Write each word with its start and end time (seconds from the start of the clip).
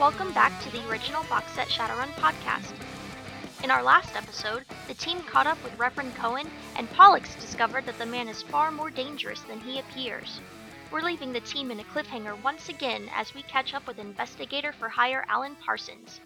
Welcome 0.00 0.32
back 0.32 0.58
to 0.62 0.70
the 0.70 0.88
original 0.88 1.24
box 1.24 1.52
set 1.52 1.68
Shadowrun 1.68 2.08
podcast. 2.14 2.72
In 3.62 3.70
our 3.70 3.82
last 3.82 4.16
episode, 4.16 4.64
the 4.88 4.94
team 4.94 5.20
caught 5.24 5.46
up 5.46 5.62
with 5.62 5.78
Reverend 5.78 6.14
Cohen, 6.14 6.50
and 6.76 6.90
Pollux 6.92 7.34
discovered 7.34 7.84
that 7.84 7.98
the 7.98 8.06
man 8.06 8.26
is 8.26 8.40
far 8.40 8.70
more 8.70 8.88
dangerous 8.88 9.42
than 9.42 9.60
he 9.60 9.78
appears. 9.78 10.40
We're 10.90 11.02
leaving 11.02 11.34
the 11.34 11.40
team 11.40 11.70
in 11.70 11.80
a 11.80 11.84
cliffhanger 11.84 12.42
once 12.42 12.70
again 12.70 13.10
as 13.14 13.34
we 13.34 13.42
catch 13.42 13.74
up 13.74 13.86
with 13.86 13.98
investigator 13.98 14.72
for 14.72 14.88
hire 14.88 15.26
Alan 15.28 15.54
Parsons. 15.56 16.18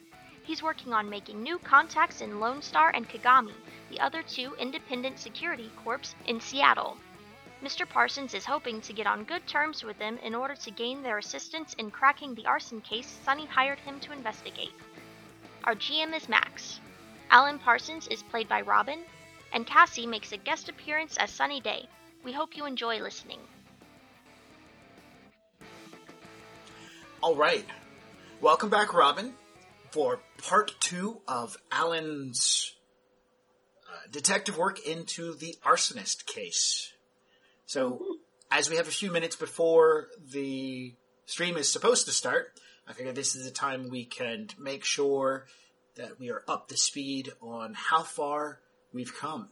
He's 0.45 0.63
working 0.63 0.93
on 0.93 1.11
making 1.11 1.43
new 1.43 1.59
contacts 1.59 2.21
in 2.21 2.39
Lone 2.39 2.63
Star 2.63 2.93
and 2.95 3.09
Kagami, 3.09 3.55
the 3.91 3.99
other 3.99 4.23
two 4.23 4.55
independent 4.61 5.19
security 5.19 5.73
corps 5.83 6.15
in 6.29 6.41
Seattle. 6.41 6.97
Mr. 7.65 7.89
Parsons 7.89 8.35
is 8.35 8.45
hoping 8.45 8.83
to 8.83 8.93
get 8.93 9.07
on 9.07 9.25
good 9.25 9.47
terms 9.47 9.83
with 9.83 9.99
them 9.99 10.19
in 10.23 10.35
order 10.35 10.55
to 10.55 10.71
gain 10.71 11.03
their 11.03 11.17
assistance 11.17 11.73
in 11.79 11.91
cracking 11.91 12.35
the 12.35 12.45
arson 12.45 12.79
case 12.83 13.19
Sunny 13.25 13.47
hired 13.47 13.79
him 13.79 13.99
to 14.01 14.13
investigate. 14.13 14.73
Our 15.65 15.75
GM 15.75 16.15
is 16.15 16.29
Max. 16.29 16.79
Alan 17.31 17.59
Parsons 17.59 18.07
is 18.09 18.23
played 18.23 18.51
by 18.51 18.61
Robin, 18.61 18.99
and 19.51 19.67
Cassie 19.67 20.07
makes 20.07 20.33
a 20.33 20.37
guest 20.37 20.69
appearance 20.69 21.17
as 21.17 21.31
Sunny 21.31 21.59
Day. 21.63 21.89
We 22.23 22.33
hope 22.33 22.55
you 22.55 22.67
enjoy 22.67 23.01
listening. 23.01 23.41
All 27.23 27.35
right. 27.35 27.65
Welcome 28.43 28.69
back, 28.69 28.93
Robin, 28.93 29.33
for 29.91 30.21
part 30.37 30.75
two 30.81 31.23
of 31.27 31.57
Alan's 31.73 32.75
uh, 33.91 34.01
detective 34.11 34.59
work 34.59 34.87
into 34.87 35.33
the 35.33 35.57
arsonist 35.65 36.27
case. 36.27 36.91
So, 37.75 38.01
as 38.53 38.71
we 38.71 38.77
have 38.77 38.87
a 38.87 38.93
few 38.93 39.11
minutes 39.11 39.35
before 39.35 40.07
the 40.33 40.95
stream 41.27 41.57
is 41.57 41.69
supposed 41.69 42.07
to 42.07 42.13
start, 42.13 42.53
I 42.87 42.93
figure 42.93 43.11
this 43.11 43.35
is 43.35 43.45
the 43.45 43.51
time 43.51 43.91
we 43.91 44.05
can 44.05 44.47
make 44.61 44.85
sure 44.85 45.47
that 45.97 46.21
we 46.21 46.31
are 46.31 46.45
up 46.47 46.69
to 46.69 46.77
speed 46.77 47.33
on 47.43 47.75
how 47.75 48.05
far 48.05 48.61
we've 48.93 49.13
come. 49.13 49.49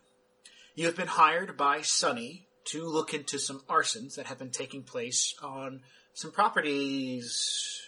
You 0.76 0.86
have 0.86 0.94
been 0.94 1.08
hired 1.08 1.56
by 1.56 1.80
Sunny 1.80 2.46
to 2.66 2.84
look 2.84 3.12
into 3.12 3.40
some 3.40 3.64
arsons 3.68 4.14
that 4.14 4.26
have 4.26 4.38
been 4.38 4.52
taking 4.52 4.84
place 4.84 5.34
on 5.42 5.80
some 6.14 6.30
properties 6.30 7.80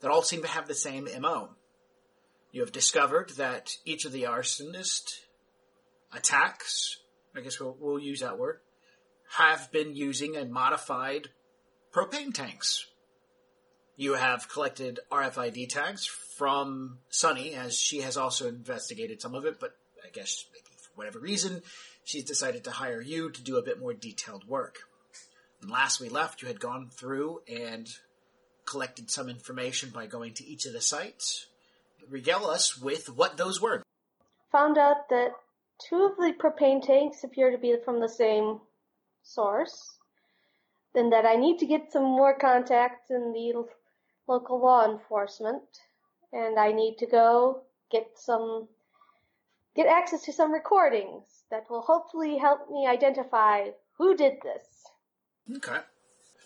that 0.00 0.12
all 0.12 0.22
seem 0.22 0.42
to 0.42 0.48
have 0.48 0.68
the 0.68 0.76
same 0.76 1.08
MO. 1.20 1.56
You 2.52 2.60
have 2.60 2.70
discovered 2.70 3.30
that 3.30 3.78
each 3.84 4.04
of 4.04 4.12
the 4.12 4.22
arsonist 4.22 5.22
attacks, 6.14 7.00
I 7.34 7.40
guess 7.40 7.58
we'll, 7.58 7.76
we'll 7.80 7.98
use 7.98 8.20
that 8.20 8.38
word, 8.38 8.60
have 9.38 9.72
been 9.72 9.96
using 9.96 10.36
a 10.36 10.44
modified 10.44 11.28
propane 11.92 12.34
tanks. 12.34 12.86
You 13.96 14.14
have 14.14 14.48
collected 14.48 15.00
RFID 15.10 15.70
tags 15.70 16.06
from 16.06 16.98
Sunny, 17.08 17.54
as 17.54 17.78
she 17.78 18.00
has 18.00 18.16
also 18.16 18.46
investigated 18.46 19.22
some 19.22 19.34
of 19.34 19.46
it, 19.46 19.58
but 19.58 19.70
I 20.04 20.10
guess 20.10 20.44
maybe 20.52 20.76
for 20.76 20.90
whatever 20.96 21.18
reason, 21.18 21.62
she's 22.04 22.24
decided 22.24 22.64
to 22.64 22.70
hire 22.70 23.00
you 23.00 23.30
to 23.30 23.42
do 23.42 23.56
a 23.56 23.62
bit 23.62 23.80
more 23.80 23.94
detailed 23.94 24.46
work. 24.46 24.80
And 25.62 25.70
last 25.70 26.00
we 26.00 26.10
left, 26.10 26.42
you 26.42 26.48
had 26.48 26.60
gone 26.60 26.90
through 26.90 27.40
and 27.48 27.88
collected 28.66 29.10
some 29.10 29.30
information 29.30 29.90
by 29.90 30.06
going 30.06 30.34
to 30.34 30.44
each 30.44 30.66
of 30.66 30.74
the 30.74 30.80
sites. 30.80 31.46
Regale 32.10 32.46
us 32.46 32.78
with 32.78 33.08
what 33.08 33.38
those 33.38 33.62
were. 33.62 33.82
Found 34.50 34.76
out 34.76 35.08
that 35.08 35.30
two 35.88 36.04
of 36.04 36.16
the 36.16 36.34
propane 36.38 36.84
tanks 36.84 37.24
appear 37.24 37.50
to 37.50 37.58
be 37.58 37.74
from 37.82 38.00
the 38.00 38.08
same 38.08 38.60
source. 39.22 39.98
Then 40.94 41.10
that 41.10 41.24
I 41.24 41.36
need 41.36 41.58
to 41.58 41.66
get 41.66 41.92
some 41.92 42.04
more 42.04 42.36
contacts 42.38 43.10
in 43.10 43.32
the 43.32 43.64
local 44.28 44.60
law 44.60 44.84
enforcement. 44.90 45.62
And 46.32 46.58
I 46.58 46.72
need 46.72 46.96
to 46.98 47.06
go 47.06 47.62
get 47.90 48.08
some, 48.16 48.68
get 49.74 49.86
access 49.86 50.22
to 50.24 50.32
some 50.32 50.52
recordings 50.52 51.24
that 51.50 51.70
will 51.70 51.82
hopefully 51.82 52.38
help 52.38 52.70
me 52.70 52.86
identify 52.86 53.68
who 53.98 54.16
did 54.16 54.34
this. 54.42 55.56
Okay. 55.56 55.78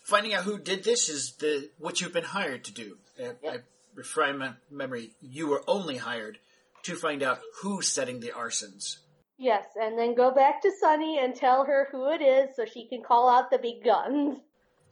Finding 0.03 0.33
out 0.33 0.43
who 0.43 0.57
did 0.57 0.83
this 0.83 1.09
is 1.09 1.33
the 1.39 1.69
what 1.77 1.99
you've 1.99 2.13
been 2.13 2.23
hired 2.23 2.63
to 2.65 2.73
do. 2.73 2.97
Yep. 3.19 3.39
I 3.45 3.57
refrain 3.95 4.37
my 4.37 4.51
memory. 4.71 5.11
You 5.21 5.47
were 5.47 5.63
only 5.67 5.97
hired 5.97 6.39
to 6.83 6.95
find 6.95 7.21
out 7.21 7.39
who's 7.61 7.89
setting 7.89 8.19
the 8.19 8.29
arsons. 8.29 8.97
Yes, 9.37 9.65
and 9.75 9.97
then 9.97 10.15
go 10.15 10.33
back 10.33 10.61
to 10.63 10.71
Sunny 10.79 11.19
and 11.19 11.35
tell 11.35 11.65
her 11.65 11.87
who 11.91 12.09
it 12.09 12.21
is 12.21 12.55
so 12.55 12.65
she 12.65 12.87
can 12.87 13.03
call 13.03 13.29
out 13.29 13.51
the 13.51 13.59
big 13.59 13.83
guns. 13.83 14.39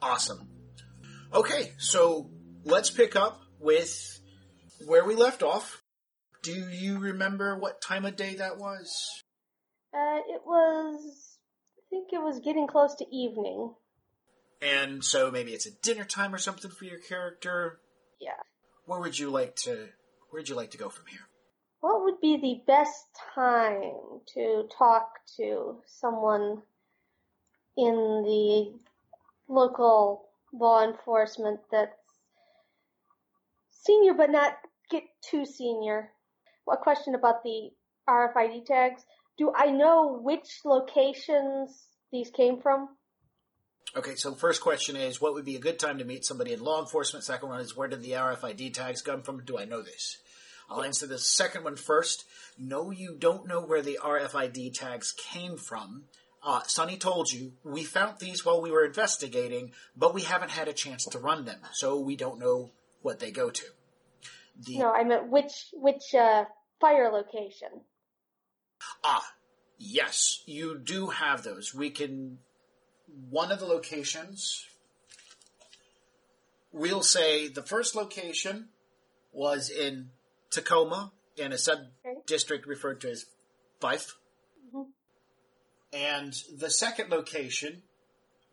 Awesome. 0.02 0.48
Okay, 1.34 1.74
so 1.80 2.30
let's 2.64 2.92
pick 2.92 3.16
up 3.16 3.42
with 3.60 4.20
where 4.86 5.04
we 5.04 5.16
left 5.16 5.42
off. 5.42 5.82
Do 6.44 6.54
you 6.54 7.00
remember 7.00 7.58
what 7.58 7.82
time 7.82 8.06
of 8.06 8.16
day 8.16 8.36
that 8.36 8.58
was? 8.58 9.24
Uh, 9.92 10.20
it 10.28 10.42
was, 10.46 11.38
I 11.78 11.82
think 11.90 12.10
it 12.14 12.22
was 12.22 12.40
getting 12.40 12.68
close 12.68 12.94
to 12.96 13.06
evening. 13.12 13.74
And 14.62 15.04
so 15.04 15.32
maybe 15.32 15.54
it's 15.54 15.66
a 15.66 15.72
dinner 15.82 16.06
time 16.06 16.34
or 16.34 16.38
something 16.38 16.70
for 16.70 16.86
your 16.86 17.00
character. 17.00 17.80
Yeah. 18.22 18.32
Where 18.86 19.00
would 19.00 19.18
you 19.18 19.32
like 19.32 19.56
to? 19.64 19.90
Where'd 20.30 20.50
you 20.50 20.56
like 20.56 20.72
to 20.72 20.78
go 20.78 20.90
from 20.90 21.06
here? 21.08 21.25
What 21.86 22.02
would 22.02 22.20
be 22.20 22.38
the 22.38 22.64
best 22.66 23.06
time 23.36 23.94
to 24.34 24.68
talk 24.76 25.20
to 25.38 25.84
someone 25.86 26.64
in 27.78 28.24
the 28.26 28.74
local 29.48 30.26
law 30.52 30.84
enforcement 30.84 31.60
that's 31.72 31.94
senior 33.70 34.16
but 34.16 34.32
not 34.32 34.58
get 34.90 35.04
too 35.22 35.46
senior? 35.46 36.10
A 36.68 36.76
question 36.76 37.14
about 37.14 37.44
the 37.44 37.70
RFID 38.10 38.66
tags. 38.66 39.06
Do 39.38 39.54
I 39.56 39.68
know 39.68 40.20
which 40.20 40.62
locations 40.66 41.86
these 42.12 42.32
came 42.32 42.64
from? 42.64 42.90
Okay, 43.96 44.16
so 44.16 44.34
first 44.34 44.60
question 44.60 44.96
is, 44.96 45.22
what 45.22 45.36
would 45.36 45.46
be 45.46 45.56
a 45.56 45.60
good 45.60 45.78
time 45.78 46.00
to 46.00 46.04
meet 46.04 46.26
somebody 46.26 46.52
in 46.52 46.62
law 46.62 46.82
enforcement? 46.82 47.26
Second 47.26 47.50
one 47.50 47.62
is, 47.62 47.78
where 47.78 47.88
did 47.88 48.02
the 48.02 48.14
RFID 48.14 48.74
tags 48.74 49.04
come 49.04 49.22
from? 49.22 49.46
Do 49.46 49.60
I 49.60 49.66
know 49.66 49.84
this? 49.84 50.18
I'll 50.70 50.84
answer 50.84 51.08
the 51.08 51.20
second 51.20 51.64
one 51.64 51.76
first. 51.76 52.26
No, 52.58 52.92
you 52.92 53.16
don't 53.18 53.48
know 53.48 53.62
where 53.62 53.82
the 53.82 54.00
RFID 54.04 54.74
tags 54.74 55.14
came 55.14 55.58
from. 55.58 56.06
Uh, 56.44 56.62
Sunny 56.68 56.98
told 56.98 57.32
you, 57.32 57.54
we 57.64 57.84
found 57.84 58.20
these 58.20 58.46
while 58.46 58.62
we 58.62 58.72
were 58.72 58.86
investigating, 58.86 59.72
but 59.98 60.14
we 60.14 60.22
haven't 60.22 60.52
had 60.52 60.68
a 60.68 60.74
chance 60.74 61.06
to 61.06 61.20
run 61.20 61.46
them, 61.46 61.60
so 61.74 62.00
we 62.00 62.16
don't 62.16 62.40
know 62.40 62.72
what 63.02 63.20
they 63.20 63.32
go 63.32 63.50
to. 63.50 63.66
The, 64.64 64.78
No, 64.78 64.94
I 64.94 65.04
meant 65.04 65.30
which 65.30 65.68
which 65.74 66.14
uh, 66.14 66.46
fire 66.80 67.12
location. 67.12 67.70
Ah, 69.04 69.26
yes, 69.78 70.44
you 70.46 70.78
do 70.78 71.08
have 71.08 71.44
those. 71.44 71.74
We 71.74 71.90
can. 71.90 72.38
One 73.30 73.52
of 73.52 73.60
the 73.60 73.66
locations. 73.66 74.66
We'll 76.72 77.04
say 77.04 77.48
the 77.48 77.64
first 77.64 77.96
location 77.96 78.70
was 79.32 79.70
in 79.70 80.10
Tacoma, 80.52 81.12
in 81.38 81.52
a 81.52 81.58
sub 81.58 81.80
district 82.26 82.66
referred 82.66 83.02
to 83.02 83.12
as 83.12 83.26
Fife. 83.82 84.16
Mhm. 84.74 84.88
And 85.94 86.34
the 86.58 86.70
second 86.70 87.10
location 87.10 87.84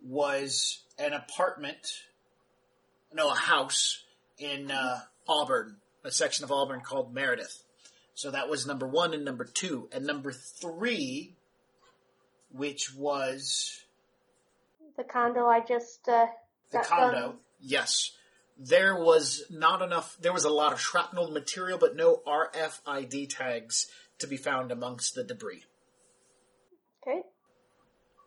was 0.03 0.83
an 0.99 1.13
apartment, 1.13 1.87
no, 3.13 3.31
a 3.31 3.35
house 3.37 4.05
in 4.39 4.71
uh, 4.71 5.01
Auburn, 5.29 5.81
a 6.05 6.11
section 6.11 6.45
of 6.45 6.51
Auburn 6.51 6.81
called 6.81 7.15
Meredith. 7.15 7.63
So 8.15 8.31
that 8.33 8.49
was 8.49 8.67
number 8.67 8.87
one 8.87 9.15
and 9.15 9.25
number 9.25 9.45
two. 9.45 9.89
And 9.93 10.05
number 10.05 10.33
three, 10.33 11.37
which 12.51 12.93
was 12.95 13.85
The 14.97 15.05
condo 15.05 15.47
I 15.47 15.61
just 15.61 16.09
uh, 16.09 16.27
the 16.73 16.81
condo, 16.81 17.21
done. 17.29 17.39
yes. 17.61 18.11
There 18.59 18.95
was 18.97 19.45
not 19.51 19.83
enough, 19.83 20.17
there 20.21 20.33
was 20.33 20.45
a 20.45 20.51
lot 20.51 20.73
of 20.73 20.81
shrapnel 20.81 21.31
material, 21.31 21.79
but 21.79 21.97
no 21.97 22.21
RFID 22.27 23.29
tags 23.31 23.89
to 24.19 24.27
be 24.27 24.37
found 24.37 24.71
amongst 24.71 25.15
the 25.15 25.25
debris. 25.25 25.65
Okay. 27.03 27.23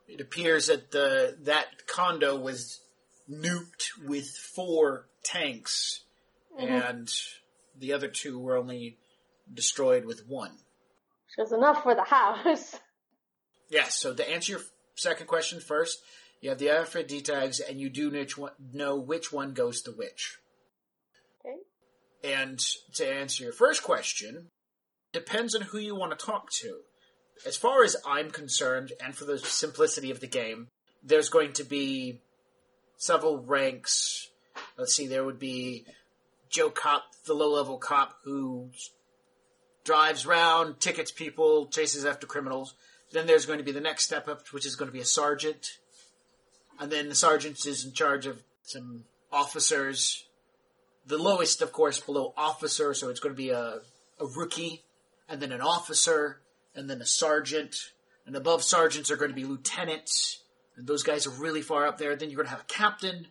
It 0.08 0.22
appears 0.22 0.68
that 0.68 0.92
the, 0.92 1.38
that 1.44 1.88
condo 1.88 2.38
was 2.38 2.82
nuked 3.30 3.90
with 4.06 4.28
four 4.30 5.08
tanks, 5.24 6.04
mm-hmm. 6.60 6.72
and 6.72 7.14
the 7.78 7.94
other 7.94 8.08
two 8.08 8.40
were 8.40 8.58
only 8.58 8.98
destroyed 9.52 10.06
with 10.06 10.28
one. 10.28 10.52
Which 10.52 11.50
was 11.50 11.52
enough 11.52 11.84
for 11.84 11.96
the 11.96 12.04
house. 12.04 12.80
Yes, 13.68 13.96
so 14.00 14.14
to 14.14 14.30
answer 14.30 14.52
your 14.52 14.62
second 14.94 15.26
question 15.26 15.60
first, 15.60 16.00
you 16.46 16.52
have 16.52 16.60
the 16.60 16.68
RFID 16.68 17.24
tags, 17.24 17.60
and 17.60 17.82
you 17.82 17.90
do 17.90 18.12
know 18.72 18.96
which 18.96 19.34
one 19.34 19.54
goes 19.54 19.82
to 19.82 19.92
which. 19.92 20.38
Okay. 21.44 21.56
And 22.24 22.60
to 22.94 23.12
answer 23.12 23.44
your 23.44 23.52
first 23.52 23.82
question, 23.82 24.52
depends 25.12 25.56
on 25.56 25.64
who 25.64 25.80
you 25.80 25.96
want 25.96 26.12
to 26.18 26.24
talk 26.24 26.52
to. 26.62 26.82
As 27.48 27.58
far 27.58 27.84
as 27.84 27.96
I'm 28.06 28.30
concerned, 28.30 28.94
and 29.04 29.16
for 29.16 29.26
the 29.26 29.40
simplicity 29.40 30.12
of 30.12 30.20
the 30.20 30.28
game, 30.28 30.68
there's 31.04 31.30
going 31.30 31.54
to 31.54 31.64
be 31.64 32.22
several 32.96 33.40
ranks. 33.40 34.30
Let's 34.78 34.94
see, 34.94 35.08
there 35.08 35.26
would 35.26 35.40
be 35.40 35.88
Joe 36.52 36.70
Cop, 36.70 37.06
the 37.26 37.34
low 37.34 37.56
level 37.56 37.80
cop 37.80 38.18
who 38.24 38.70
drives 39.84 40.28
around, 40.28 40.80
tickets 40.80 41.10
people, 41.10 41.66
chases 41.66 42.06
after 42.06 42.28
criminals. 42.28 42.76
Then 43.12 43.26
there's 43.26 43.48
going 43.48 43.58
to 43.58 43.66
be 43.66 43.72
the 43.72 43.82
next 43.82 44.04
step 44.04 44.28
up, 44.28 44.48
which 44.52 44.68
is 44.68 44.76
going 44.76 44.90
to 44.90 44.94
be 44.94 45.02
a 45.02 45.06
sergeant. 45.06 45.80
And 46.80 46.92
then 46.92 47.10
the 47.10 47.16
sergeant 47.16 47.66
is 47.66 47.86
in 47.86 47.94
charge 47.94 48.26
of 48.26 48.42
some 48.64 49.06
officers. 49.32 50.26
The 51.06 51.18
lowest, 51.18 51.62
of 51.62 51.72
course, 51.72 52.00
below 52.00 52.34
officer, 52.36 52.94
so 52.94 53.10
it's 53.10 53.20
going 53.20 53.34
to 53.34 53.38
be 53.38 53.50
a, 53.50 53.80
a 54.20 54.26
rookie, 54.36 54.84
and 55.30 55.42
then 55.42 55.52
an 55.52 55.62
officer, 55.62 56.42
and 56.76 56.90
then 56.90 57.02
a 57.02 57.06
sergeant. 57.06 57.76
And 58.26 58.36
above 58.36 58.64
sergeants 58.64 59.12
are 59.12 59.18
going 59.18 59.30
to 59.30 59.36
be 59.36 59.46
lieutenants, 59.46 60.42
and 60.76 60.88
those 60.88 61.04
guys 61.04 61.28
are 61.28 61.42
really 61.42 61.62
far 61.62 61.86
up 61.86 61.98
there. 61.98 62.16
Then 62.16 62.30
you're 62.30 62.38
going 62.38 62.48
to 62.48 62.52
have 62.52 62.62
a 62.62 62.74
captain, 62.74 63.28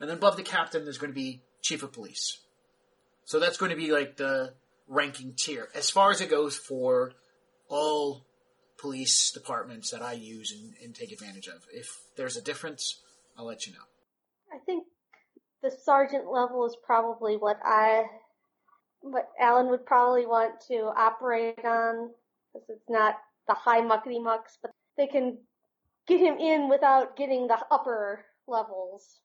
and 0.00 0.10
then 0.10 0.18
above 0.18 0.36
the 0.36 0.42
captain, 0.42 0.84
there's 0.84 0.98
going 0.98 1.12
to 1.12 1.18
be 1.18 1.42
chief 1.62 1.82
of 1.82 1.92
police. 1.92 2.38
So 3.24 3.38
that's 3.40 3.56
going 3.56 3.70
to 3.70 3.76
be 3.76 3.92
like 3.92 4.16
the 4.16 4.52
ranking 4.88 5.32
tier 5.36 5.68
as 5.74 5.90
far 5.90 6.10
as 6.10 6.20
it 6.20 6.28
goes 6.28 6.56
for 6.56 7.12
all 7.68 8.26
police 8.82 9.30
departments 9.30 9.90
that 9.92 10.02
I 10.02 10.12
use 10.12 10.52
and, 10.52 10.74
and 10.82 10.94
take 10.94 11.12
advantage 11.12 11.46
of. 11.46 11.64
If 11.72 11.88
there's 12.16 12.36
a 12.36 12.42
difference, 12.42 13.00
I'll 13.38 13.46
let 13.46 13.66
you 13.66 13.72
know. 13.72 13.78
I 14.52 14.58
think 14.58 14.84
the 15.62 15.70
sergeant 15.70 16.30
level 16.30 16.66
is 16.66 16.76
probably 16.84 17.36
what 17.36 17.58
I, 17.64 18.04
what 19.00 19.28
Alan 19.40 19.68
would 19.70 19.86
probably 19.86 20.26
want 20.26 20.60
to 20.68 20.92
operate 20.94 21.64
on, 21.64 22.10
because 22.52 22.68
it's 22.68 22.90
not 22.90 23.14
the 23.46 23.54
high 23.54 23.80
muckety 23.80 24.22
mucks, 24.22 24.58
but 24.60 24.72
they 24.98 25.06
can 25.06 25.38
get 26.08 26.20
him 26.20 26.36
in 26.38 26.68
without 26.68 27.16
getting 27.16 27.46
the 27.46 27.58
upper 27.70 28.24
levels. 28.48 29.20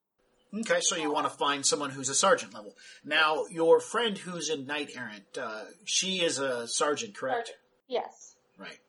Okay, 0.53 0.79
so 0.79 0.95
you 0.95 1.11
want 1.11 1.25
to 1.25 1.37
find 1.37 1.65
someone 1.65 1.89
who's 1.89 2.09
a 2.09 2.15
sergeant 2.15 2.53
level. 2.53 2.73
Now, 3.03 3.45
your 3.49 3.79
friend 3.79 4.17
who's 4.17 4.49
in 4.49 4.65
Knight 4.65 4.91
Errant, 4.95 5.37
uh, 5.37 5.65
she 5.83 6.21
is 6.23 6.39
a 6.39 6.67
sergeant, 6.67 7.15
correct? 7.15 7.47
Sergeant. 7.47 7.57
Yes. 7.89 8.35
Right. 8.57 8.79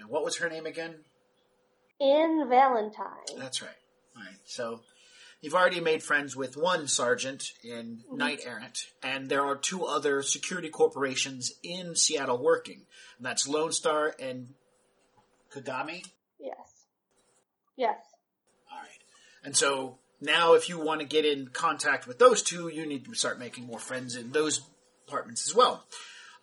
And 0.00 0.08
what 0.08 0.24
was 0.24 0.38
her 0.38 0.48
name 0.48 0.66
again? 0.66 0.94
In 2.00 2.46
Valentine. 2.48 3.36
That's 3.36 3.60
right. 3.60 3.70
All 4.16 4.22
right. 4.22 4.34
So 4.44 4.80
you've 5.40 5.54
already 5.54 5.80
made 5.80 6.02
friends 6.02 6.34
with 6.34 6.56
one 6.56 6.88
sergeant 6.88 7.52
in 7.62 8.00
Knight 8.10 8.40
Errant, 8.44 8.86
and 9.02 9.28
there 9.28 9.44
are 9.44 9.56
two 9.56 9.84
other 9.84 10.22
security 10.22 10.70
corporations 10.70 11.52
in 11.62 11.94
Seattle 11.94 12.42
working. 12.42 12.86
And 13.18 13.26
that's 13.26 13.46
Lone 13.46 13.72
Star 13.72 14.14
and 14.18 14.54
Kagami. 15.54 16.04
Yes. 16.38 16.86
Yes. 17.76 17.98
All 18.72 18.78
right. 18.78 18.88
And 19.44 19.56
so 19.56 19.98
now, 20.20 20.54
if 20.54 20.68
you 20.68 20.78
want 20.78 21.00
to 21.00 21.06
get 21.06 21.24
in 21.24 21.48
contact 21.48 22.06
with 22.06 22.18
those 22.18 22.42
two, 22.42 22.68
you 22.68 22.86
need 22.86 23.04
to 23.06 23.14
start 23.14 23.38
making 23.38 23.66
more 23.66 23.78
friends 23.78 24.16
in 24.16 24.32
those 24.32 24.60
departments 25.06 25.48
as 25.48 25.54
well. 25.54 25.84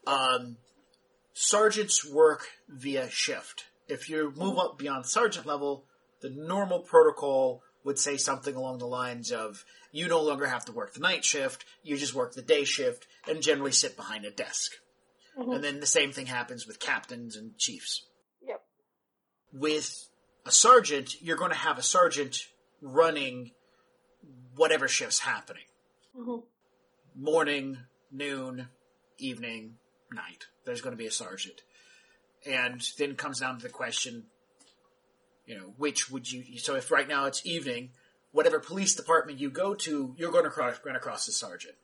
Um, 0.06 0.58
sergeants 1.40 2.04
work 2.10 2.48
via 2.68 3.10
shift. 3.10 3.66
If 3.88 4.10
you 4.10 4.34
move 4.36 4.58
up 4.58 4.78
beyond 4.80 5.06
sergeant 5.06 5.46
level, 5.46 5.86
the 6.22 6.32
normal 6.32 6.80
protocol 6.80 7.62
would 7.84 8.00
say 8.00 8.18
something 8.18 8.56
along 8.56 8.80
the 8.80 8.88
lines 8.88 9.32
of 9.32 9.64
you 9.92 10.08
no 10.08 10.22
longer 10.22 10.48
have 10.48 10.66
to 10.66 10.72
work 10.72 10.94
the 10.94 11.00
night 11.00 11.24
shift, 11.24 11.64
you 11.84 11.96
just 11.96 12.14
work 12.16 12.34
the 12.34 12.42
day 12.42 12.64
shift 12.64 13.08
and 13.30 13.42
generally 13.42 13.72
sit 13.72 13.96
behind 13.96 14.26
a 14.26 14.32
desk. 14.32 14.72
And 15.38 15.64
then 15.64 15.80
the 15.80 15.86
same 15.86 16.12
thing 16.12 16.26
happens 16.26 16.66
with 16.66 16.80
captains 16.80 17.36
and 17.36 17.56
chiefs. 17.60 18.04
Yep. 18.42 18.62
With 19.54 20.10
a 20.48 20.52
sergeant, 20.52 21.22
you're 21.22 21.38
going 21.38 21.52
to 21.52 21.58
have 21.58 21.78
a 21.78 21.84
sergeant 21.84 22.40
running 22.82 23.52
whatever 24.56 24.88
shift's 24.88 25.20
happening. 25.20 25.66
Mhm. 26.18 26.44
Morning, 27.16 27.78
noon, 28.12 28.70
evening, 29.20 29.78
night. 30.12 30.46
There's 30.66 30.82
going 30.82 30.96
to 30.96 30.98
be 30.98 31.08
a 31.08 31.12
sergeant. 31.12 31.62
And 32.46 32.82
then 32.98 33.16
comes 33.16 33.40
down 33.40 33.58
to 33.58 33.64
the 33.64 33.70
question, 33.70 34.26
you 35.46 35.56
know, 35.58 35.74
which 35.78 36.10
would 36.10 36.32
you, 36.32 36.60
so 36.60 36.76
if 36.76 36.92
right 36.92 37.08
now 37.08 37.26
it's 37.26 37.46
evening, 37.46 37.92
whatever 38.32 38.60
police 38.60 38.96
department 38.96 39.40
you 39.40 39.50
go 39.50 39.74
to, 39.74 40.14
you're 40.18 40.32
going 40.32 40.44
to 40.44 40.50
cross, 40.50 40.80
run 40.86 40.96
across 40.96 41.28
a 41.28 41.32
sergeant. 41.32 41.76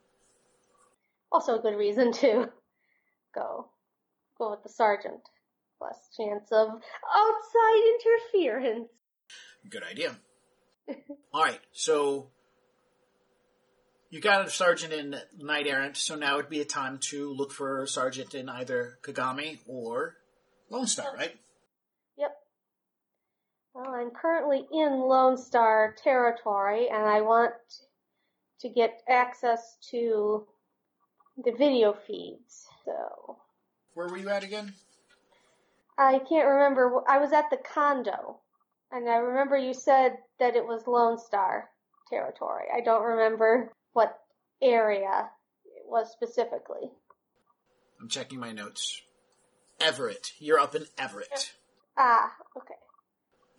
Also 1.31 1.57
a 1.57 1.61
good 1.61 1.75
reason 1.75 2.11
to 2.13 2.49
go. 3.33 3.69
Go 4.37 4.51
with 4.51 4.63
the 4.63 4.69
sergeant. 4.69 5.21
Less 5.81 5.97
chance 6.15 6.51
of 6.51 6.67
outside 6.69 7.81
interference. 8.35 8.89
Good 9.69 9.83
idea. 9.83 10.15
All 11.33 11.43
right, 11.43 11.59
so 11.71 12.29
you 14.13 14.21
got 14.21 14.45
a 14.45 14.49
sergeant 14.49 14.93
in 14.93 15.15
Knight 15.39 15.65
Errant, 15.65 15.97
so 15.97 16.13
now 16.13 16.35
would 16.35 16.47
be 16.47 16.61
a 16.61 16.65
time 16.65 16.99
to 16.99 17.33
look 17.33 17.51
for 17.51 17.81
a 17.81 17.87
sergeant 17.87 18.35
in 18.35 18.47
either 18.47 18.99
Kagami 19.01 19.57
or 19.67 20.17
Lone 20.69 20.85
Star, 20.85 21.15
right? 21.17 21.35
Yep. 22.19 22.31
Well, 23.73 23.89
I'm 23.89 24.11
currently 24.11 24.67
in 24.71 24.99
Lone 24.99 25.35
Star 25.35 25.95
territory 26.03 26.89
and 26.89 27.01
I 27.01 27.21
want 27.21 27.55
to 28.59 28.69
get 28.69 29.01
access 29.09 29.77
to 29.89 30.45
the 31.43 31.51
video 31.51 31.93
feeds. 32.05 32.67
So, 32.85 33.37
Where 33.95 34.09
were 34.09 34.17
you 34.17 34.29
at 34.29 34.43
again? 34.43 34.75
I 35.97 36.19
can't 36.19 36.47
remember. 36.47 37.01
I 37.09 37.17
was 37.17 37.33
at 37.33 37.49
the 37.49 37.57
condo 37.57 38.37
and 38.91 39.09
I 39.09 39.15
remember 39.15 39.57
you 39.57 39.73
said 39.73 40.17
that 40.39 40.55
it 40.55 40.67
was 40.67 40.85
Lone 40.85 41.17
Star 41.17 41.71
territory. 42.11 42.65
I 42.71 42.81
don't 42.81 43.03
remember 43.03 43.71
what 43.93 44.19
area 44.61 45.29
it 45.65 45.83
was 45.87 46.11
specifically. 46.11 46.91
I'm 47.99 48.09
checking 48.09 48.39
my 48.39 48.51
notes. 48.51 49.01
Everett. 49.79 50.33
You're 50.39 50.59
up 50.59 50.75
in 50.75 50.85
Everett. 50.97 51.53
Ah, 51.97 52.33
okay. 52.57 52.75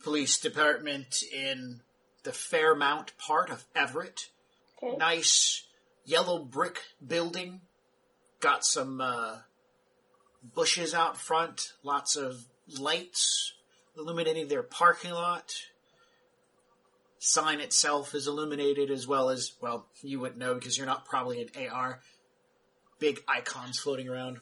Police 0.03 0.39
department 0.39 1.23
in 1.33 1.81
the 2.23 2.31
Fairmount 2.31 3.17
part 3.17 3.49
of 3.49 3.65
Everett. 3.75 4.29
Okay. 4.83 4.97
Nice 4.97 5.65
yellow 6.03 6.39
brick 6.43 6.81
building. 7.05 7.61
Got 8.39 8.65
some 8.65 9.01
uh, 9.01 9.37
bushes 10.53 10.93
out 10.93 11.17
front. 11.17 11.73
Lots 11.83 12.15
of 12.15 12.45
lights 12.79 13.53
illuminating 13.97 14.47
their 14.47 14.63
parking 14.63 15.11
lot. 15.11 15.55
Sign 17.19 17.59
itself 17.59 18.13
is 18.13 18.27
illuminated 18.27 18.91
as 18.91 19.07
well 19.07 19.29
as, 19.29 19.53
well, 19.61 19.87
you 20.01 20.19
wouldn't 20.19 20.39
know 20.39 20.53
because 20.53 20.77
you're 20.77 20.85
not 20.85 21.05
probably 21.05 21.41
an 21.41 21.67
AR. 21.69 22.01
Big 22.99 23.21
icons 23.27 23.79
floating 23.79 24.07
around. 24.07 24.39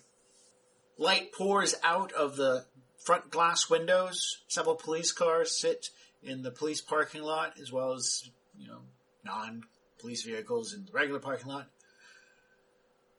Light 0.98 1.32
pours 1.32 1.76
out 1.84 2.12
of 2.14 2.36
the 2.36 2.66
front 3.04 3.32
glass 3.32 3.70
windows. 3.70 4.44
Several 4.48 4.76
police 4.76 5.12
cars 5.12 5.58
sit 5.60 5.90
in 6.22 6.42
the 6.42 6.52
police 6.52 6.82
parking 6.82 7.22
lot 7.22 7.54
as 7.62 7.72
well 7.72 7.94
as, 7.94 8.30
you 8.58 8.68
know, 8.68 8.80
non 9.24 9.64
police 10.00 10.24
vehicles 10.24 10.74
in 10.74 10.86
the 10.86 10.92
regular 10.92 11.20
parking 11.20 11.48
lot. 11.48 11.68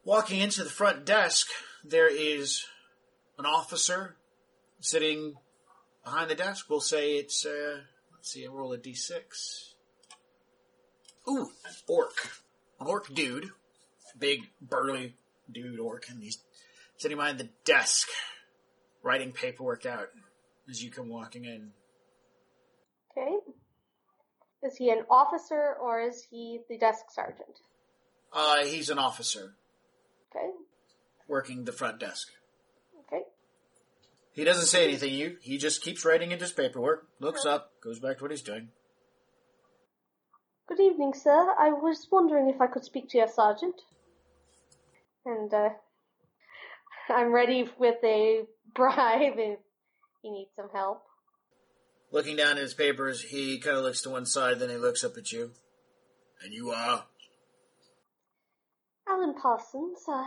Walking 0.05 0.41
into 0.41 0.63
the 0.63 0.71
front 0.71 1.07
desk, 1.07 1.49
there 1.83 2.09
is 2.09 2.65
an 3.39 3.47
officer 3.47 4.17
sitting 4.81 5.35
behind 6.05 6.31
the 6.31 6.35
desk. 6.35 6.67
We'll 6.69 6.81
say 6.81 7.17
it's, 7.17 7.47
uh, 7.47 7.81
see, 8.25 8.45
I 8.47 8.49
roll 8.51 8.73
a 8.73 8.79
d6. 8.79 9.73
Ooh, 11.29 11.51
an 11.67 11.75
orc. 11.89 12.31
An 12.81 12.87
orc 12.87 13.13
dude. 13.15 13.51
Big, 14.19 14.41
burly 14.61 15.15
dude 15.51 15.81
orc, 15.81 16.09
and 16.09 16.23
he's 16.23 16.39
sitting 16.99 17.17
behind 17.17 17.39
the 17.39 17.49
desk, 17.65 18.09
writing 19.03 19.33
paperwork 19.33 19.85
out 19.87 20.09
as 20.71 20.83
you 20.83 20.91
come 20.91 21.09
walking 21.09 21.45
in. 21.45 21.73
Okay. 23.11 23.37
Is 24.63 24.77
he 24.77 24.91
an 24.91 25.05
officer 25.11 25.75
or 25.81 26.01
is 26.01 26.25
he 26.31 26.61
the 26.69 26.79
desk 26.79 27.05
sergeant? 27.11 27.61
Uh, 28.33 28.65
he's 28.65 28.89
an 28.91 28.99
officer 28.99 29.55
Okay. 30.35 30.51
working 31.29 31.65
the 31.65 31.73
front 31.73 32.01
desk. 32.01 32.29
He 34.35 34.43
doesn't 34.43 34.67
say 34.67 34.85
anything. 34.85 35.15
You 35.15 35.37
he 35.41 35.59
just 35.59 35.81
keeps 35.81 36.05
writing 36.05 36.33
into 36.33 36.45
his 36.45 36.53
paperwork, 36.53 37.07
looks 37.21 37.47
up, 37.47 37.71
goes 37.83 38.01
back 38.01 38.19
to 38.19 38.25
what 38.25 38.33
he's 38.33 38.43
doing. 38.43 38.69
Good 40.69 40.81
evening, 40.81 41.15
sir. 41.15 41.55
I 41.59 41.71
was 41.71 42.09
wondering 42.11 42.51
if 42.51 42.61
I 42.61 42.67
could 42.67 42.85
speak 42.85 43.09
to 43.11 43.19
your 43.19 43.29
sergeant. 43.29 43.81
And, 45.25 45.53
uh, 45.55 45.71
I'm 47.09 47.33
ready 47.33 47.69
with 47.79 48.03
a 48.03 48.45
bribe 48.75 49.39
if 49.39 49.59
he 50.23 50.31
needs 50.31 50.51
some 50.57 50.71
help. 50.73 51.05
Looking 52.11 52.37
down 52.37 52.53
at 52.53 52.63
his 52.63 52.75
papers, 52.75 53.23
he 53.23 53.59
kind 53.59 53.77
of 53.77 53.85
looks 53.85 54.03
to 54.03 54.11
one 54.11 54.27
side, 54.27 54.59
then 54.59 54.71
he 54.71 54.77
looks 54.77 55.05
up 55.05 55.17
at 55.17 55.31
you. 55.33 55.53
And 56.43 56.53
you 56.53 56.71
are? 56.71 57.05
Alan 59.09 59.35
Parsons, 59.35 59.99
uh, 60.09 60.25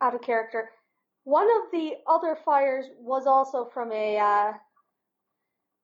out 0.00 0.14
of 0.14 0.22
character. 0.22 0.70
One 1.24 1.46
of 1.46 1.70
the 1.72 1.92
other 2.06 2.36
fires 2.44 2.86
was 3.00 3.26
also 3.26 3.70
from 3.72 3.92
a, 3.92 4.18
uh, 4.18 4.52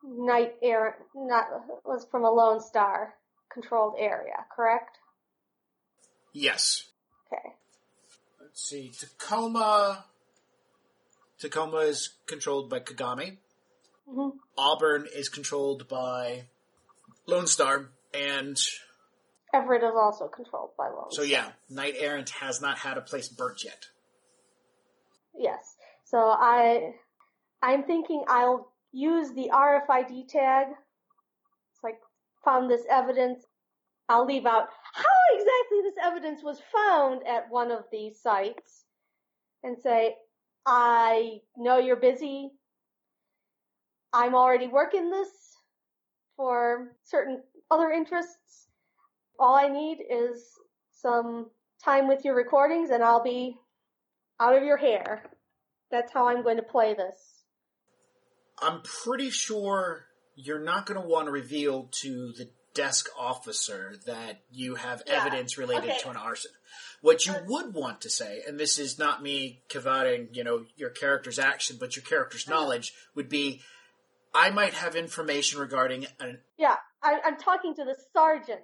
night 0.03 0.55
air, 0.63 0.99
not, 1.15 1.47
was 1.85 2.07
from 2.11 2.25
a 2.25 2.31
Lone 2.31 2.61
Star 2.61 3.15
controlled 3.53 3.95
area, 3.99 4.45
correct? 4.55 4.99
Yes. 6.33 6.85
Okay. 7.27 7.55
Let's 8.41 8.63
see. 8.63 8.93
Tacoma. 8.99 10.05
Tacoma 11.39 11.79
is 11.79 12.11
controlled 12.27 12.69
by 12.71 12.81
Kagami. 12.81 13.39
hmm 14.09 14.31
Auburn 14.59 15.07
is 15.15 15.29
controlled 15.29 15.89
by 15.89 16.45
Lone 17.27 17.47
Star, 17.47 17.89
and 18.13 18.59
Everett 19.55 19.83
is 19.83 19.95
also 19.97 20.29
controlled 20.29 20.71
by 20.77 20.89
Lone. 20.89 21.11
Star. 21.11 21.25
So 21.25 21.31
yeah, 21.31 21.49
Knight 21.69 21.95
Errant 21.99 22.31
has 22.31 22.61
not 22.61 22.79
had 22.79 22.99
a 22.99 23.01
place 23.01 23.29
burnt 23.29 23.65
yet. 23.65 23.87
Yes. 25.41 25.77
So 26.05 26.19
I, 26.19 26.93
I'm 27.63 27.85
thinking 27.85 28.25
I'll 28.29 28.73
use 28.93 29.31
the 29.33 29.51
RFID 29.53 30.29
tag. 30.29 30.67
It's 31.73 31.83
like 31.83 31.99
found 32.45 32.71
this 32.71 32.85
evidence. 32.91 33.47
I'll 34.11 34.27
leave 34.27 34.45
out 34.45 34.69
how 34.93 35.05
exactly 35.33 35.79
this 35.83 35.95
evidence 36.05 36.43
was 36.43 36.61
found 36.73 37.27
at 37.27 37.51
one 37.51 37.71
of 37.71 37.85
these 37.91 38.21
sites 38.21 38.85
and 39.63 39.79
say, 39.79 40.17
I 40.67 41.41
know 41.57 41.79
you're 41.79 41.97
busy. 41.97 42.51
I'm 44.13 44.35
already 44.35 44.67
working 44.67 45.11
this 45.11 45.29
for 46.37 46.97
certain 47.05 47.41
other 47.71 47.91
interests. 47.91 48.67
All 49.39 49.55
I 49.55 49.69
need 49.69 50.01
is 50.11 50.45
some 50.91 51.47
time 51.83 52.09
with 52.09 52.27
your 52.27 52.35
recordings 52.35 52.91
and 52.91 53.03
I'll 53.03 53.23
be 53.23 53.57
out 54.41 54.57
of 54.57 54.63
your 54.65 54.79
hair. 54.79 55.23
That's 55.91 56.13
how 56.13 56.29
I'm 56.29 56.43
going 56.43 56.57
to 56.57 56.63
play 56.63 56.95
this. 56.95 57.17
I'm 58.63 58.83
pretty 58.83 59.31
sure 59.31 60.07
you're 60.35 60.63
not 60.63 60.87
going 60.87 61.01
to 61.01 61.07
want 61.07 61.27
to 61.27 61.33
reveal 61.33 61.91
to 62.03 62.33
the 62.37 62.51
desk 62.75 63.09
officer 63.19 63.95
that 64.07 64.43
you 64.51 64.77
have 64.77 65.03
Yeah, 65.07 65.25
evidence 65.25 65.59
related 65.59 65.91
okay. 65.91 65.99
to 66.01 66.11
an 66.11 66.17
arson. 66.17 66.53
What 67.01 67.27
you 67.27 67.33
uh, 67.33 67.43
would 67.47 67.75
want 67.75 68.03
to 68.03 68.11
say, 68.11 68.43
and 68.47 68.59
this 68.59 68.79
is 68.79 68.99
not 68.99 69.23
me 69.23 69.63
cavatting, 69.69 70.29
you 70.37 70.45
know, 70.45 70.65
your 70.77 70.91
character's 70.91 71.39
action, 71.39 71.79
but 71.81 71.97
your 71.97 72.05
character's 72.05 72.47
uh-huh. 72.47 72.61
knowledge 72.61 72.93
would 73.15 73.29
be, 73.29 73.61
I 74.33 74.51
might 74.51 74.75
have 74.75 74.95
information 74.95 75.59
regarding 75.61 76.07
an. 76.21 76.39
Yeah, 76.57 76.77
I, 77.03 77.19
I'm 77.25 77.37
talking 77.37 77.75
to 77.75 77.85
the 77.85 77.97
sergeant. 78.15 78.61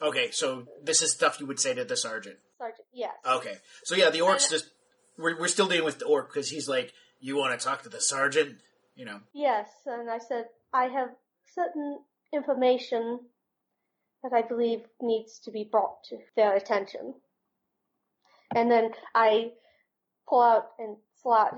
Okay, 0.00 0.30
so 0.30 0.64
this 0.84 1.02
is 1.02 1.12
stuff 1.12 1.40
you 1.40 1.46
would 1.46 1.58
say 1.58 1.74
to 1.74 1.84
the 1.84 1.96
sergeant. 1.96 2.36
Sergeant, 2.58 2.86
yes. 2.92 3.14
Okay, 3.26 3.54
so 3.84 3.96
yeah, 3.96 4.10
the 4.10 4.20
orc's 4.20 4.44
And- 4.44 4.60
just 4.60 4.70
we're 5.18 5.38
we're 5.38 5.48
still 5.48 5.66
dealing 5.66 5.84
with 5.84 5.98
the 5.98 6.06
orc 6.06 6.28
because 6.28 6.48
he's 6.48 6.68
like, 6.68 6.92
you 7.20 7.36
want 7.36 7.58
to 7.58 7.64
talk 7.64 7.82
to 7.82 7.88
the 7.88 8.00
sergeant, 8.00 8.58
you 8.94 9.04
know? 9.04 9.20
Yes, 9.34 9.68
and 9.86 10.08
I 10.08 10.18
said, 10.18 10.46
I 10.72 10.84
have 10.84 11.08
certain 11.54 11.98
information 12.32 13.20
that 14.22 14.32
I 14.32 14.42
believe 14.42 14.80
needs 15.00 15.38
to 15.40 15.50
be 15.50 15.68
brought 15.70 16.04
to 16.10 16.18
their 16.36 16.56
attention. 16.56 17.14
And 18.54 18.70
then 18.70 18.90
I 19.14 19.52
pull 20.28 20.42
out 20.42 20.68
and 20.78 20.96
slot, 21.22 21.54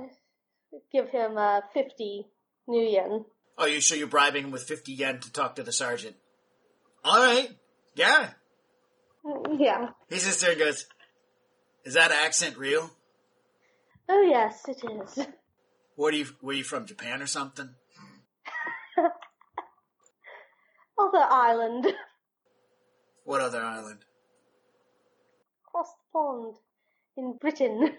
give 0.93 1.09
him 1.09 1.37
uh, 1.37 1.61
50 1.73 2.27
new 2.67 2.83
yen. 2.83 3.25
Oh, 3.59 3.67
you 3.67 3.81
so 3.81 3.95
you're 3.95 4.07
bribing 4.07 4.45
him 4.45 4.51
with 4.53 4.63
fifty 4.63 4.93
yen 4.93 5.21
to 5.21 5.33
talk 5.33 5.57
to 5.57 5.63
the 5.63 5.73
sergeant? 5.73 6.17
All 7.05 7.19
right, 7.19 7.51
yeah. 7.95 8.31
Yeah. 9.59 9.89
He 10.09 10.19
sits 10.19 10.41
there 10.41 10.53
and 10.53 10.59
goes, 10.59 10.87
"Is 11.85 11.93
that 11.93 12.11
accent 12.11 12.57
real? 12.57 12.91
Oh 14.13 14.23
yes, 14.23 14.63
it 14.67 14.83
is. 14.85 15.27
What 15.97 16.15
are 16.15 16.17
you? 16.17 16.27
Were 16.41 16.55
you 16.55 16.65
from 16.65 16.87
Japan 16.87 17.21
or 17.21 17.27
something? 17.27 17.69
Other 20.99 21.27
island. 21.31 21.87
What 23.25 23.43
other 23.43 23.63
island? 23.63 24.01
Across 25.69 25.89
the 25.91 26.13
pond. 26.13 26.57
In 27.17 27.37
Britain. 27.41 27.99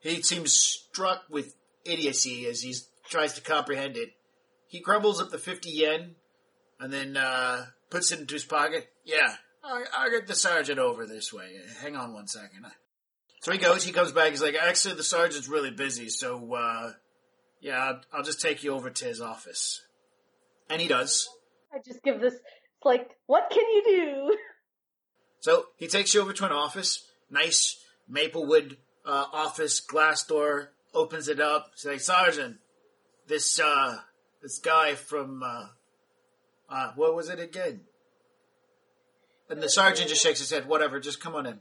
He 0.00 0.22
seems 0.22 0.52
struck 0.54 1.24
with 1.28 1.56
idiocy 1.84 2.46
as 2.46 2.62
he 2.62 2.74
tries 3.10 3.34
to 3.34 3.42
comprehend 3.42 3.96
it. 3.98 4.10
He 4.68 4.80
crumbles 4.80 5.20
up 5.20 5.30
the 5.30 5.38
fifty 5.38 5.70
yen 5.70 6.14
and 6.78 6.92
then 6.92 7.16
uh, 7.16 7.66
puts 7.90 8.12
it 8.12 8.20
into 8.20 8.34
his 8.34 8.44
pocket. 8.44 8.88
Yeah, 9.04 9.34
I'll, 9.62 9.84
I'll 9.92 10.10
get 10.10 10.28
the 10.28 10.36
sergeant 10.36 10.78
over 10.78 11.04
this 11.04 11.32
way. 11.32 11.56
Hang 11.82 11.96
on 11.96 12.14
one 12.14 12.28
second. 12.28 12.64
So 13.40 13.52
he 13.52 13.58
goes. 13.58 13.84
He 13.84 13.92
comes 13.92 14.12
back. 14.12 14.30
He's 14.30 14.42
like, 14.42 14.54
actually, 14.54 14.94
the 14.94 15.02
sergeant's 15.02 15.48
really 15.48 15.70
busy, 15.70 16.08
so 16.08 16.54
uh, 16.54 16.92
yeah, 17.60 17.78
I'll, 17.78 18.00
I'll 18.12 18.22
just 18.22 18.40
take 18.40 18.62
you 18.62 18.72
over 18.72 18.90
to 18.90 19.04
his 19.04 19.20
office. 19.20 19.82
And 20.68 20.80
he 20.80 20.88
does. 20.88 21.28
I 21.72 21.78
just 21.84 22.02
give 22.02 22.20
this, 22.20 22.34
it's 22.34 22.84
like, 22.84 23.08
what 23.26 23.50
can 23.50 23.62
you 23.62 23.82
do? 23.86 24.36
So 25.40 25.64
he 25.76 25.86
takes 25.86 26.14
you 26.14 26.20
over 26.20 26.32
to 26.32 26.46
an 26.46 26.52
office, 26.52 27.10
nice 27.30 27.82
maplewood 28.08 28.76
uh, 29.06 29.26
office, 29.32 29.80
glass 29.80 30.24
door. 30.24 30.72
Opens 30.92 31.28
it 31.28 31.40
up. 31.40 31.70
Say, 31.76 31.98
Sergeant, 31.98 32.56
this 33.28 33.60
uh, 33.60 33.98
this 34.42 34.58
guy 34.58 34.96
from 34.96 35.40
uh, 35.42 35.66
uh, 36.68 36.92
what 36.96 37.14
was 37.14 37.28
it 37.28 37.38
again? 37.38 37.82
And 39.48 39.62
the 39.62 39.68
sergeant 39.68 40.08
just 40.08 40.22
shakes 40.22 40.40
his 40.40 40.50
head. 40.50 40.66
Whatever, 40.66 40.98
just 40.98 41.20
come 41.20 41.36
on 41.36 41.46
in. 41.46 41.60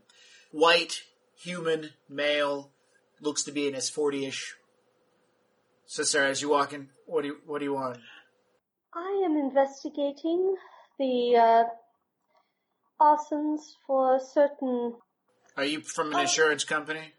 White, 0.52 1.04
human, 1.40 1.92
male, 2.08 2.72
looks 3.22 3.44
to 3.44 3.52
be 3.52 3.68
in 3.68 3.74
his 3.74 3.90
forty-ish. 3.90 4.56
So, 5.86 6.04
sir, 6.04 6.26
as 6.28 6.42
you 6.42 6.50
walk 6.50 6.74
in, 6.74 6.90
what 7.06 7.22
do 7.24 7.30
you 7.30 7.38
what 7.46 7.60
do 7.60 7.66
you 7.66 7.74
want? 7.74 7.98
I 8.94 9.24
am 9.26 9.38
investigating 9.38 10.56
the 10.98 11.36
uh, 11.36 11.64
arsons 13.02 13.62
for 13.86 14.20
certain. 14.20 14.96
Are 15.58 15.66
you 15.66 15.82
from 15.82 16.10
an 16.10 16.16
Oh. 16.16 16.22
insurance 16.22 16.64
company? 16.64 17.14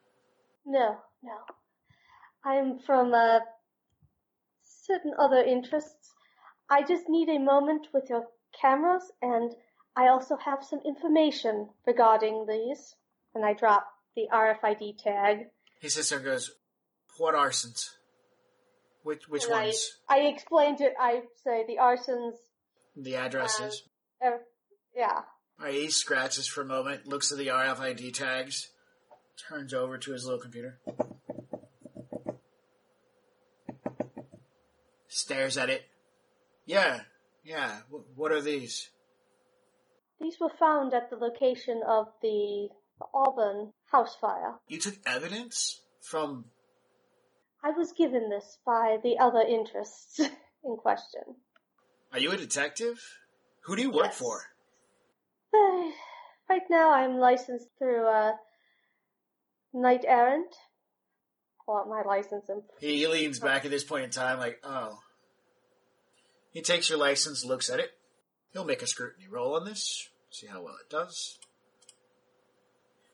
No, 0.65 0.99
no. 1.23 1.37
I'm 2.45 2.79
from 2.79 3.13
uh, 3.13 3.41
certain 4.63 5.15
other 5.19 5.43
interests. 5.43 6.13
I 6.69 6.83
just 6.83 7.09
need 7.09 7.29
a 7.29 7.39
moment 7.39 7.89
with 7.93 8.09
your 8.09 8.27
cameras, 8.61 9.11
and 9.21 9.53
I 9.97 10.09
also 10.09 10.37
have 10.37 10.65
some 10.65 10.81
information 10.85 11.71
regarding 11.87 12.47
these. 12.47 12.95
And 13.35 13.45
I 13.45 13.53
drop 13.53 13.87
the 14.17 14.27
RFID 14.33 14.99
tag. 15.03 15.47
He 15.81 15.89
sits 15.89 16.11
there 16.11 16.19
and 16.19 16.27
goes, 16.27 16.51
"What 17.19 17.35
arsons? 17.35 17.87
Which 19.03 19.29
which 19.29 19.45
and 19.45 19.55
I, 19.55 19.65
ones? 19.65 19.91
I 20.09 20.19
explained 20.21 20.81
it. 20.81 20.93
I 21.01 21.23
say 21.45 21.65
the 21.67 21.79
arsons. 21.81 22.35
The 22.97 23.17
addresses." 23.17 23.83
Uh, 24.25 24.33
yeah. 24.95 25.23
Alright, 25.59 25.75
he 25.75 25.91
scratches 25.91 26.47
for 26.47 26.63
a 26.63 26.67
moment, 26.67 27.07
looks 27.07 27.31
at 27.33 27.39
the 27.39 27.49
RFID 27.49 28.13
tags, 28.15 28.71
turns 29.49 29.75
over 29.75 29.99
to 29.99 30.13
his 30.13 30.25
little 30.25 30.41
computer, 30.41 30.81
stares 35.09 35.57
at 35.59 35.71
it. 35.71 35.83
Yeah, 36.67 37.01
yeah. 37.45 37.81
wh- 37.91 38.19
What 38.19 38.33
are 38.33 38.41
these? 38.41 38.89
These 40.21 40.37
were 40.41 40.53
found 40.59 40.93
at 40.95 41.11
the 41.11 41.17
location 41.17 41.83
of 41.87 42.07
the 42.23 42.69
Auburn 43.15 43.73
house 43.91 44.17
fire. 44.21 44.55
You 44.69 44.79
took 44.79 44.95
evidence 45.07 45.81
from. 46.01 46.45
I 47.63 47.71
was 47.71 47.93
given 47.93 48.31
this 48.31 48.59
by 48.65 48.99
the 49.03 49.19
other 49.19 49.41
interests 49.43 50.19
in 50.65 50.77
question. 50.77 51.23
Are 52.13 52.19
you 52.19 52.33
a 52.33 52.37
detective? 52.37 53.01
Who 53.65 53.77
do 53.77 53.83
you 53.83 53.91
work 53.91 54.07
Yes. 54.07 54.19
for? 54.19 54.41
Uh, 55.55 55.91
right 56.49 56.63
now 56.71 56.93
I'm 56.93 57.19
licensed 57.19 57.69
through 57.79 58.07
uh, 58.07 58.33
Knight 59.75 60.05
Errant. 60.07 60.55
Pull 61.67 61.77
out 61.77 61.89
my 61.89 62.03
license 62.03 62.49
and 62.49 62.63
He 62.81 63.07
leans 63.07 63.39
back 63.39 63.65
at 63.65 63.71
this 63.71 63.85
point 63.85 64.05
in 64.05 64.11
time, 64.11 64.39
like, 64.39 64.61
oh. 64.65 64.99
He 66.53 66.63
takes 66.63 66.89
your 66.89 66.99
license, 66.99 67.45
looks 67.45 67.71
at 67.71 67.79
it. 67.79 67.91
He'll 68.53 68.65
make 68.65 68.83
a 68.83 68.87
scrutiny 68.87 69.29
roll 69.31 69.55
on 69.55 69.65
this, 69.65 70.09
see 70.31 70.47
how 70.49 70.63
well 70.63 70.75
it 70.83 70.91
does. 70.91 71.39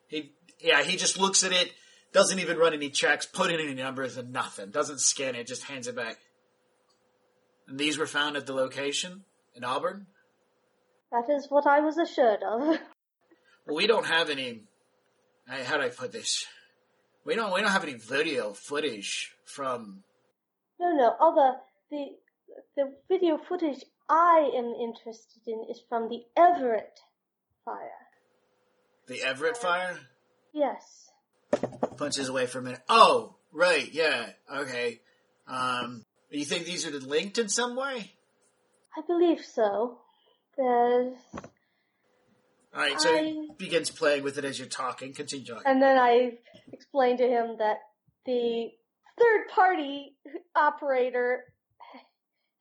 He, 0.09 0.33
yeah, 0.61 0.83
he 0.83 0.97
just 0.97 1.19
looks 1.19 1.45
at 1.45 1.53
it, 1.53 1.73
doesn't 2.13 2.39
even 2.39 2.59
run 2.59 2.75
any 2.75 2.91
checks, 2.91 3.27
put 3.27 3.51
in 3.51 3.61
any 3.61 3.75
numbers 3.75 4.17
and 4.17 4.33
nothing, 4.33 4.71
doesn't 4.71 5.01
scan 5.01 5.35
it, 5.35 5.47
just 5.47 5.65
hands 5.65 5.87
it 5.87 5.97
back. 5.97 6.19
And 7.69 7.79
these 7.79 7.99
were 7.99 8.07
found 8.07 8.37
at 8.37 8.47
the 8.47 8.55
location 8.55 9.25
in 9.55 9.65
Auburn? 9.65 10.07
that 11.13 11.33
is 11.33 11.47
what 11.49 11.67
I 11.67 11.81
was 11.81 11.99
assured 11.99 12.43
of. 12.43 12.79
Well, 13.67 13.77
we 13.77 13.87
don't 13.87 14.07
have 14.07 14.31
any. 14.31 14.63
How 15.49 15.77
do 15.77 15.83
I 15.83 15.89
put 15.89 16.13
this? 16.13 16.47
We 17.25 17.35
don't. 17.35 17.53
We 17.53 17.61
don't 17.61 17.73
have 17.73 17.83
any 17.83 17.95
video 17.95 18.53
footage 18.53 19.35
from. 19.45 20.05
no, 20.79 20.95
no, 20.95 21.17
other 21.21 21.59
the 21.91 22.11
the 22.77 22.93
video 23.09 23.39
footage 23.39 23.85
I 24.09 24.51
am 24.57 24.75
interested 24.81 25.43
in 25.47 25.67
is 25.69 25.83
from 25.89 26.09
the 26.09 26.23
Everett 26.37 27.01
fire. 27.65 28.06
The 29.07 29.23
Everett 29.23 29.57
fire. 29.57 29.99
Yes. 30.53 31.11
punches 31.97 32.29
away 32.29 32.47
for 32.47 32.59
a 32.59 32.63
minute. 32.63 32.81
Oh, 32.89 33.37
right, 33.53 33.93
yeah, 33.93 34.31
okay. 34.53 35.01
Um, 35.47 36.05
you 36.31 36.45
think 36.45 36.67
these 36.67 36.87
are 36.87 36.91
linked 36.91 37.39
in 37.39 37.49
some 37.49 37.77
way? 37.77 38.13
I 38.97 39.03
believe 39.07 39.45
so. 39.45 39.99
There's 40.57 41.15
All 41.35 41.41
right, 42.75 43.01
so 43.01 43.15
I- 43.17 43.23
he 43.23 43.51
begins 43.57 43.91
playing 43.91 44.25
with 44.25 44.39
it 44.39 44.45
as 44.45 44.59
you're 44.59 44.69
talking. 44.69 45.15
Continue 45.15 45.47
talking. 45.47 45.63
And 45.67 45.81
then 45.81 45.99
I 45.99 46.39
explained 46.73 47.19
to 47.19 47.29
him 47.29 47.57
that 47.59 47.79
the 48.25 48.71
third 49.19 49.49
party 49.55 50.17
operator 50.55 51.45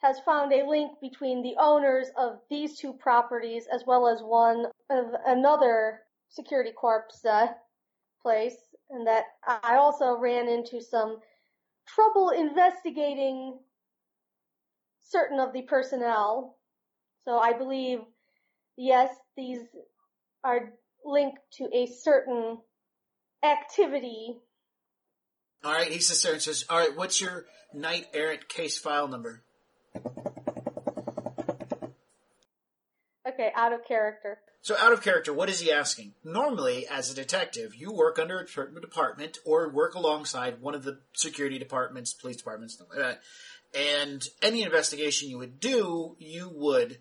has 0.02 0.20
found 0.20 0.54
a 0.54 0.68
link 0.68 1.00
between 1.02 1.42
the 1.42 1.56
owners 1.60 2.08
of 2.18 2.40
these 2.50 2.78
two 2.78 2.94
properties 2.94 3.66
as 3.74 3.84
well 3.88 4.08
as 4.08 4.22
one 4.22 4.68
of 4.90 5.06
another 5.26 6.02
security 6.36 6.72
corps 6.72 7.06
uh, 7.30 7.48
place, 8.22 8.58
and 8.90 9.08
that 9.08 9.24
I 9.48 9.78
also 9.78 10.18
ran 10.18 10.48
into 10.48 10.82
some 10.82 11.18
trouble 11.88 12.30
investigating 12.30 13.58
certain 15.02 15.40
of 15.40 15.54
the 15.54 15.62
personnel. 15.64 16.58
So 17.24 17.38
I 17.38 17.54
believe, 17.54 18.00
yes, 18.78 19.10
these 19.38 19.60
are 20.44 20.74
linked 21.04 21.40
to 21.54 21.70
a 21.74 21.88
certain 21.88 22.58
activity. 23.44 24.38
All 25.64 25.74
right, 25.74 25.92
he 25.92 26.00
sits 26.00 26.22
there 26.22 26.34
and 26.34 26.42
says, 26.42 26.66
"All 26.70 26.78
right, 26.78 26.96
what's 26.96 27.20
your 27.20 27.46
knight 27.74 28.08
errant 28.14 28.48
case 28.48 28.78
file 28.78 29.08
number?" 29.08 29.44
Okay, 33.46 33.54
out 33.56 33.74
of 33.74 33.86
character. 33.86 34.40
So, 34.62 34.76
out 34.78 34.94
of 34.94 35.04
character, 35.04 35.32
what 35.32 35.50
is 35.50 35.60
he 35.60 35.72
asking? 35.72 36.14
Normally, 36.24 36.88
as 36.88 37.12
a 37.12 37.16
detective, 37.16 37.76
you 37.76 37.92
work 37.92 38.18
under 38.18 38.40
a 38.40 38.48
certain 38.48 38.82
department 38.82 39.38
or 39.46 39.70
work 39.70 39.94
alongside 39.94 40.62
one 40.62 40.74
of 40.74 40.84
the 40.84 41.00
security 41.14 41.60
departments, 41.60 42.14
police 42.14 42.38
departments, 42.38 42.82
like 42.90 42.98
that. 42.98 43.22
And 43.78 44.24
any 44.42 44.64
investigation 44.64 45.30
you 45.30 45.38
would 45.38 45.60
do, 45.60 46.16
you 46.18 46.50
would 46.52 47.00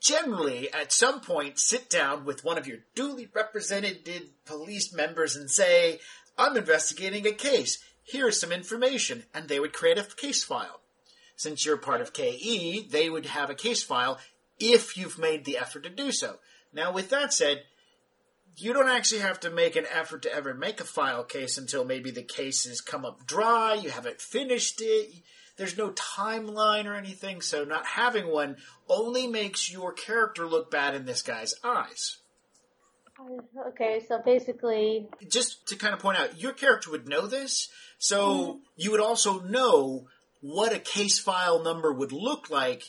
generally, 0.00 0.72
at 0.72 0.92
some 0.92 1.20
point, 1.20 1.58
sit 1.58 1.90
down 1.90 2.24
with 2.24 2.44
one 2.44 2.58
of 2.58 2.68
your 2.68 2.78
duly 2.94 3.28
represented 3.34 4.08
police 4.44 4.92
members 4.92 5.34
and 5.34 5.50
say, 5.50 5.98
I'm 6.36 6.56
investigating 6.56 7.26
a 7.26 7.32
case. 7.32 7.82
Here's 8.04 8.38
some 8.38 8.52
information. 8.52 9.24
And 9.34 9.48
they 9.48 9.58
would 9.58 9.72
create 9.72 9.98
a 9.98 10.04
case 10.04 10.44
file. 10.44 10.80
Since 11.34 11.64
you're 11.64 11.76
part 11.76 12.00
of 12.00 12.12
KE, 12.12 12.88
they 12.90 13.10
would 13.10 13.26
have 13.26 13.50
a 13.50 13.54
case 13.54 13.82
file 13.82 14.18
if 14.58 14.96
you've 14.96 15.18
made 15.18 15.44
the 15.44 15.58
effort 15.58 15.84
to 15.84 15.90
do 15.90 16.12
so. 16.12 16.36
Now, 16.72 16.92
with 16.92 17.10
that 17.10 17.32
said, 17.32 17.62
you 18.56 18.72
don't 18.72 18.88
actually 18.88 19.20
have 19.20 19.40
to 19.40 19.50
make 19.50 19.76
an 19.76 19.86
effort 19.92 20.22
to 20.22 20.32
ever 20.32 20.52
make 20.52 20.80
a 20.80 20.84
file 20.84 21.24
case 21.24 21.58
until 21.58 21.84
maybe 21.84 22.10
the 22.10 22.22
case 22.22 22.64
has 22.64 22.80
come 22.80 23.04
up 23.04 23.26
dry, 23.26 23.74
you 23.74 23.90
haven't 23.90 24.20
finished 24.20 24.80
it, 24.80 25.22
there's 25.58 25.76
no 25.76 25.90
timeline 25.90 26.86
or 26.86 26.94
anything, 26.94 27.40
so 27.40 27.64
not 27.64 27.84
having 27.84 28.28
one 28.28 28.56
only 28.88 29.26
makes 29.26 29.70
your 29.70 29.92
character 29.92 30.46
look 30.46 30.70
bad 30.70 30.94
in 30.94 31.04
this 31.04 31.20
guy's 31.20 31.54
eyes. 31.62 32.18
Okay, 33.66 34.00
so 34.06 34.20
basically, 34.24 35.08
Just 35.28 35.66
to 35.68 35.76
kind 35.76 35.92
of 35.92 35.98
point 35.98 36.18
out, 36.18 36.40
your 36.40 36.52
character 36.52 36.92
would 36.92 37.08
know 37.08 37.26
this, 37.26 37.68
so 37.98 38.28
mm-hmm. 38.28 38.58
you 38.76 38.92
would 38.92 39.00
also 39.00 39.40
know 39.40 40.06
what 40.40 40.72
a 40.72 40.78
case 40.78 41.18
file 41.18 41.60
number 41.62 41.92
would 41.92 42.12
look 42.12 42.48
like. 42.48 42.84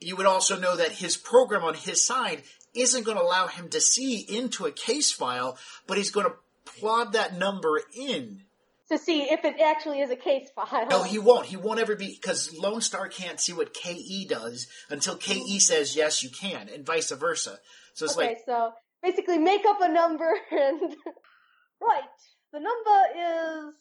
You 0.00 0.16
would 0.16 0.26
also 0.26 0.58
know 0.58 0.76
that 0.76 0.92
his 0.92 1.16
program 1.16 1.64
on 1.64 1.74
his 1.74 2.04
side 2.04 2.42
isn't 2.74 3.04
going 3.04 3.16
to 3.16 3.22
allow 3.22 3.46
him 3.46 3.68
to 3.70 3.80
see 3.80 4.18
into 4.20 4.66
a 4.66 4.72
case 4.72 5.10
file, 5.10 5.58
but 5.86 5.96
he's 5.96 6.10
going 6.10 6.26
to 6.26 6.34
plod 6.64 7.12
that 7.14 7.36
number 7.36 7.80
in. 7.94 8.42
to 8.90 8.98
see 8.98 9.22
if 9.22 9.44
it 9.44 9.60
actually 9.60 10.00
is 10.00 10.10
a 10.10 10.16
case 10.16 10.48
file. 10.54 10.86
No, 10.88 11.02
he 11.02 11.18
won't. 11.18 11.46
He 11.46 11.56
won't 11.56 11.80
ever 11.80 11.96
be 11.96 12.16
because 12.20 12.54
Lone 12.56 12.80
Star 12.80 13.08
can't 13.08 13.40
see 13.40 13.52
what 13.52 13.74
KE 13.74 14.26
does 14.28 14.66
until 14.88 15.16
KE 15.16 15.34
mm-hmm. 15.34 15.58
says 15.58 15.96
yes, 15.96 16.22
you 16.22 16.30
can, 16.30 16.68
and 16.68 16.86
vice 16.86 17.10
versa. 17.10 17.58
So 17.94 18.04
it's 18.04 18.16
okay, 18.16 18.28
like 18.28 18.38
so 18.46 18.72
basically 19.02 19.38
make 19.38 19.64
up 19.66 19.78
a 19.80 19.88
number 19.88 20.32
and 20.50 20.96
right. 21.82 22.02
The 22.52 22.60
number 22.60 23.68
is 23.68 23.74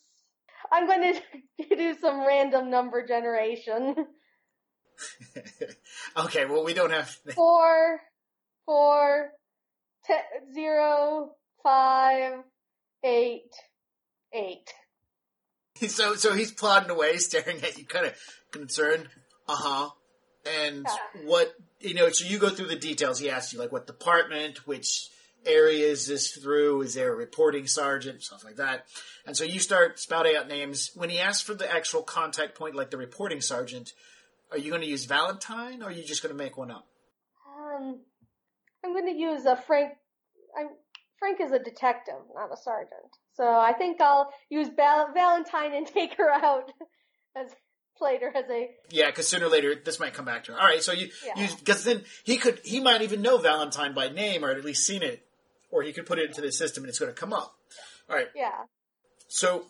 I'm 0.72 0.88
going 0.88 1.14
to 1.70 1.76
do 1.76 1.96
some 2.00 2.26
random 2.26 2.70
number 2.70 3.06
generation. 3.06 3.96
okay, 6.18 6.46
well 6.46 6.64
we 6.64 6.74
don't 6.74 6.92
have. 6.92 7.10
Four, 7.36 8.00
four, 8.66 9.30
te- 10.06 10.54
zero, 10.54 11.32
five, 11.64 12.40
eight, 13.04 13.52
eight. 14.34 14.70
So 15.88 16.16
so 16.16 16.34
he's 16.34 16.52
plodding 16.52 16.90
away, 16.90 17.18
staring 17.18 17.62
at 17.62 17.78
you, 17.78 17.86
kind 17.86 18.08
of 18.08 18.14
concerned. 18.52 19.10
Uh 19.48 19.56
huh. 19.56 19.90
And 20.64 20.86
Yeah. 20.88 21.22
what 21.26 21.54
you 21.80 21.94
know? 21.94 22.10
So 22.10 22.26
you 22.26 22.40
go 22.40 22.50
through 22.50 22.70
the 22.70 22.76
details. 22.76 23.20
He 23.20 23.30
asks 23.30 23.54
you 23.54 23.60
like 23.60 23.72
what 23.72 23.86
department, 23.86 24.66
which 24.66 25.10
area 25.46 25.86
is 25.86 26.08
this 26.08 26.32
through? 26.32 26.82
Is 26.82 26.96
there 26.96 27.14
a 27.14 27.16
reporting 27.16 27.68
sergeant, 27.68 28.24
stuff 28.24 28.44
like 28.44 28.56
that? 28.56 28.88
And 29.28 29.38
so 29.38 29.44
you 29.44 29.60
start 29.60 30.00
spouting 30.00 30.36
out 30.36 30.48
names. 30.48 30.90
When 30.96 31.12
he 31.12 31.20
asks 31.20 31.44
for 31.44 31.54
the 31.54 31.72
actual 31.72 32.02
contact 32.02 32.58
point, 32.58 32.74
like 32.76 32.90
the 32.90 32.98
reporting 32.98 33.42
sergeant, 33.42 33.94
are 34.52 34.58
you 34.58 34.70
going 34.70 34.82
to 34.82 34.88
use 34.88 35.06
Valentine, 35.06 35.82
or 35.84 35.88
are 35.88 35.92
you 35.92 36.04
just 36.04 36.24
going 36.24 36.36
to 36.36 36.44
make 36.44 36.58
one 36.58 36.72
up? 36.72 36.86
Um, 37.58 38.00
I'm 38.84 38.94
going 38.94 39.06
to 39.14 39.18
use 39.20 39.46
a 39.46 39.56
Frank. 39.56 39.94
I'm, 40.58 40.70
Frank 41.20 41.40
is 41.42 41.52
a 41.52 41.60
detective, 41.60 42.16
not 42.36 42.52
a 42.54 42.58
sergeant. 42.58 43.12
So 43.34 43.44
I 43.44 43.74
think 43.74 44.00
I'll 44.02 44.32
use 44.50 44.68
Val- 44.76 45.12
Valentine 45.14 45.74
and 45.74 45.86
take 45.94 46.16
her 46.18 46.32
out 46.32 46.72
as 47.36 47.52
later 48.00 48.32
as 48.36 48.46
a 48.50 48.70
Yeah, 48.92 49.08
because 49.08 49.28
sooner 49.28 49.48
or 49.48 49.50
later 49.50 49.74
this 49.76 50.00
might 50.00 50.14
come 50.14 50.26
back 50.26 50.44
to 50.46 50.52
her. 50.54 50.60
All 50.60 50.66
right, 50.66 50.84
so 50.84 50.92
you 50.92 51.10
Yeah. 51.26 51.48
because 51.60 51.84
then 51.84 52.04
he 52.24 52.38
could 52.38 52.60
he 52.64 52.80
might 52.80 53.02
even 53.02 53.22
know 53.24 53.38
Valentine 53.40 53.94
by 53.96 54.10
name 54.10 54.46
or 54.46 54.52
at 54.52 54.64
least 54.64 54.86
seen 54.86 55.02
it, 55.02 55.26
or 55.72 55.82
he 55.82 55.92
could 55.94 56.06
put 56.06 56.20
it 56.20 56.30
into 56.30 56.42
the 56.42 56.52
system 56.52 56.84
and 56.84 56.90
it's 56.90 57.00
going 57.00 57.12
to 57.12 57.20
come 57.20 57.34
up. 57.34 57.56
All 58.10 58.16
right, 58.16 58.28
yeah. 58.36 58.66
so 59.28 59.66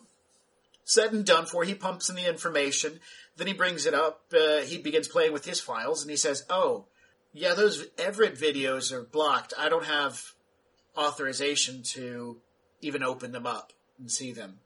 said 0.84 1.12
and 1.12 1.24
done 1.24 1.46
for. 1.46 1.64
He 1.64 1.74
pumps 1.74 2.08
in 2.10 2.16
the 2.16 2.28
information, 2.28 3.00
then 3.38 3.46
he 3.46 3.52
brings 3.54 3.86
it 3.86 3.94
up. 3.94 4.24
Uh, 4.34 4.58
he 4.58 4.78
begins 4.78 5.08
playing 5.08 5.32
with 5.32 5.44
his 5.44 5.60
files 5.60 6.02
and 6.02 6.10
he 6.10 6.16
says, 6.16 6.44
"Oh, 6.50 6.86
yeah, 7.32 7.54
those 7.54 7.86
Everett 7.96 8.36
videos 8.36 8.92
are 8.92 9.02
blocked. 9.02 9.54
I 9.56 9.68
don't 9.68 9.86
have 9.86 10.20
authorization 10.96 11.82
to 11.94 12.40
even 12.82 13.02
open 13.02 13.32
them 13.32 13.46
up 13.46 13.72
and 13.98 14.10
see 14.10 14.32
them." 14.32 14.60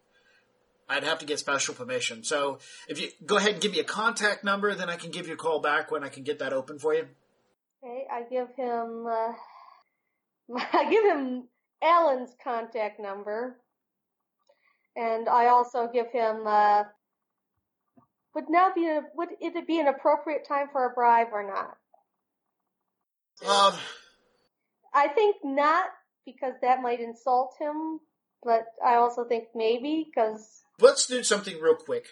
I'd 0.89 1.05
have 1.05 1.21
to 1.21 1.27
get 1.27 1.39
special 1.39 1.75
permission. 1.75 2.25
So 2.25 2.59
if 2.89 3.01
you 3.01 3.09
go 3.25 3.37
ahead 3.37 3.53
and 3.53 3.63
give 3.63 3.73
me 3.73 3.79
a 3.79 3.85
contact 3.85 4.45
number, 4.45 4.75
then 4.75 4.91
I 4.91 4.97
can 4.97 5.11
give 5.11 5.27
you 5.27 5.35
a 5.35 5.37
call 5.37 5.61
back 5.61 5.91
when 5.91 6.05
I 6.05 6.09
can 6.09 6.23
get 6.23 6.41
that 6.41 6.53
open 6.53 6.79
for 6.79 6.93
you. 6.93 7.07
Okay, 7.83 8.07
I 8.11 8.23
give 8.23 8.49
him. 8.57 9.07
Uh, 9.07 9.33
I 10.73 10.91
give 10.91 11.05
him 11.05 11.49
Alan's 11.83 12.35
contact 12.43 13.01
number, 13.01 13.57
and 14.97 15.29
I 15.29 15.47
also 15.47 15.89
give 15.93 16.11
him. 16.11 16.47
Uh, 16.47 16.85
would 18.35 18.49
now 18.49 18.71
be 18.75 18.87
a, 18.87 19.03
would 19.15 19.31
it 19.41 19.67
be 19.67 19.79
an 19.79 19.89
appropriate 19.89 20.47
time 20.47 20.69
for 20.73 20.87
a 20.87 20.91
bribe 20.91 21.29
or 21.33 21.43
not? 21.43 21.77
Um, 23.49 23.79
I 24.95 25.09
think 25.09 25.37
not 25.43 25.87
because 26.25 26.55
that 26.63 26.81
might 26.83 27.01
insult 27.01 27.55
him, 27.59 28.01
but 28.43 28.67
I 28.85 28.95
also 28.95 29.25
think 29.25 29.49
maybe 29.55 30.07
because 30.09 30.63
let's 30.81 31.07
do 31.07 31.23
something 31.23 31.61
real 31.61 31.75
quick. 31.75 32.07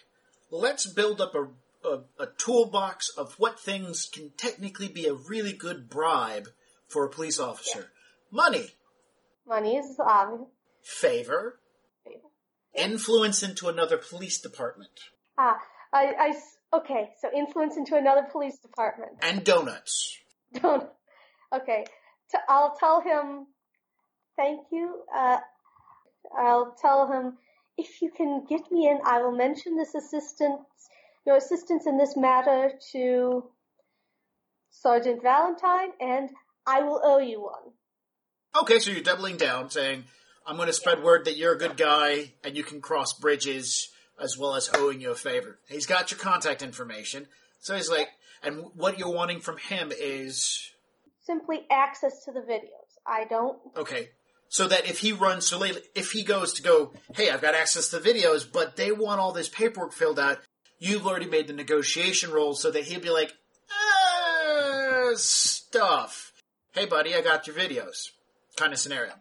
Let's 0.51 0.87
build 0.87 1.21
up 1.21 1.35
a, 1.35 1.89
a, 1.89 2.01
a 2.19 2.27
toolbox 2.37 3.11
of 3.17 3.35
what 3.39 3.61
things 3.61 4.09
can 4.13 4.33
technically 4.37 4.89
be 4.89 5.07
a 5.07 5.15
really 5.15 5.53
good 5.53 5.89
bribe 5.89 6.49
for 6.89 7.05
a 7.05 7.11
police 7.11 7.39
officer. 7.39 7.93
Money, 8.33 8.71
money 9.47 9.77
is 9.77 9.97
obvious. 10.01 10.49
favor, 10.83 11.61
influence 12.75 13.43
into 13.45 13.69
another 13.69 13.97
police 13.97 14.41
department, 14.41 14.91
Ah, 15.39 15.61
I, 15.93 16.13
I 16.19 16.29
s- 16.29 16.57
okay. 16.73 17.11
So 17.21 17.29
influence 17.37 17.77
into 17.77 17.97
another 17.97 18.27
police 18.31 18.59
department. 18.59 19.13
and 19.23 19.45
donuts. 19.45 20.19
Don't. 20.55 20.89
Okay. 21.55 21.85
I'll 22.49 22.77
tell 22.79 23.01
him. 23.01 23.47
Thank 24.37 24.67
you. 24.73 25.03
Uh, 25.15 25.39
I'll 26.39 26.75
tell 26.81 27.11
him 27.11 27.37
if 27.77 28.01
you 28.03 28.11
can 28.11 28.45
get 28.49 28.71
me 28.71 28.89
in, 28.89 28.99
I 29.05 29.23
will 29.23 29.33
mention 29.37 29.77
this 29.77 29.95
assistance, 29.95 30.61
your 31.27 31.37
assistance 31.37 31.87
in 31.87 31.99
this 31.99 32.17
matter 32.17 32.73
to 32.93 33.45
Sergeant 34.71 35.23
Valentine, 35.23 35.91
and 36.01 36.31
I 36.67 36.83
will 36.83 37.01
owe 37.03 37.19
you 37.19 37.43
one. 37.43 37.73
Okay, 38.63 38.79
so 38.79 38.91
you're 38.91 39.03
doubling 39.03 39.37
down, 39.37 39.71
saying, 39.71 40.05
I'm 40.47 40.57
going 40.57 40.69
to 40.69 40.73
spread 40.73 41.03
word 41.03 41.25
that 41.27 41.37
you're 41.37 41.55
a 41.55 41.59
good 41.59 41.77
guy 41.77 42.33
and 42.45 42.57
you 42.57 42.65
can 42.65 42.81
cross 42.81 43.13
bridges 43.13 43.89
as 44.21 44.37
well 44.39 44.55
as 44.55 44.71
owing 44.77 45.01
you 45.01 45.11
a 45.11 45.15
favor. 45.15 45.59
He's 45.69 45.87
got 45.87 46.11
your 46.11 46.19
contact 46.21 46.63
information. 46.63 47.27
So 47.61 47.75
he's 47.77 47.91
like, 47.91 48.09
and 48.43 48.65
what 48.75 48.99
you're 48.99 49.13
wanting 49.13 49.41
from 49.41 49.59
him 49.59 49.93
is, 49.99 50.71
Simply 51.27 51.67
access 51.71 52.25
to 52.25 52.33
the 52.33 52.41
videos. 52.41 52.99
I 53.07 53.25
don't. 53.25 53.59
okay, 53.77 54.11
so 54.49 54.67
that 54.69 54.89
if 54.89 54.99
he 54.99 55.13
runs, 55.13 55.47
so 55.47 55.59
lately, 55.59 55.83
if 55.95 56.13
he 56.13 56.23
goes 56.23 56.53
to 56.55 56.63
go, 56.63 56.93
hey, 57.15 57.31
I've 57.31 57.43
got 57.43 57.55
access 57.55 57.89
to 57.91 57.99
the 57.99 58.09
videos, 58.11 58.51
but 58.51 58.77
they 58.77 58.91
want 58.93 59.21
all 59.21 59.33
this 59.33 59.49
paperwork 59.49 59.93
filled 59.93 60.19
out, 60.19 60.39
you've 60.79 61.07
already 61.07 61.27
made 61.27 61.47
the 61.47 61.53
negotiation 61.53 62.31
roll 62.31 62.55
so 62.55 62.71
that 62.71 62.85
he'll 62.85 63.01
be 63.01 63.11
like, 63.11 63.33
uh, 63.71 65.15
stuff. 65.17 66.33
hey 66.73 66.87
buddy, 66.87 67.15
I 67.15 67.21
got 67.21 67.47
your 67.47 67.57
videos 67.57 68.11
kind 68.57 68.73
of 68.73 68.79
scenario. 68.79 69.13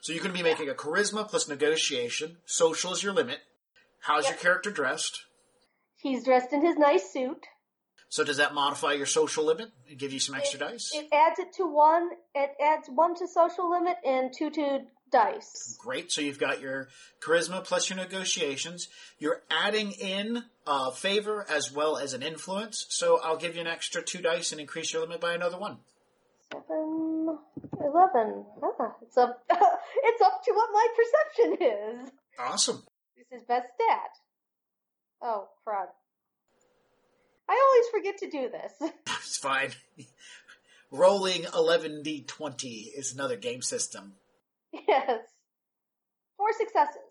So 0.00 0.12
you 0.12 0.20
can 0.20 0.32
be 0.32 0.42
making 0.42 0.68
a 0.68 0.74
charisma 0.74 1.28
plus 1.28 1.48
negotiation. 1.48 2.36
Social 2.46 2.92
is 2.92 3.02
your 3.02 3.12
limit. 3.12 3.40
How's 4.00 4.28
your 4.28 4.36
character 4.36 4.70
dressed? 4.70 5.24
He's 5.96 6.24
dressed 6.24 6.52
in 6.52 6.64
his 6.64 6.76
nice 6.76 7.12
suit. 7.12 7.46
So 8.10 8.24
does 8.24 8.38
that 8.38 8.54
modify 8.54 8.92
your 8.92 9.06
social 9.06 9.44
limit 9.44 9.70
and 9.88 9.98
give 9.98 10.12
you 10.12 10.20
some 10.20 10.34
extra 10.34 10.58
dice? 10.58 10.90
It 10.94 11.08
adds 11.12 11.38
it 11.38 11.52
to 11.56 11.66
one. 11.66 12.08
It 12.34 12.50
adds 12.62 12.88
one 12.88 13.14
to 13.16 13.28
social 13.28 13.70
limit 13.70 13.96
and 14.04 14.32
two 14.36 14.50
to 14.50 14.80
dice. 15.12 15.76
Great. 15.78 16.10
So 16.10 16.22
you've 16.22 16.38
got 16.38 16.62
your 16.62 16.88
charisma 17.20 17.62
plus 17.64 17.90
your 17.90 17.98
negotiations. 17.98 18.88
You're 19.18 19.42
adding 19.50 19.92
in 19.92 20.42
uh, 20.66 20.90
favor 20.90 21.44
as 21.50 21.70
well 21.70 21.98
as 21.98 22.14
an 22.14 22.22
influence. 22.22 22.86
So 22.88 23.20
I'll 23.22 23.36
give 23.36 23.56
you 23.56 23.60
an 23.60 23.66
extra 23.66 24.02
two 24.02 24.22
dice 24.22 24.52
and 24.52 24.60
increase 24.60 24.92
your 24.92 25.02
limit 25.02 25.20
by 25.20 25.34
another 25.34 25.58
one. 25.58 25.78
Seven, 26.50 27.38
eleven. 27.78 28.44
Ah, 28.62 28.94
it's 29.02 29.18
up. 29.18 29.44
it's 29.50 30.22
up 30.22 30.42
to 30.44 30.52
what 30.52 30.70
my 30.72 30.88
perception 30.96 31.66
is. 31.66 32.10
Awesome. 32.38 32.84
This 33.18 33.40
is 33.40 33.46
best 33.48 33.66
dad. 33.78 34.10
Oh, 35.20 35.48
fraud. 35.64 35.88
I 37.48 37.60
always 37.66 37.88
forget 37.90 38.18
to 38.18 38.30
do 38.30 38.48
this. 38.48 38.72
It's 39.26 39.36
fine. 39.38 39.70
Rolling 40.90 41.42
11d20 41.42 42.86
is 42.96 43.12
another 43.12 43.36
game 43.36 43.60
system. 43.60 44.14
yes. 44.72 45.20
Four 46.36 46.52
successes. 46.56 47.02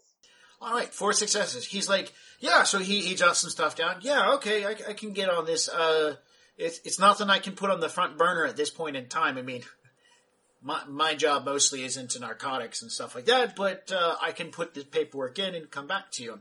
All 0.61 0.73
right, 0.73 0.91
four 0.91 1.13
successes. 1.13 1.65
He's 1.65 1.87
like, 1.87 2.11
yeah. 2.39 2.63
So 2.63 2.79
he 2.79 3.01
he 3.01 3.13
jots 3.13 3.41
some 3.41 3.51
stuff 3.51 3.75
down. 3.75 3.97
Yeah, 4.01 4.33
okay, 4.35 4.65
I, 4.65 4.71
I 4.71 4.93
can 4.93 5.13
get 5.13 5.29
on 5.29 5.45
this. 5.45 5.69
Uh, 5.69 6.15
it's 6.57 6.79
it's 6.85 6.99
nothing 6.99 7.29
I 7.29 7.37
can 7.37 7.53
put 7.53 7.69
on 7.69 7.79
the 7.79 7.89
front 7.89 8.17
burner 8.17 8.45
at 8.45 8.57
this 8.57 8.71
point 8.71 8.95
in 8.95 9.07
time. 9.07 9.37
I 9.37 9.43
mean, 9.43 9.61
my 10.67 10.81
my 10.87 11.15
job 11.15 11.45
mostly 11.45 11.83
is 11.83 11.95
into 11.95 12.19
narcotics 12.19 12.81
and 12.81 12.91
stuff 12.91 13.15
like 13.15 13.25
that, 13.25 13.55
but 13.55 13.89
uh, 13.91 14.15
I 14.21 14.33
can 14.33 14.49
put 14.49 14.73
this 14.73 14.83
paperwork 14.83 15.39
in 15.39 15.55
and 15.55 15.71
come 15.71 15.87
back 15.87 16.11
to 16.13 16.23
you. 16.23 16.39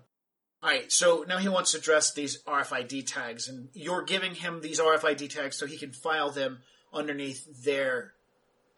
All 0.63 0.71
right, 0.71 0.91
so 0.91 1.25
now 1.29 1.39
he 1.39 1.49
wants 1.49 1.73
to 1.73 1.79
address 1.79 2.13
these 2.13 2.43
RFID 2.43 3.07
tags, 3.07 3.49
and 3.49 3.69
you're 3.73 4.03
giving 4.03 4.35
him 4.35 4.61
these 4.61 4.81
RFID 4.81 5.31
tags 5.31 5.57
so 5.57 5.67
he 5.67 5.79
can 5.79 5.93
file 5.93 6.31
them 6.31 6.59
underneath 6.93 7.65
their 7.65 8.15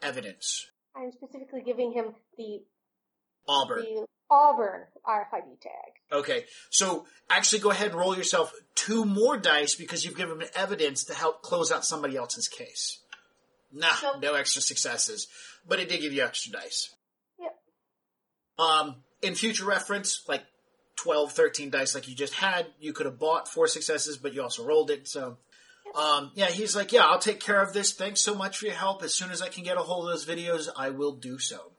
evidence. 0.02 0.66
I'm 0.94 1.12
specifically 1.12 1.62
giving 1.64 1.92
him 1.92 2.14
the 2.36 2.60
Auburn. 3.48 3.84
the 3.84 4.06
Auburn 4.30 4.82
RFID 5.06 5.60
tag. 5.62 5.92
Okay, 6.12 6.44
so 6.68 7.06
actually 7.30 7.60
go 7.60 7.70
ahead 7.70 7.90
and 7.92 7.98
roll 7.98 8.14
yourself 8.14 8.52
two 8.74 9.06
more 9.06 9.38
dice 9.38 9.74
because 9.74 10.04
you've 10.04 10.16
given 10.16 10.42
him 10.42 10.48
evidence 10.54 11.04
to 11.04 11.14
help 11.14 11.40
close 11.40 11.72
out 11.72 11.86
somebody 11.86 12.16
else's 12.16 12.48
case. 12.48 12.98
Nah, 13.72 13.88
Nope. 14.02 14.22
no 14.22 14.34
extra 14.34 14.62
successes, 14.62 15.28
but 15.66 15.78
it 15.78 15.88
did 15.88 16.00
give 16.00 16.12
you 16.12 16.22
extra 16.24 16.52
dice. 16.52 16.94
Yep. 17.38 17.54
Um, 18.58 18.96
in 19.22 19.34
future 19.34 19.64
reference, 19.66 20.24
like 20.28 20.44
12, 20.96 21.32
13 21.32 21.70
dice 21.70 21.94
like 21.94 22.08
you 22.08 22.14
just 22.14 22.34
had, 22.34 22.66
you 22.80 22.92
could 22.92 23.06
have 23.06 23.18
bought 23.18 23.48
four 23.48 23.66
successes, 23.68 24.16
but 24.16 24.34
you 24.34 24.42
also 24.42 24.64
rolled 24.64 24.90
it, 24.90 25.06
so. 25.08 25.38
Um, 25.94 26.32
yeah, 26.34 26.46
he's 26.50 26.76
like, 26.76 26.92
yeah, 26.92 27.06
I'll 27.06 27.18
take 27.18 27.40
care 27.40 27.62
of 27.62 27.72
this. 27.72 27.92
Thanks 27.92 28.20
so 28.20 28.34
much 28.34 28.58
for 28.58 28.66
your 28.66 28.74
help. 28.74 29.02
As 29.02 29.14
soon 29.14 29.30
as 29.30 29.40
I 29.40 29.48
can 29.48 29.64
get 29.64 29.76
a 29.78 29.80
hold 29.80 30.06
of 30.06 30.12
those 30.12 30.26
videos, 30.26 30.68
I 30.76 30.90
will 30.90 31.12
do 31.12 31.38
so. 31.38 31.72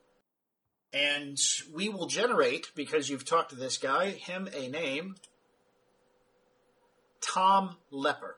And 0.91 1.37
we 1.71 1.89
will 1.89 2.07
generate, 2.07 2.71
because 2.75 3.09
you've 3.09 3.25
talked 3.25 3.51
to 3.51 3.55
this 3.55 3.77
guy, 3.77 4.09
him 4.09 4.49
a 4.55 4.67
name. 4.67 5.15
Tom 7.21 7.77
Lepper. 7.91 8.35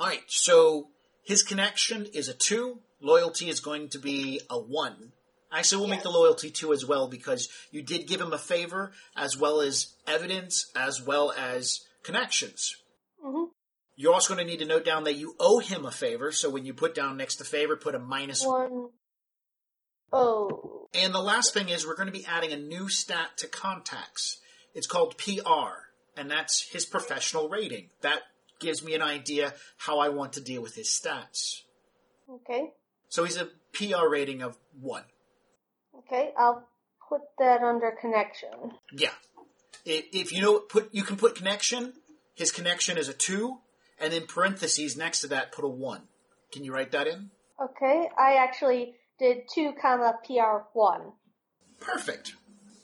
Alright, 0.00 0.22
so 0.28 0.88
his 1.24 1.42
connection 1.42 2.06
is 2.12 2.28
a 2.28 2.34
two, 2.34 2.80
loyalty 3.00 3.48
is 3.48 3.60
going 3.60 3.88
to 3.90 3.98
be 3.98 4.40
a 4.50 4.58
one. 4.58 5.12
Actually, 5.52 5.80
we'll 5.80 5.90
make 5.90 6.02
the 6.02 6.10
loyalty 6.10 6.50
two 6.50 6.72
as 6.72 6.86
well 6.86 7.08
because 7.08 7.48
you 7.70 7.82
did 7.82 8.06
give 8.06 8.20
him 8.20 8.32
a 8.32 8.38
favor 8.38 8.92
as 9.16 9.36
well 9.36 9.60
as 9.60 9.94
evidence 10.06 10.70
as 10.74 11.02
well 11.02 11.32
as 11.32 11.80
connections. 12.02 12.74
hmm 13.22 13.44
You're 13.96 14.14
also 14.14 14.34
going 14.34 14.46
to 14.46 14.50
need 14.50 14.60
to 14.60 14.64
note 14.66 14.84
down 14.84 15.04
that 15.04 15.16
you 15.16 15.34
owe 15.38 15.58
him 15.58 15.84
a 15.84 15.90
favor, 15.90 16.32
so 16.32 16.48
when 16.48 16.64
you 16.64 16.72
put 16.72 16.94
down 16.94 17.18
next 17.18 17.36
to 17.36 17.44
favor, 17.44 17.76
put 17.76 17.94
a 17.94 17.98
minus 17.98 18.44
One. 18.44 18.88
Oh. 20.12 20.88
And 20.94 21.14
the 21.14 21.20
last 21.20 21.54
thing 21.54 21.68
is 21.68 21.86
we're 21.86 21.96
going 21.96 22.06
to 22.06 22.12
be 22.12 22.26
adding 22.26 22.52
a 22.52 22.56
new 22.56 22.88
stat 22.88 23.36
to 23.38 23.46
contacts. 23.46 24.38
It's 24.74 24.86
called 24.86 25.18
PR, 25.18 25.88
and 26.16 26.30
that's 26.30 26.68
his 26.70 26.84
professional 26.84 27.48
rating. 27.48 27.88
That 28.02 28.22
gives 28.62 28.82
me 28.82 28.94
an 28.94 29.02
idea 29.02 29.54
how 29.76 29.98
I 29.98 30.08
want 30.08 30.34
to 30.34 30.40
deal 30.40 30.62
with 30.62 30.74
his 30.74 30.88
stats. 30.88 31.62
Okay. 32.30 32.70
So 33.08 33.24
he's 33.24 33.36
a 33.36 33.48
PR 33.72 34.08
rating 34.08 34.42
of 34.42 34.56
one. 34.80 35.04
Okay. 35.98 36.32
I'll 36.38 36.66
put 37.08 37.22
that 37.38 37.62
under 37.62 37.92
connection. 38.00 38.72
Yeah. 38.92 39.10
If, 39.84 40.32
you 40.32 40.40
know, 40.40 40.60
put 40.60 40.94
you 40.94 41.02
can 41.02 41.16
put 41.16 41.34
connection. 41.34 41.92
His 42.34 42.50
connection 42.50 42.96
is 42.96 43.08
a 43.08 43.12
two, 43.12 43.58
and 44.00 44.14
in 44.14 44.26
parentheses 44.26 44.96
next 44.96 45.20
to 45.20 45.26
that, 45.28 45.52
put 45.52 45.64
a 45.64 45.68
one. 45.68 46.02
Can 46.52 46.64
you 46.64 46.72
write 46.72 46.92
that 46.92 47.06
in? 47.06 47.30
Okay. 47.60 48.08
I 48.16 48.34
actually 48.36 48.94
did 49.18 49.42
two 49.52 49.72
comma 49.80 50.14
PR 50.24 50.64
one. 50.72 51.12
Perfect. 51.80 52.34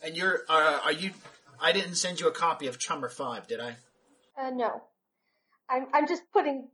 And 0.02 0.16
you're 0.16 0.40
uh, 0.48 0.80
are 0.84 0.92
you? 0.92 1.12
I 1.60 1.72
didn't 1.72 1.94
send 1.94 2.20
you 2.20 2.28
a 2.28 2.32
copy 2.32 2.66
of 2.66 2.78
Chummer 2.78 3.08
Five, 3.08 3.46
did 3.46 3.60
I? 3.60 3.76
Uh, 4.36 4.50
no. 4.50 4.82
I'm 5.70 5.86
I'm 5.92 6.06
just 6.08 6.22
putting. 6.32 6.68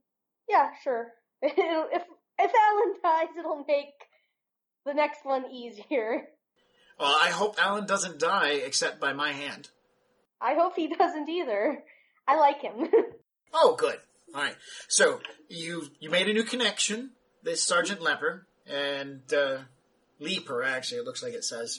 Yeah, 0.48 0.70
sure. 0.83 1.09
If 1.42 2.02
if 2.38 2.50
Alan 2.50 2.94
dies, 3.02 3.37
it'll 3.38 3.64
make 3.68 3.94
the 4.85 4.94
next 4.94 5.24
one 5.24 5.44
easier. 5.52 6.22
Well, 6.98 7.16
I 7.22 7.30
hope 7.30 7.57
Alan 7.59 7.87
doesn't 7.87 8.18
die 8.18 8.52
except 8.64 9.00
by 9.00 9.12
my 9.12 9.33
hand. 9.33 9.68
I 10.40 10.54
hope 10.54 10.74
he 10.76 10.88
doesn't 10.88 11.28
either. 11.28 11.83
I 12.26 12.37
like 12.37 12.61
him. 12.62 12.88
Oh, 13.57 13.76
good. 13.76 13.96
All 14.35 14.42
right. 14.42 14.57
So 14.88 15.20
you 15.48 15.85
you 16.00 16.11
made 16.11 16.28
a 16.28 16.33
new 16.33 16.42
connection. 16.42 17.11
This 17.44 17.62
Sergeant 17.62 18.02
Leper 18.02 18.48
and 18.66 19.20
uh, 19.33 19.59
Leaper, 20.18 20.64
actually, 20.64 20.98
it 20.98 21.04
looks 21.04 21.22
like 21.22 21.35
it 21.35 21.44
says. 21.44 21.78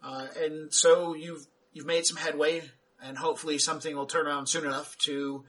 Uh, 0.00 0.28
and 0.40 0.72
so 0.72 1.16
you've 1.16 1.44
you've 1.72 1.86
made 1.86 2.06
some 2.06 2.18
headway, 2.18 2.62
and 3.02 3.18
hopefully 3.18 3.58
something 3.58 3.96
will 3.96 4.06
turn 4.06 4.28
around 4.28 4.46
soon 4.46 4.64
enough 4.64 4.96
to 4.98 5.44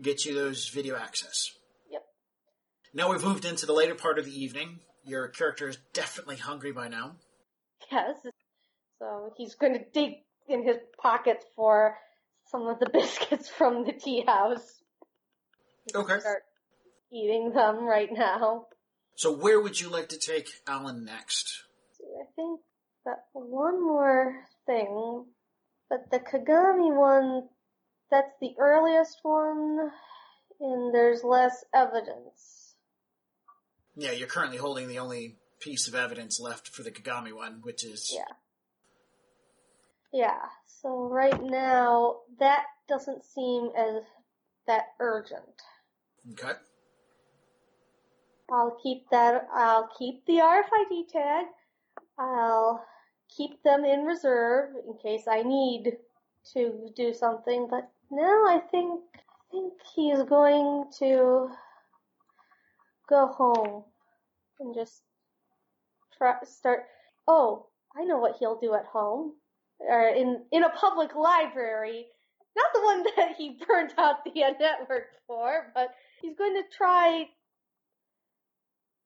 get 0.00 0.24
you 0.24 0.34
those 0.34 0.68
video 0.68 0.96
access. 0.96 1.50
Yep. 1.90 2.02
Now 2.94 3.10
we've 3.10 3.24
moved 3.24 3.44
into 3.44 3.66
the 3.66 3.72
later 3.72 3.94
part 3.94 4.18
of 4.18 4.24
the 4.24 4.42
evening. 4.42 4.80
Your 5.04 5.28
character 5.28 5.68
is 5.68 5.78
definitely 5.92 6.36
hungry 6.36 6.72
by 6.72 6.88
now. 6.88 7.16
yes. 7.92 8.16
So 8.98 9.32
he's 9.36 9.54
going 9.54 9.74
to 9.74 9.84
dig 9.92 10.12
in 10.48 10.64
his 10.66 10.76
pockets 11.00 11.44
for 11.56 11.96
some 12.50 12.66
of 12.68 12.78
the 12.78 12.88
biscuits 12.92 13.48
from 13.48 13.84
the 13.84 13.92
tea 13.92 14.24
house. 14.26 14.82
He 15.84 15.92
can 15.92 16.02
Okay. 16.02 16.20
Start 16.20 16.42
eating 17.12 17.52
them 17.54 17.84
right 17.84 18.08
now. 18.12 18.66
So 19.16 19.30
where 19.32 19.60
would 19.60 19.80
you 19.80 19.88
like 19.90 20.08
to 20.10 20.18
take 20.18 20.48
Alan 20.66 21.04
next? 21.04 21.62
I 22.00 22.24
think 22.34 22.60
that 23.04 23.24
one 23.32 23.84
more 23.84 24.44
thing, 24.66 25.26
but 25.90 26.10
the 26.10 26.18
Kagami 26.18 26.94
one, 26.96 27.48
that's 28.14 28.36
the 28.40 28.54
earliest 28.60 29.18
one, 29.24 29.90
and 30.60 30.94
there's 30.94 31.24
less 31.24 31.64
evidence. 31.74 32.76
Yeah, 33.96 34.12
you're 34.12 34.28
currently 34.28 34.56
holding 34.58 34.86
the 34.86 35.00
only 35.00 35.36
piece 35.58 35.88
of 35.88 35.96
evidence 35.96 36.38
left 36.38 36.68
for 36.68 36.84
the 36.84 36.92
Kagami 36.92 37.32
one, 37.32 37.60
which 37.62 37.84
is 37.84 38.12
Yeah. 38.14 38.34
Yeah, 40.12 40.48
so 40.66 41.08
right 41.08 41.42
now, 41.42 42.20
that 42.38 42.66
doesn't 42.88 43.24
seem 43.24 43.70
as 43.76 44.04
that 44.68 44.94
urgent. 45.00 45.62
okay. 46.32 46.52
I'll 48.52 48.78
keep 48.80 49.08
that, 49.10 49.48
I'll 49.52 49.88
keep 49.98 50.24
the 50.26 50.34
RFID 50.34 51.08
tag, 51.08 51.46
I'll 52.16 52.84
keep 53.34 53.62
them 53.64 53.84
in 53.84 54.04
reserve 54.04 54.76
in 54.86 54.98
case 54.98 55.26
I 55.26 55.42
need 55.42 55.96
to 56.52 56.92
do 56.94 57.12
something, 57.14 57.66
but 57.68 57.90
now 58.10 58.46
I 58.46 58.60
think, 58.70 59.00
I 59.16 59.50
think 59.50 59.72
he 59.94 60.10
is 60.10 60.22
going 60.24 60.84
to 60.98 61.48
go 63.08 63.26
home 63.26 63.84
and 64.60 64.74
just 64.74 65.02
try, 66.16 66.36
start, 66.44 66.84
oh, 67.28 67.66
I 67.96 68.04
know 68.04 68.18
what 68.18 68.36
he'll 68.38 68.58
do 68.58 68.74
at 68.74 68.86
home, 68.86 69.34
or 69.80 70.08
in, 70.08 70.42
in 70.52 70.64
a 70.64 70.70
public 70.70 71.14
library, 71.14 72.06
not 72.56 72.66
the 72.74 72.82
one 72.82 73.04
that 73.16 73.36
he 73.36 73.58
burned 73.66 73.94
out 73.98 74.24
the 74.24 74.32
network 74.60 75.06
for, 75.26 75.72
but 75.74 75.90
he's 76.20 76.36
going 76.36 76.54
to 76.54 76.76
try 76.76 77.28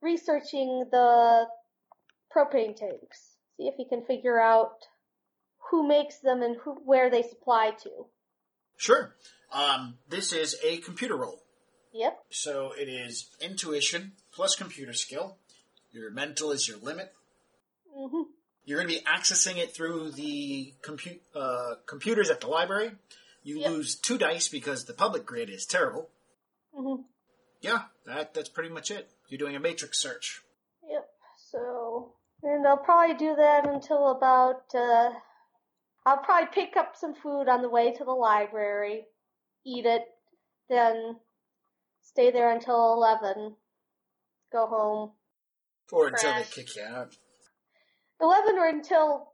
researching 0.00 0.86
the 0.90 1.46
propane 2.34 2.76
tanks. 2.76 3.36
See 3.56 3.66
if 3.66 3.74
he 3.76 3.84
can 3.88 4.04
figure 4.04 4.40
out 4.40 4.86
who 5.70 5.86
makes 5.86 6.18
them 6.18 6.42
and 6.42 6.56
who, 6.56 6.74
where 6.84 7.10
they 7.10 7.22
supply 7.22 7.72
to. 7.82 8.06
Sure. 8.78 9.14
Um, 9.52 9.98
this 10.08 10.32
is 10.32 10.56
a 10.64 10.78
computer 10.78 11.16
roll. 11.16 11.42
Yep. 11.92 12.18
So 12.30 12.72
it 12.78 12.88
is 12.88 13.28
intuition 13.40 14.12
plus 14.32 14.54
computer 14.56 14.92
skill. 14.94 15.36
Your 15.90 16.10
mental 16.10 16.52
is 16.52 16.66
your 16.68 16.78
limit. 16.78 17.12
hmm 17.94 18.22
You're 18.64 18.78
going 18.82 18.88
to 18.88 18.98
be 19.00 19.04
accessing 19.04 19.56
it 19.56 19.74
through 19.74 20.12
the 20.12 20.74
compu- 20.82 21.20
uh, 21.34 21.74
computers 21.86 22.30
at 22.30 22.40
the 22.40 22.46
library. 22.48 22.92
You 23.42 23.60
Yep. 23.60 23.70
lose 23.70 23.94
two 23.96 24.16
dice 24.18 24.48
because 24.48 24.84
the 24.84 24.92
public 24.94 25.24
grid 25.26 25.50
is 25.50 25.66
terrible. 25.66 26.08
hmm 26.74 27.02
Yeah, 27.60 27.84
that 28.06 28.34
that's 28.34 28.48
pretty 28.50 28.68
much 28.70 28.90
it. 28.90 29.10
You're 29.28 29.38
doing 29.38 29.56
a 29.56 29.60
matrix 29.60 30.00
search. 30.00 30.42
Yep. 30.88 31.08
So, 31.50 32.12
and 32.42 32.66
I'll 32.66 32.76
probably 32.76 33.16
do 33.16 33.34
that 33.34 33.66
until 33.66 34.10
about. 34.10 34.64
Uh, 34.74 35.10
I'll 36.08 36.16
probably 36.16 36.48
pick 36.54 36.74
up 36.78 36.96
some 36.96 37.14
food 37.14 37.48
on 37.48 37.60
the 37.60 37.68
way 37.68 37.92
to 37.92 38.02
the 38.02 38.12
library, 38.12 39.04
eat 39.66 39.84
it, 39.84 40.04
then 40.70 41.16
stay 42.00 42.30
there 42.30 42.50
until 42.50 42.94
eleven. 42.94 43.56
Go 44.50 44.66
home. 44.66 45.10
Or 45.92 46.06
until 46.06 46.32
they 46.32 46.44
kick 46.44 46.74
you 46.76 46.82
out. 46.82 47.14
Eleven 48.22 48.56
or 48.56 48.68
until 48.68 49.32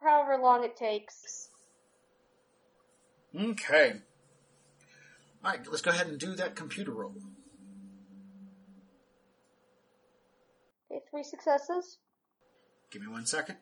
however 0.00 0.38
long 0.40 0.62
it 0.62 0.76
takes. 0.76 1.48
Okay. 3.36 3.94
Alright, 5.44 5.66
let's 5.68 5.82
go 5.82 5.90
ahead 5.90 6.06
and 6.06 6.20
do 6.20 6.36
that 6.36 6.54
computer 6.54 6.92
roll. 6.92 7.16
Okay, 10.88 11.00
three 11.10 11.24
successes. 11.24 11.98
Give 12.92 13.02
me 13.02 13.08
one 13.08 13.26
second. 13.26 13.56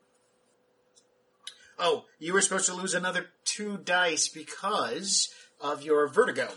Oh, 1.78 2.04
you 2.18 2.32
were 2.32 2.40
supposed 2.40 2.66
to 2.66 2.74
lose 2.74 2.94
another 2.94 3.26
two 3.44 3.76
dice 3.78 4.28
because 4.28 5.28
of 5.60 5.82
your 5.82 6.08
vertigo. 6.08 6.48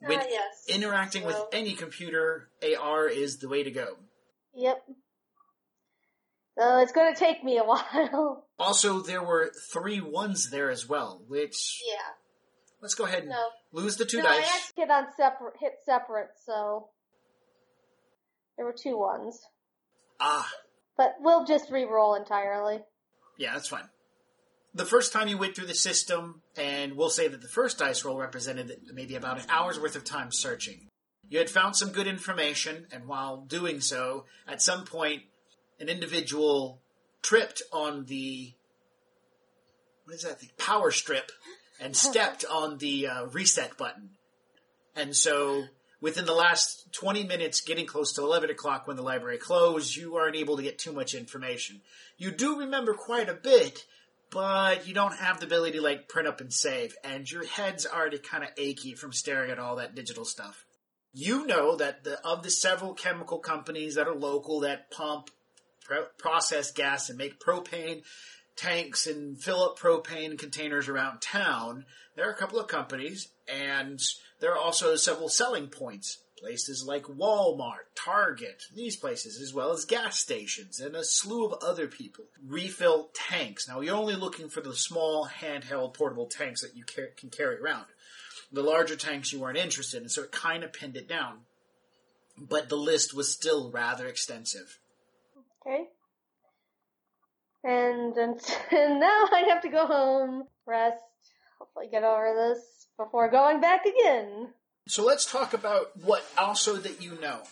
When 0.00 0.20
Ah, 0.20 0.24
yes. 0.28 0.64
interacting 0.68 1.24
with 1.24 1.36
any 1.52 1.74
computer, 1.74 2.48
AR 2.62 3.08
is 3.08 3.38
the 3.38 3.48
way 3.48 3.62
to 3.64 3.70
go. 3.70 3.96
Yep. 4.54 4.82
So 6.58 6.78
it's 6.78 6.92
going 6.92 7.12
to 7.14 7.18
take 7.18 7.42
me 7.44 7.58
a 7.58 7.64
while. 7.64 8.46
Also, 8.58 9.00
there 9.00 9.22
were 9.22 9.52
three 9.72 10.00
ones 10.00 10.50
there 10.50 10.70
as 10.70 10.88
well, 10.88 11.22
which 11.28 11.80
Yeah. 11.86 12.12
let's 12.80 12.94
go 12.94 13.04
ahead 13.04 13.20
and 13.24 13.30
No. 13.30 13.48
lose 13.72 13.96
the 13.96 14.04
two 14.04 14.22
no, 14.22 14.28
I 14.28 14.38
dice. 14.40 14.46
actually 14.54 14.82
hit 14.82 14.90
on 14.90 15.06
separate, 15.16 15.54
hit 15.60 15.72
separate, 15.84 16.30
so 16.44 16.90
there 18.56 18.64
were 18.66 18.74
two 18.76 18.96
ones. 18.98 19.40
Ah, 20.20 20.48
But 20.96 21.16
we'll 21.20 21.44
just 21.44 21.70
re-roll 21.70 22.14
entirely. 22.16 22.84
yeah, 23.36 23.52
that's 23.52 23.68
fine. 23.68 23.88
The 24.78 24.84
first 24.84 25.12
time 25.12 25.26
you 25.26 25.36
went 25.36 25.56
through 25.56 25.66
the 25.66 25.74
system, 25.74 26.40
and 26.56 26.96
we'll 26.96 27.10
say 27.10 27.26
that 27.26 27.42
the 27.42 27.48
first 27.48 27.78
dice 27.78 28.04
roll 28.04 28.16
represented 28.16 28.72
maybe 28.94 29.16
about 29.16 29.38
an 29.38 29.44
hour's 29.48 29.80
worth 29.80 29.96
of 29.96 30.04
time 30.04 30.30
searching. 30.30 30.86
You 31.28 31.40
had 31.40 31.50
found 31.50 31.74
some 31.74 31.90
good 31.90 32.06
information, 32.06 32.86
and 32.92 33.08
while 33.08 33.38
doing 33.38 33.80
so, 33.80 34.26
at 34.46 34.62
some 34.62 34.84
point, 34.84 35.22
an 35.80 35.88
individual 35.88 36.80
tripped 37.22 37.60
on 37.72 38.04
the 38.04 38.52
what 40.04 40.14
is 40.14 40.22
that? 40.22 40.38
The 40.38 40.48
power 40.58 40.92
strip, 40.92 41.32
and 41.80 41.96
stepped 42.08 42.44
on 42.44 42.78
the 42.78 43.08
uh, 43.08 43.24
reset 43.26 43.76
button. 43.76 44.10
And 44.94 45.16
so, 45.16 45.64
within 46.00 46.24
the 46.24 46.34
last 46.34 46.92
20 46.92 47.24
minutes, 47.24 47.62
getting 47.62 47.86
close 47.86 48.12
to 48.12 48.22
11 48.22 48.48
o'clock 48.50 48.86
when 48.86 48.96
the 48.96 49.02
library 49.02 49.38
closed, 49.38 49.96
you 49.96 50.14
aren't 50.14 50.36
able 50.36 50.56
to 50.56 50.62
get 50.62 50.78
too 50.78 50.92
much 50.92 51.14
information. 51.14 51.80
You 52.16 52.30
do 52.30 52.60
remember 52.60 52.94
quite 52.94 53.28
a 53.28 53.34
bit, 53.34 53.84
but 54.30 54.86
you 54.86 54.94
don't 54.94 55.16
have 55.16 55.40
the 55.40 55.46
ability 55.46 55.78
to 55.78 55.82
like 55.82 56.08
print 56.08 56.28
up 56.28 56.40
and 56.40 56.52
save, 56.52 56.94
and 57.04 57.30
your 57.30 57.46
head's 57.46 57.86
already 57.86 58.18
kind 58.18 58.44
of 58.44 58.50
achy 58.56 58.94
from 58.94 59.12
staring 59.12 59.50
at 59.50 59.58
all 59.58 59.76
that 59.76 59.94
digital 59.94 60.24
stuff. 60.24 60.64
You 61.12 61.46
know 61.46 61.76
that 61.76 62.04
the, 62.04 62.24
of 62.26 62.42
the 62.42 62.50
several 62.50 62.94
chemical 62.94 63.38
companies 63.38 63.94
that 63.94 64.06
are 64.06 64.14
local 64.14 64.60
that 64.60 64.90
pump, 64.90 65.30
pro- 65.84 66.06
process 66.18 66.70
gas, 66.70 67.08
and 67.08 67.18
make 67.18 67.40
propane 67.40 68.02
tanks 68.56 69.06
and 69.06 69.40
fill 69.40 69.62
up 69.62 69.78
propane 69.78 70.38
containers 70.38 70.88
around 70.88 71.20
town, 71.20 71.84
there 72.16 72.28
are 72.28 72.32
a 72.32 72.36
couple 72.36 72.58
of 72.58 72.68
companies, 72.68 73.28
and 73.48 74.00
there 74.40 74.52
are 74.52 74.58
also 74.58 74.96
several 74.96 75.28
selling 75.28 75.68
points. 75.68 76.18
Places 76.40 76.84
like 76.86 77.04
Walmart, 77.04 77.86
Target, 77.96 78.62
these 78.74 78.96
places, 78.96 79.40
as 79.40 79.52
well 79.52 79.72
as 79.72 79.84
gas 79.84 80.18
stations, 80.18 80.78
and 80.78 80.94
a 80.94 81.02
slew 81.02 81.44
of 81.44 81.62
other 81.62 81.88
people 81.88 82.26
refill 82.46 83.10
tanks. 83.12 83.66
Now, 83.66 83.80
you're 83.80 83.96
only 83.96 84.14
looking 84.14 84.48
for 84.48 84.60
the 84.60 84.74
small 84.74 85.26
handheld 85.26 85.94
portable 85.94 86.26
tanks 86.26 86.62
that 86.62 86.76
you 86.76 86.84
can 86.84 87.30
carry 87.30 87.58
around. 87.58 87.86
The 88.52 88.62
larger 88.62 88.94
tanks 88.96 89.32
you 89.32 89.40
weren't 89.40 89.58
interested 89.58 90.02
in, 90.02 90.08
so 90.08 90.22
it 90.22 90.32
kind 90.32 90.62
of 90.62 90.72
pinned 90.72 90.96
it 90.96 91.08
down. 91.08 91.40
But 92.38 92.68
the 92.68 92.76
list 92.76 93.14
was 93.14 93.32
still 93.32 93.70
rather 93.70 94.06
extensive. 94.06 94.78
Okay. 95.66 95.86
And, 97.64 98.16
and, 98.16 98.40
and 98.70 99.00
now 99.00 99.28
I 99.32 99.46
have 99.48 99.62
to 99.62 99.68
go 99.68 99.86
home, 99.86 100.44
rest, 100.66 100.98
hopefully 101.58 101.88
get 101.90 102.04
over 102.04 102.32
this 102.34 102.86
before 102.96 103.30
going 103.30 103.60
back 103.60 103.86
again. 103.86 104.48
So 104.88 105.04
let's 105.04 105.30
talk 105.30 105.52
about 105.52 105.94
what 106.02 106.24
also 106.38 106.76
that 106.76 107.02
you 107.02 107.20
know. 107.20 107.42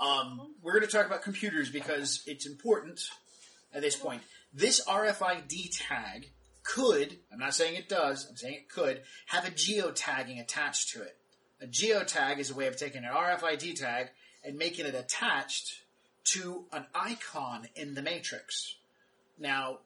Um, 0.00 0.54
we're 0.62 0.72
going 0.72 0.84
to 0.84 0.90
talk 0.90 1.06
about 1.06 1.22
computers 1.22 1.70
because 1.70 2.24
it's 2.26 2.44
important 2.44 3.00
at 3.72 3.82
this 3.82 3.94
point. 3.94 4.22
This 4.52 4.84
RFID 4.84 5.70
tag 5.70 6.32
could, 6.64 7.16
I'm 7.32 7.38
not 7.38 7.54
saying 7.54 7.76
it 7.76 7.88
does, 7.88 8.26
I'm 8.28 8.36
saying 8.36 8.54
it 8.54 8.68
could, 8.68 9.02
have 9.26 9.46
a 9.46 9.52
geotagging 9.52 10.40
attached 10.40 10.90
to 10.94 11.02
it. 11.02 11.16
A 11.60 11.66
geotag 11.66 12.40
is 12.40 12.50
a 12.50 12.54
way 12.54 12.66
of 12.66 12.76
taking 12.76 13.04
an 13.04 13.12
RFID 13.12 13.76
tag 13.76 14.08
and 14.44 14.56
making 14.58 14.84
it 14.84 14.96
attached 14.96 15.82
to 16.32 16.64
an 16.72 16.86
icon 16.96 17.68
in 17.76 17.94
the 17.94 18.02
matrix. 18.02 18.74
Now, 19.38 19.78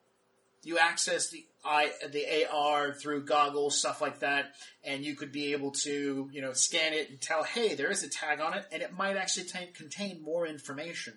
you 0.66 0.78
access 0.78 1.30
the 1.30 1.44
I, 1.64 1.90
the 2.10 2.46
AR 2.52 2.92
through 2.92 3.24
goggles, 3.24 3.78
stuff 3.78 4.00
like 4.00 4.20
that, 4.20 4.52
and 4.84 5.04
you 5.04 5.14
could 5.14 5.32
be 5.32 5.52
able 5.52 5.72
to, 5.82 6.28
you 6.32 6.40
know, 6.40 6.52
scan 6.52 6.92
it 6.92 7.08
and 7.08 7.20
tell, 7.20 7.42
hey, 7.44 7.74
there 7.74 7.90
is 7.90 8.02
a 8.02 8.08
tag 8.08 8.40
on 8.40 8.54
it, 8.54 8.64
and 8.72 8.82
it 8.82 8.92
might 8.92 9.16
actually 9.16 9.46
t- 9.46 9.72
contain 9.74 10.22
more 10.22 10.46
information. 10.46 11.14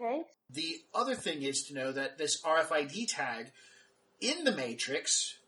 Okay. 0.00 0.22
The 0.50 0.76
other 0.94 1.14
thing 1.14 1.42
is 1.42 1.64
to 1.64 1.74
know 1.74 1.92
that 1.92 2.18
this 2.18 2.40
RFID 2.42 3.08
tag 3.08 3.50
in 4.20 4.44
the 4.44 4.52
matrix 4.52 5.38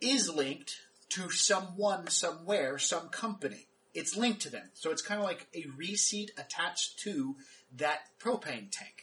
is 0.00 0.32
linked 0.32 0.76
to 1.10 1.30
someone, 1.30 2.08
somewhere, 2.08 2.78
some 2.78 3.08
company. 3.08 3.68
It's 3.94 4.16
linked 4.16 4.42
to 4.42 4.50
them. 4.50 4.70
So 4.74 4.90
it's 4.90 5.02
kind 5.02 5.20
of 5.20 5.26
like 5.26 5.46
a 5.54 5.64
receipt 5.76 6.30
attached 6.36 6.98
to 7.00 7.36
that 7.76 8.00
propane 8.20 8.70
tank. 8.70 8.95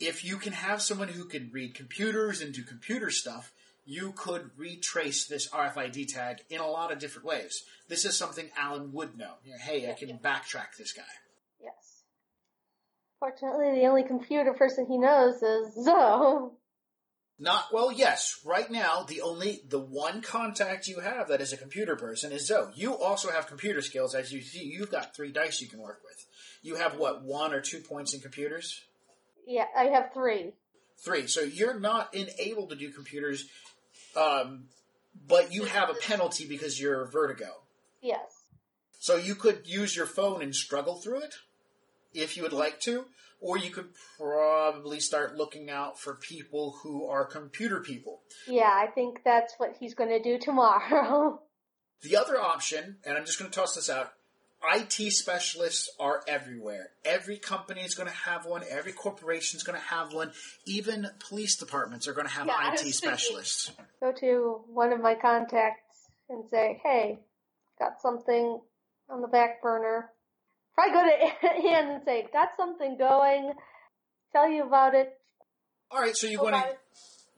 If 0.00 0.24
you 0.24 0.38
can 0.38 0.54
have 0.54 0.80
someone 0.80 1.08
who 1.08 1.26
can 1.26 1.50
read 1.52 1.74
computers 1.74 2.40
and 2.40 2.54
do 2.54 2.62
computer 2.62 3.10
stuff, 3.10 3.52
you 3.84 4.12
could 4.16 4.50
retrace 4.56 5.26
this 5.26 5.48
RFID 5.50 6.12
tag 6.12 6.38
in 6.48 6.60
a 6.60 6.66
lot 6.66 6.92
of 6.92 6.98
different 6.98 7.26
ways. 7.26 7.64
This 7.88 8.04
is 8.04 8.16
something 8.16 8.48
Alan 8.56 8.92
would 8.92 9.18
know. 9.18 9.34
You 9.44 9.52
know, 9.52 9.58
hey, 9.60 9.90
I 9.90 9.94
can 9.94 10.18
backtrack 10.18 10.76
this 10.78 10.92
guy. 10.92 11.02
Yes. 11.62 12.02
Fortunately, 13.18 13.78
the 13.78 13.86
only 13.86 14.04
computer 14.04 14.54
person 14.54 14.86
he 14.86 14.96
knows 14.96 15.42
is 15.42 15.74
Zoe. 15.84 16.50
Not 17.42 17.64
well, 17.72 17.90
yes. 17.90 18.38
Right 18.44 18.70
now, 18.70 19.04
the 19.08 19.22
only 19.22 19.62
the 19.66 19.80
one 19.80 20.20
contact 20.20 20.86
you 20.88 21.00
have 21.00 21.28
that 21.28 21.40
is 21.40 21.54
a 21.54 21.56
computer 21.56 21.96
person 21.96 22.32
is 22.32 22.46
Zoe. 22.46 22.70
You 22.74 22.96
also 22.96 23.30
have 23.30 23.46
computer 23.46 23.80
skills, 23.80 24.14
as 24.14 24.30
you 24.30 24.42
see. 24.42 24.64
You've 24.64 24.90
got 24.90 25.16
three 25.16 25.32
dice 25.32 25.60
you 25.60 25.68
can 25.68 25.80
work 25.80 26.00
with. 26.04 26.26
You 26.62 26.76
have 26.76 26.98
what 26.98 27.22
one 27.22 27.54
or 27.54 27.62
two 27.62 27.80
points 27.80 28.12
in 28.12 28.20
computers? 28.20 28.82
Yeah, 29.46 29.66
I 29.76 29.84
have 29.84 30.12
three. 30.12 30.52
Three. 31.04 31.26
So 31.26 31.40
you're 31.40 31.78
not 31.78 32.14
unable 32.14 32.66
to 32.68 32.76
do 32.76 32.90
computers, 32.90 33.48
um, 34.16 34.64
but 35.26 35.52
you 35.52 35.64
have 35.64 35.90
a 35.90 35.94
penalty 35.94 36.46
because 36.46 36.80
you're 36.80 37.06
vertigo. 37.06 37.62
Yes. 38.02 38.20
So 38.98 39.16
you 39.16 39.34
could 39.34 39.62
use 39.64 39.96
your 39.96 40.06
phone 40.06 40.42
and 40.42 40.54
struggle 40.54 40.96
through 40.96 41.22
it 41.22 41.34
if 42.12 42.36
you 42.36 42.42
would 42.42 42.52
like 42.52 42.80
to, 42.80 43.06
or 43.40 43.56
you 43.56 43.70
could 43.70 43.88
probably 44.18 45.00
start 45.00 45.36
looking 45.36 45.70
out 45.70 45.98
for 45.98 46.16
people 46.16 46.76
who 46.82 47.06
are 47.06 47.24
computer 47.24 47.80
people. 47.80 48.20
Yeah, 48.46 48.70
I 48.70 48.88
think 48.88 49.22
that's 49.24 49.54
what 49.56 49.76
he's 49.80 49.94
going 49.94 50.10
to 50.10 50.22
do 50.22 50.38
tomorrow. 50.44 51.40
The 52.02 52.16
other 52.16 52.40
option, 52.40 52.96
and 53.04 53.16
I'm 53.16 53.26
just 53.26 53.38
going 53.38 53.50
to 53.50 53.58
toss 53.58 53.74
this 53.74 53.90
out, 53.90 54.12
IT 54.62 55.12
specialists 55.12 55.88
are 55.98 56.22
everywhere. 56.28 56.90
Every 57.04 57.38
company 57.38 57.80
is 57.80 57.94
going 57.94 58.08
to 58.08 58.14
have 58.14 58.44
one. 58.44 58.62
Every 58.68 58.92
corporation 58.92 59.56
is 59.56 59.62
going 59.62 59.78
to 59.78 59.84
have 59.86 60.12
one. 60.12 60.32
Even 60.66 61.08
police 61.28 61.56
departments 61.56 62.06
are 62.06 62.12
going 62.12 62.26
to 62.26 62.32
have 62.32 62.46
Yeah, 62.46 62.72
IT 62.74 62.92
specialists. 62.94 63.72
go 64.00 64.12
to 64.20 64.60
one 64.68 64.92
of 64.92 65.00
my 65.00 65.14
contacts 65.14 66.08
and 66.28 66.44
say, 66.50 66.80
hey, 66.84 67.18
got 67.78 68.00
something 68.02 68.60
on 69.08 69.22
the 69.22 69.28
back 69.28 69.62
burner. 69.62 70.10
Probably 70.74 70.92
go 70.92 71.04
to 71.04 71.46
Ann 71.68 71.90
and 71.92 72.02
say, 72.04 72.26
got 72.32 72.50
something 72.56 72.96
going. 72.98 73.52
Tell 74.32 74.48
you 74.48 74.64
about 74.66 74.94
it. 74.94 75.12
All 75.90 76.00
right, 76.00 76.16
so 76.16 76.26
you 76.26 76.40
want 76.40 76.54
to 76.54 76.76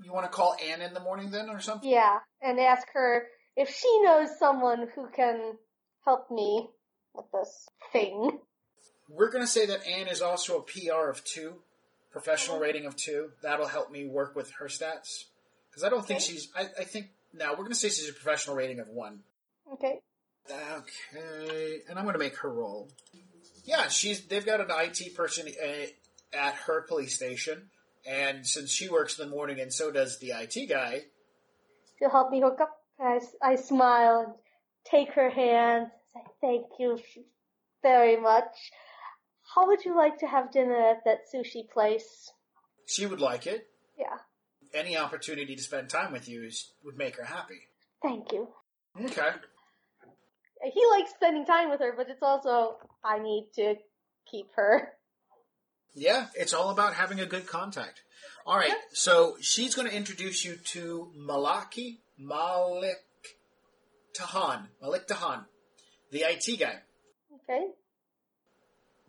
you 0.04 0.12
want 0.12 0.24
to 0.26 0.30
call 0.30 0.56
Anne 0.62 0.82
in 0.82 0.92
the 0.92 1.00
morning 1.00 1.30
then, 1.30 1.48
or 1.48 1.60
something? 1.60 1.88
Yeah, 1.88 2.18
and 2.42 2.58
ask 2.58 2.86
her 2.92 3.26
if 3.56 3.70
she 3.70 4.02
knows 4.02 4.28
someone 4.38 4.88
who 4.94 5.06
can 5.14 5.54
help 6.04 6.30
me 6.30 6.68
with 7.14 7.26
this 7.32 7.68
thing. 7.92 8.38
We're 9.08 9.30
going 9.30 9.44
to 9.44 9.50
say 9.50 9.66
that 9.66 9.86
Anne 9.86 10.08
is 10.08 10.22
also 10.22 10.58
a 10.58 10.62
PR 10.62 11.08
of 11.10 11.22
two, 11.24 11.54
professional 12.10 12.58
rating 12.58 12.86
of 12.86 12.96
two. 12.96 13.30
That'll 13.42 13.66
help 13.66 13.90
me 13.90 14.06
work 14.06 14.34
with 14.34 14.50
her 14.52 14.66
stats. 14.66 15.24
Because 15.70 15.84
I 15.84 15.88
don't 15.88 16.06
think 16.06 16.20
she's. 16.20 16.48
I, 16.56 16.66
I 16.80 16.84
think. 16.84 17.08
Now, 17.34 17.52
we're 17.52 17.64
going 17.64 17.70
to 17.70 17.76
say 17.76 17.88
she's 17.88 18.08
a 18.08 18.12
professional 18.12 18.56
rating 18.56 18.78
of 18.80 18.88
one. 18.88 19.20
Okay. 19.72 20.00
Okay, 20.50 21.78
and 21.88 21.98
I'm 21.98 22.04
going 22.04 22.14
to 22.14 22.18
make 22.18 22.36
her 22.38 22.52
roll. 22.52 22.90
Yeah, 23.64 23.88
she's. 23.88 24.26
They've 24.26 24.44
got 24.44 24.60
an 24.60 24.66
IT 24.70 25.14
person 25.14 25.46
uh, 25.48 26.36
at 26.36 26.54
her 26.66 26.82
police 26.82 27.14
station, 27.14 27.70
and 28.06 28.46
since 28.46 28.70
she 28.70 28.88
works 28.88 29.18
in 29.18 29.28
the 29.28 29.34
morning, 29.34 29.60
and 29.60 29.72
so 29.72 29.90
does 29.90 30.18
the 30.18 30.32
IT 30.32 30.68
guy. 30.68 31.02
She'll 31.98 32.10
help 32.10 32.30
me 32.30 32.40
hook 32.40 32.60
up. 32.60 32.76
I, 33.00 33.20
I 33.42 33.56
smile 33.56 34.24
and 34.26 34.34
take 34.84 35.14
her 35.14 35.30
hand. 35.30 35.86
Say 36.14 36.20
thank 36.40 36.66
you 36.78 36.98
very 37.82 38.20
much. 38.20 38.54
How 39.54 39.66
would 39.66 39.84
you 39.84 39.96
like 39.96 40.18
to 40.18 40.26
have 40.26 40.52
dinner 40.52 40.76
at 40.76 41.04
that 41.04 41.20
sushi 41.32 41.68
place? 41.68 42.30
She 42.86 43.06
would 43.06 43.20
like 43.20 43.46
it. 43.46 43.66
Yeah. 43.98 44.18
Any 44.74 44.96
opportunity 44.96 45.54
to 45.54 45.62
spend 45.62 45.90
time 45.90 46.12
with 46.12 46.28
you 46.28 46.44
is, 46.44 46.72
would 46.84 46.96
make 46.96 47.16
her 47.16 47.24
happy. 47.24 47.60
Thank 48.02 48.32
you. 48.32 48.48
Okay. 48.98 49.30
He 50.62 50.86
likes 50.90 51.10
spending 51.10 51.44
time 51.44 51.70
with 51.70 51.80
her, 51.80 51.92
but 51.96 52.08
it's 52.08 52.22
also 52.22 52.76
I 53.04 53.18
need 53.18 53.48
to 53.56 53.74
keep 54.30 54.46
her. 54.54 54.92
Yeah, 55.94 56.28
it's 56.34 56.54
all 56.54 56.70
about 56.70 56.94
having 56.94 57.20
a 57.20 57.26
good 57.26 57.46
contact. 57.46 58.02
All 58.46 58.56
right, 58.56 58.72
so 58.92 59.36
she's 59.40 59.74
going 59.74 59.88
to 59.88 59.94
introduce 59.94 60.44
you 60.44 60.56
to 60.56 61.12
Malaki 61.18 61.98
Malik 62.18 62.96
Tahan. 64.16 64.68
Malik 64.80 65.06
Tahan, 65.06 65.44
the 66.12 66.20
IT 66.20 66.60
guy. 66.60 66.76
Okay. 67.42 67.66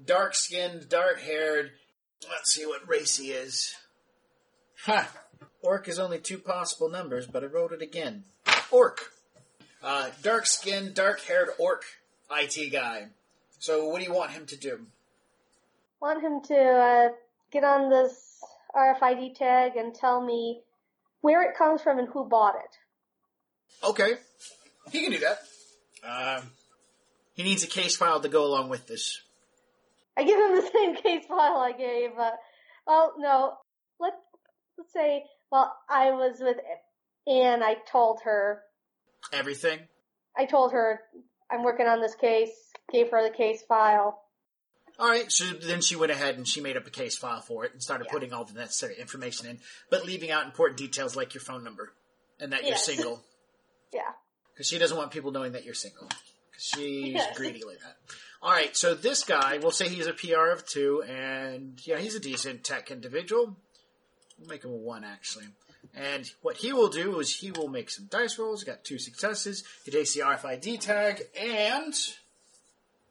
Dark 0.04 0.34
skinned, 0.34 0.90
dark 0.90 1.20
haired. 1.20 1.72
Let's 2.30 2.54
see 2.54 2.66
what 2.66 2.88
race 2.88 3.18
he 3.18 3.32
is. 3.32 3.76
Ha! 4.86 5.10
Orc 5.62 5.88
is 5.88 6.00
only 6.00 6.20
two 6.20 6.40
possible 6.40 6.90
numbers, 6.90 7.28
but 7.28 7.44
I 7.44 7.48
wrote 7.48 7.74
it 7.74 7.82
again. 7.82 8.24
Orc. 8.72 9.12
Uh, 9.84 10.10
dark 10.22 10.46
skinned, 10.46 10.94
dark 10.94 11.22
haired 11.22 11.50
orc 11.60 11.84
IT 12.32 12.72
guy. 12.72 13.08
So, 13.60 13.88
what 13.88 14.00
do 14.00 14.06
you 14.06 14.14
want 14.14 14.32
him 14.32 14.46
to 14.48 14.58
do? 14.58 14.88
Want 16.02 16.22
him 16.22 16.42
to 16.48 16.56
uh, 16.56 17.10
get 17.52 17.64
on 17.64 17.90
this 17.90 18.42
RFID 18.76 19.36
tag 19.36 19.76
and 19.78 19.94
tell 19.94 20.22
me 20.22 20.62
where 21.22 21.50
it 21.50 21.58
comes 21.58 21.82
from 21.82 22.00
and 22.00 22.08
who 22.10 22.26
bought 22.26 22.56
it. 22.56 23.86
Okay, 23.88 24.14
he 24.92 25.02
can 25.02 25.12
do 25.12 25.20
that. 25.20 25.40
Um, 26.06 26.50
he 27.34 27.44
needs 27.44 27.64
a 27.64 27.68
case 27.68 27.96
file 27.96 28.20
to 28.20 28.30
go 28.30 28.46
along 28.46 28.70
with 28.70 28.88
this. 28.88 29.22
I 30.18 30.24
give 30.24 30.38
him 30.40 30.56
the 30.56 30.70
same 30.74 30.96
case 30.96 31.26
file 31.28 31.58
I 31.58 31.72
gave. 31.72 32.12
Uh, 32.18 32.32
well, 32.88 33.14
no. 33.18 33.54
Let 34.00 34.14
let's 34.78 34.94
say. 34.94 35.24
Well, 35.52 35.74
I 35.90 36.12
was 36.12 36.38
with 36.40 36.58
Anne. 37.28 37.62
I 37.64 37.76
told 37.92 38.22
her. 38.24 38.62
Everything. 39.32 39.80
I 40.38 40.46
told 40.46 40.72
her 40.74 41.00
I'm 41.52 41.64
working 41.64 41.88
on 41.88 42.02
this 42.02 42.16
case. 42.16 42.52
Gave 42.92 43.12
her 43.12 43.24
the 43.24 43.36
case 43.36 43.62
file. 43.68 44.20
All 45.00 45.08
right, 45.10 45.32
so 45.32 45.46
then 45.46 45.82
she 45.82 45.96
went 45.96 46.12
ahead 46.12 46.38
and 46.38 46.48
she 46.48 46.62
made 46.62 46.78
up 46.78 46.86
a 46.86 46.92
case 46.92 47.18
file 47.18 47.42
for 47.42 47.66
it 47.66 47.74
and 47.74 47.82
started 47.82 48.06
Yeah. 48.06 48.12
putting 48.14 48.32
all 48.32 48.46
the 48.46 48.54
necessary 48.54 48.96
information 49.00 49.48
in, 49.48 49.58
but 49.90 50.06
leaving 50.06 50.30
out 50.30 50.46
important 50.46 50.78
details 50.78 51.16
like 51.16 51.34
your 51.34 51.42
phone 51.42 51.64
number 51.64 51.92
and 52.40 52.54
that 52.54 52.68
you're 52.68 52.78
single. 52.78 53.24
Yeah. 53.92 54.12
Because 54.54 54.68
she 54.68 54.80
doesn't 54.80 54.98
want 54.98 55.12
people 55.12 55.32
knowing 55.32 55.52
that 55.52 55.66
you're 55.66 55.76
single. 55.76 56.10
'Cause 56.54 56.64
she's 56.64 57.22
greedy 57.36 57.64
like 57.64 57.80
that. 57.80 57.98
All 58.42 58.52
right, 58.52 58.76
so 58.76 58.94
this 58.94 59.24
guy, 59.24 59.58
we'll 59.58 59.72
say 59.72 59.88
he's 59.88 60.08
a 60.08 60.14
PR 60.14 60.50
of 60.52 60.66
two, 60.66 61.02
and 61.04 61.80
yeah, 61.86 61.98
he's 61.98 62.16
a 62.16 62.20
decent 62.20 62.64
tech 62.64 62.92
individual. 62.92 63.58
We'll 64.38 64.50
make 64.50 64.64
him 64.64 64.72
a 64.72 64.76
one, 64.76 65.04
actually. 65.04 65.48
And 65.94 66.30
what 66.42 66.58
he 66.58 66.74
will 66.74 66.90
do 66.90 67.20
is 67.20 67.38
he 67.38 67.52
will 67.52 67.68
make 67.68 67.90
some 67.90 68.08
dice 68.08 68.38
rolls. 68.38 68.62
He 68.62 68.66
got 68.66 68.84
two 68.84 69.00
successes. 69.00 69.64
He 69.86 69.92
takes 69.92 70.14
the 70.14 70.22
RFID 70.22 70.78
tag, 70.78 71.28
and 71.38 71.94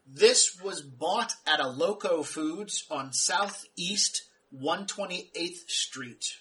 this 0.07 0.61
was 0.61 0.83
bought 0.83 1.35
at 1.47 1.61
a 1.61 1.69
Loco 1.69 2.23
Foods 2.23 2.85
on 2.91 3.13
Southeast 3.13 4.25
128th 4.53 5.71
Street. 5.71 6.37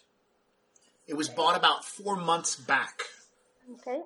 It 1.07 1.13
was 1.13 1.29
bought 1.29 1.57
about 1.57 1.85
four 1.85 2.15
months 2.15 2.55
back 2.55 3.03
Okay. 3.73 4.01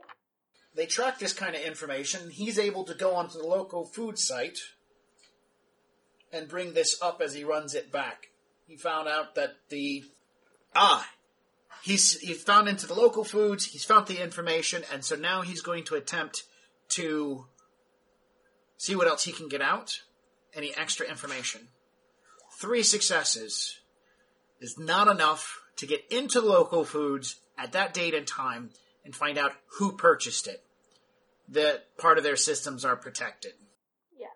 They 0.76 0.86
track 0.86 1.20
this 1.20 1.34
kind 1.34 1.56
of 1.56 1.62
information. 1.62 2.30
He's 2.30 2.60
able 2.60 2.84
to 2.86 2.94
go 2.94 3.16
onto 3.16 3.40
the 3.40 3.48
local 3.48 3.86
food 3.86 4.20
site 4.20 4.60
and 6.34 6.50
bring 6.50 6.74
this 6.74 7.02
up 7.02 7.22
as 7.24 7.34
he 7.34 7.44
runs 7.44 7.74
it 7.74 7.92
back. 7.92 8.28
He 8.68 8.76
found 8.76 9.08
out 9.08 9.36
that 9.36 9.52
the 9.70 10.04
ah 10.76 11.08
he's 11.84 12.20
he 12.20 12.34
found 12.34 12.68
into 12.68 12.88
the 12.88 12.94
local 12.94 13.24
foods. 13.24 13.66
He's 13.66 13.86
found 13.86 14.08
the 14.08 14.22
information, 14.22 14.84
and 14.92 15.06
so 15.06 15.16
now 15.16 15.42
he's 15.42 15.62
going 15.62 15.86
to 15.86 15.96
attempt 15.96 16.44
to 16.90 17.46
see 18.78 18.96
what 18.96 19.08
else 19.08 19.24
he 19.24 19.32
can 19.32 19.48
get 19.48 19.62
out. 19.62 20.00
Any 20.54 20.76
extra 20.76 21.08
information. 21.08 21.68
Three 22.60 22.84
successes 22.84 23.80
is 24.62 24.78
not 24.78 25.10
enough 25.10 25.62
to 25.78 25.86
get 25.86 26.06
into 26.10 26.40
the 26.40 26.48
local 26.48 26.86
foods 26.86 27.36
at 27.58 27.74
that 27.74 27.94
date 27.94 28.14
and 28.14 28.26
time 28.26 28.72
and 29.04 29.16
find 29.16 29.38
out 29.38 29.52
who 29.78 29.92
purchased 29.92 30.48
it. 30.48 30.65
That 31.50 31.98
part 31.98 32.18
of 32.18 32.24
their 32.24 32.36
systems 32.36 32.84
are 32.86 32.96
protected. 32.96 33.54
Yeah. 34.20 34.28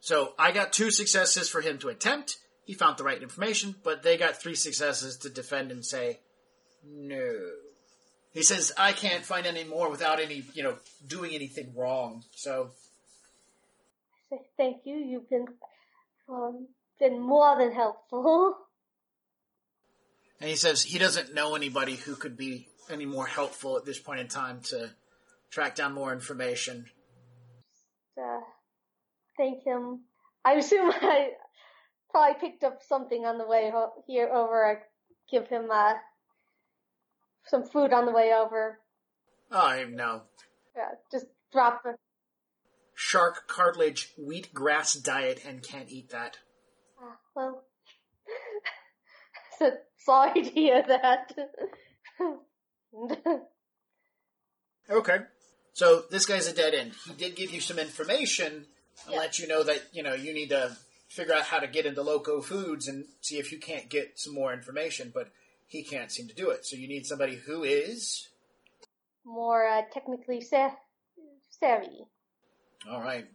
So 0.00 0.34
I 0.38 0.52
got 0.52 0.72
two 0.72 0.90
successes 0.90 1.48
for 1.48 1.60
him 1.60 1.78
to 1.78 1.88
attempt. 1.88 2.38
He 2.64 2.74
found 2.74 2.98
the 2.98 3.04
right 3.04 3.22
information, 3.22 3.74
but 3.82 4.02
they 4.02 4.16
got 4.16 4.40
three 4.40 4.54
successes 4.54 5.16
to 5.18 5.30
defend 5.30 5.72
and 5.72 5.84
say, 5.84 6.20
no. 6.86 7.32
He 8.32 8.42
says, 8.42 8.72
I 8.76 8.92
can't 8.92 9.24
find 9.24 9.46
any 9.46 9.64
more 9.64 9.90
without 9.90 10.20
any, 10.20 10.44
you 10.54 10.62
know, 10.62 10.76
doing 11.06 11.34
anything 11.34 11.72
wrong. 11.74 12.22
So, 12.34 12.70
I 14.30 14.36
Say 14.36 14.42
thank 14.56 14.76
you. 14.84 14.96
You've 14.96 15.28
been 15.30 15.46
um, 16.28 16.68
been 17.00 17.20
more 17.20 17.56
than 17.58 17.72
helpful. 17.72 18.54
and 20.40 20.50
he 20.50 20.56
says 20.56 20.82
he 20.82 20.98
doesn't 20.98 21.34
know 21.34 21.54
anybody 21.54 21.96
who 21.96 22.14
could 22.14 22.36
be 22.36 22.68
any 22.90 23.06
more 23.06 23.26
helpful 23.26 23.76
at 23.76 23.84
this 23.84 23.98
point 23.98 24.20
in 24.20 24.28
time 24.28 24.60
to 24.64 24.90
track 25.50 25.74
down 25.74 25.94
more 25.94 26.12
information. 26.12 26.86
Uh, 28.20 28.40
thank 29.36 29.64
him. 29.64 30.00
I 30.44 30.54
assume 30.54 30.90
I 31.02 31.30
probably 32.10 32.40
picked 32.40 32.64
up 32.64 32.80
something 32.88 33.24
on 33.24 33.38
the 33.38 33.46
way 33.46 33.70
ho- 33.72 34.04
here 34.06 34.28
over. 34.28 34.66
I 34.66 34.76
give 35.30 35.48
him 35.48 35.70
uh, 35.70 35.94
some 37.46 37.64
food 37.64 37.92
on 37.92 38.06
the 38.06 38.12
way 38.12 38.32
over. 38.34 38.78
I 39.50 39.84
know. 39.84 40.22
Yeah, 40.76 40.90
just 41.10 41.26
drop 41.52 41.82
it. 41.86 41.96
Shark 42.94 43.46
cartilage 43.46 44.12
wheatgrass 44.18 45.02
diet 45.02 45.40
and 45.46 45.62
can't 45.62 45.88
eat 45.90 46.10
that. 46.10 46.38
Ah, 47.00 47.16
well, 47.36 47.62
so 49.58 49.70
sorry 49.98 50.42
to 50.42 50.50
hear 50.50 50.82
that. 50.86 51.32
Okay. 54.90 55.18
So 55.78 56.02
this 56.10 56.26
guy's 56.26 56.48
a 56.48 56.52
dead 56.52 56.74
end. 56.74 56.90
He 57.06 57.12
did 57.12 57.36
give 57.36 57.52
you 57.54 57.60
some 57.60 57.78
information 57.78 58.66
and 59.04 59.12
Yeah. 59.14 59.18
let 59.20 59.38
you 59.38 59.46
know 59.46 59.62
that, 59.62 59.94
you 59.94 60.02
know, 60.02 60.12
you 60.14 60.34
need 60.34 60.48
to 60.48 60.76
figure 61.06 61.32
out 61.32 61.44
how 61.44 61.60
to 61.60 61.68
get 61.68 61.86
into 61.86 62.02
Loco 62.02 62.42
Foods 62.42 62.88
and 62.88 63.06
see 63.20 63.38
if 63.38 63.52
you 63.52 63.58
can't 63.60 63.88
get 63.88 64.18
some 64.18 64.34
more 64.34 64.52
information, 64.52 65.12
but 65.14 65.30
he 65.68 65.84
can't 65.84 66.10
seem 66.10 66.26
to 66.26 66.34
do 66.34 66.50
it. 66.50 66.66
So 66.66 66.74
you 66.74 66.88
need 66.88 67.06
somebody 67.06 67.36
who 67.36 67.62
is. 67.62 68.26
More 69.24 69.68
uh, 69.68 69.82
technically 69.92 70.40
sa- 70.40 70.74
savvy. 71.48 72.08
All 72.90 73.00
right. 73.00 73.28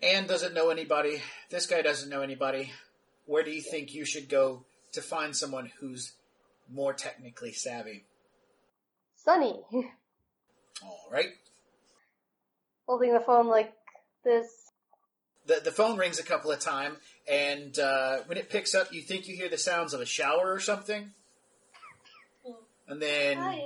Anne 0.00 0.28
doesn't 0.28 0.54
know 0.54 0.70
anybody. 0.70 1.20
This 1.50 1.66
guy 1.66 1.82
doesn't 1.82 2.10
know 2.10 2.22
anybody. 2.22 2.72
Where 3.26 3.42
do 3.42 3.50
you 3.50 3.60
think 3.60 3.92
you 3.92 4.04
should 4.04 4.28
go 4.28 4.66
to 4.92 5.02
find 5.02 5.36
someone 5.36 5.72
who's 5.80 6.12
more 6.70 6.92
technically 6.94 7.52
savvy? 7.52 8.04
Sunny, 9.16 9.64
All 10.82 11.08
right. 11.10 11.30
holding 12.86 13.12
the 13.12 13.20
phone 13.20 13.48
like 13.48 13.72
this. 14.24 14.46
The, 15.46 15.60
the 15.64 15.72
phone 15.72 15.96
rings 15.96 16.18
a 16.18 16.22
couple 16.22 16.50
of 16.50 16.60
times, 16.60 16.98
and 17.30 17.78
uh, 17.78 18.18
when 18.26 18.36
it 18.38 18.50
picks 18.50 18.74
up, 18.74 18.92
you 18.92 19.00
think 19.00 19.28
you 19.28 19.34
hear 19.36 19.48
the 19.48 19.58
sounds 19.58 19.94
of 19.94 20.00
a 20.00 20.06
shower 20.06 20.52
or 20.52 20.60
something. 20.60 21.12
And 22.86 23.00
then, 23.02 23.36
Hi, 23.38 23.60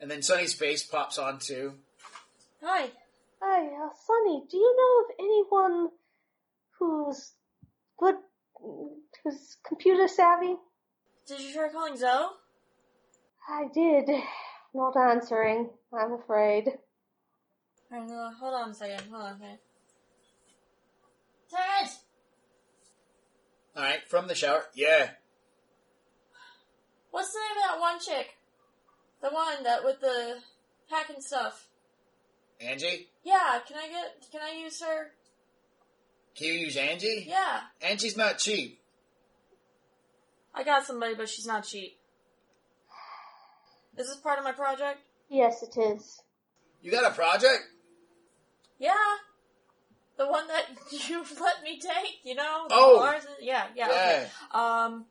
and 0.00 0.10
then 0.10 0.22
Sunny's 0.22 0.54
face 0.54 0.82
pops 0.82 1.18
on 1.18 1.38
too. 1.38 1.74
Hi. 2.62 2.88
hi, 3.42 3.66
uh, 3.66 3.88
Sunny. 4.06 4.42
Do 4.50 4.56
you 4.56 4.76
know 4.76 5.04
of 5.04 5.14
anyone 5.18 5.88
who's 6.78 7.32
good, 7.98 8.14
who's 9.22 9.56
computer 9.66 10.08
savvy? 10.08 10.56
Did 11.26 11.40
you 11.40 11.52
try 11.52 11.68
calling 11.68 11.96
Zoe? 11.96 12.26
I 13.48 13.66
did. 13.74 14.08
Not 14.74 14.96
answering. 14.96 15.70
I'm 15.92 16.12
afraid. 16.12 16.68
I'm 17.92 18.08
gonna, 18.08 18.34
hold 18.40 18.54
on 18.54 18.70
a 18.70 18.74
second. 18.74 19.02
Hold 19.08 19.22
on 19.22 19.32
a 19.34 19.38
second. 19.38 19.58
Terrence! 21.48 22.00
Alright, 23.76 24.08
from 24.08 24.26
the 24.26 24.34
shower. 24.34 24.64
Yeah. 24.74 25.10
What's 27.12 27.32
the 27.32 27.38
name 27.38 27.56
of 27.56 27.70
that 27.70 27.80
one 27.80 28.00
chick? 28.00 28.34
The 29.22 29.30
one 29.30 29.62
that 29.62 29.84
with 29.84 30.00
the 30.00 30.38
hacking 30.90 31.20
stuff. 31.22 31.68
Angie? 32.60 33.08
Yeah, 33.22 33.60
can 33.66 33.76
I 33.76 33.88
get, 33.88 34.30
can 34.32 34.40
I 34.42 34.60
use 34.60 34.80
her? 34.80 35.12
Can 36.34 36.48
you 36.48 36.54
use 36.54 36.76
Angie? 36.76 37.26
Yeah. 37.28 37.60
Angie's 37.80 38.16
not 38.16 38.38
cheap. 38.38 38.80
I 40.52 40.64
got 40.64 40.84
somebody, 40.84 41.14
but 41.14 41.28
she's 41.28 41.46
not 41.46 41.64
cheap. 41.64 41.96
Is 43.98 44.08
this 44.08 44.16
part 44.16 44.38
of 44.38 44.44
my 44.44 44.52
project? 44.52 44.98
Yes, 45.28 45.62
it 45.62 45.78
is. 45.78 46.22
You 46.82 46.90
got 46.90 47.10
a 47.10 47.14
project? 47.14 47.62
Yeah. 48.78 48.94
The 50.16 50.28
one 50.28 50.46
that 50.48 50.66
you 51.08 51.24
let 51.40 51.62
me 51.62 51.78
take, 51.78 52.18
you 52.24 52.34
know? 52.34 52.66
The 52.68 52.74
Oh. 52.76 52.96
Mars- 53.00 53.26
yeah, 53.40 53.66
yeah. 53.74 53.88
Yeah. 53.88 53.92
Okay. 53.92 54.26
Um, 54.52 55.06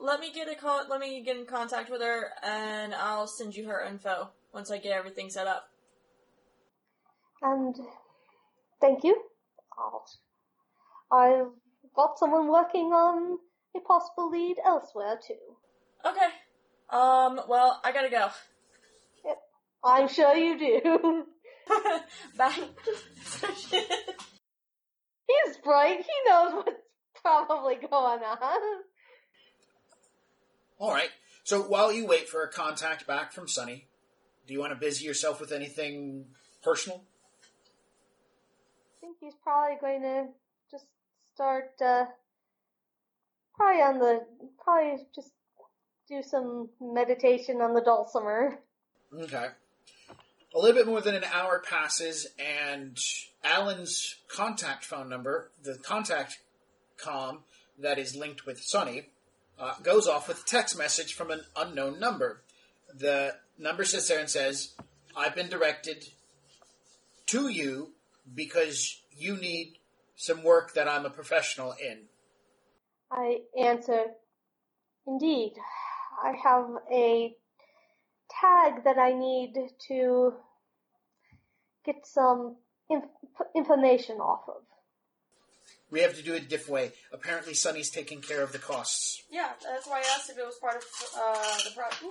let 0.00 0.20
me 0.20 0.32
get 0.32 0.48
a 0.48 0.54
call. 0.54 0.84
Let 0.88 1.00
me 1.00 1.22
get 1.22 1.36
in 1.36 1.46
contact 1.46 1.90
with 1.90 2.00
her, 2.00 2.30
and 2.42 2.94
I'll 2.94 3.26
send 3.28 3.54
you 3.54 3.68
her 3.68 3.84
info 3.84 4.30
once 4.52 4.70
I 4.70 4.78
get 4.78 4.92
everything 4.92 5.30
set 5.30 5.46
up. 5.46 5.68
And 7.40 7.74
thank 8.80 9.04
you. 9.04 9.20
I'll, 9.78 10.04
I've 11.10 11.52
got 11.94 12.18
someone 12.18 12.48
working 12.48 12.86
on 12.86 13.38
a 13.76 13.80
possible 13.80 14.30
lead 14.30 14.56
elsewhere 14.64 15.18
too. 15.24 15.34
Okay. 16.04 16.28
Um. 16.92 17.40
Well, 17.48 17.80
I 17.84 17.92
gotta 17.92 18.10
go. 18.10 18.28
I'm 19.84 20.08
sure 20.08 20.36
you 20.36 20.58
do. 20.58 21.24
Bye. 22.36 22.52
He's 25.26 25.56
bright. 25.64 25.98
He 25.98 26.30
knows 26.30 26.52
what's 26.54 26.70
probably 27.20 27.76
going 27.76 28.22
on. 28.22 28.82
Alright. 30.80 31.10
So 31.44 31.62
while 31.62 31.92
you 31.92 32.06
wait 32.06 32.28
for 32.28 32.42
a 32.42 32.48
contact 32.48 33.06
back 33.06 33.32
from 33.32 33.48
Sunny, 33.48 33.86
do 34.46 34.52
you 34.52 34.60
want 34.60 34.72
to 34.72 34.78
busy 34.78 35.04
yourself 35.04 35.40
with 35.40 35.50
anything 35.52 36.26
personal? 36.62 37.02
I 38.96 39.00
think 39.00 39.16
he's 39.20 39.34
probably 39.42 39.76
going 39.80 40.02
to 40.02 40.26
just 40.70 40.86
start, 41.34 41.72
uh, 41.84 42.04
probably 43.56 43.82
on 43.82 43.98
the, 43.98 44.20
probably 44.62 45.04
just 45.14 45.32
do 46.12 46.22
some 46.22 46.68
meditation 46.80 47.60
on 47.60 47.74
the 47.74 47.80
dulcimer. 47.80 48.58
Okay. 49.18 49.46
A 50.54 50.58
little 50.58 50.76
bit 50.76 50.86
more 50.86 51.00
than 51.00 51.14
an 51.14 51.24
hour 51.32 51.62
passes, 51.66 52.26
and 52.38 52.98
Alan's 53.42 54.16
contact 54.28 54.84
phone 54.84 55.08
number, 55.08 55.50
the 55.62 55.76
contact 55.76 56.38
com 56.98 57.40
that 57.78 57.98
is 57.98 58.14
linked 58.14 58.44
with 58.44 58.60
Sunny, 58.60 59.08
uh, 59.58 59.74
goes 59.82 60.06
off 60.06 60.28
with 60.28 60.42
a 60.42 60.46
text 60.46 60.76
message 60.76 61.14
from 61.14 61.30
an 61.30 61.40
unknown 61.56 61.98
number. 61.98 62.42
The 62.94 63.36
number 63.58 63.84
sits 63.84 64.08
there 64.08 64.20
and 64.20 64.28
says, 64.28 64.74
I've 65.16 65.34
been 65.34 65.48
directed 65.48 66.04
to 67.26 67.48
you 67.48 67.92
because 68.34 69.00
you 69.16 69.36
need 69.36 69.78
some 70.16 70.42
work 70.42 70.74
that 70.74 70.86
I'm 70.86 71.06
a 71.06 71.10
professional 71.10 71.72
in. 71.72 72.00
I 73.10 73.40
answer, 73.58 74.04
indeed, 75.06 75.54
I 76.22 76.32
have 76.42 76.66
a 76.92 77.34
tag 78.40 78.84
that 78.84 78.98
I 78.98 79.12
need 79.12 79.54
to 79.88 80.34
get 81.84 82.06
some 82.06 82.56
inf- 82.90 83.04
information 83.54 84.16
off 84.16 84.48
of. 84.48 84.62
We 85.90 86.00
have 86.00 86.14
to 86.16 86.22
do 86.22 86.32
it 86.34 86.42
a 86.44 86.46
different 86.46 86.70
way. 86.70 86.92
Apparently, 87.12 87.52
Sunny's 87.54 87.90
taking 87.90 88.22
care 88.22 88.42
of 88.42 88.52
the 88.52 88.58
costs. 88.58 89.22
yeah, 89.30 89.50
that's 89.62 89.86
why 89.86 89.98
I 89.98 90.04
asked 90.16 90.30
if 90.30 90.38
it 90.38 90.44
was 90.46 90.56
part 90.56 90.76
of 90.76 90.84
uh 91.16 91.56
the 91.64 91.70
project. 91.74 92.04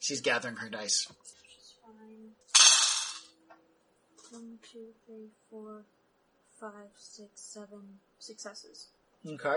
She's 0.00 0.20
gathering 0.20 0.56
her 0.56 0.68
dice. 0.68 1.06
She's 1.46 1.74
fine. 1.84 2.32
One, 4.32 4.58
two, 4.72 4.88
three, 5.06 5.28
four, 5.50 5.84
five, 6.60 6.90
six, 6.96 7.28
seven 7.36 8.00
successes 8.18 8.88
Okay. 9.26 9.56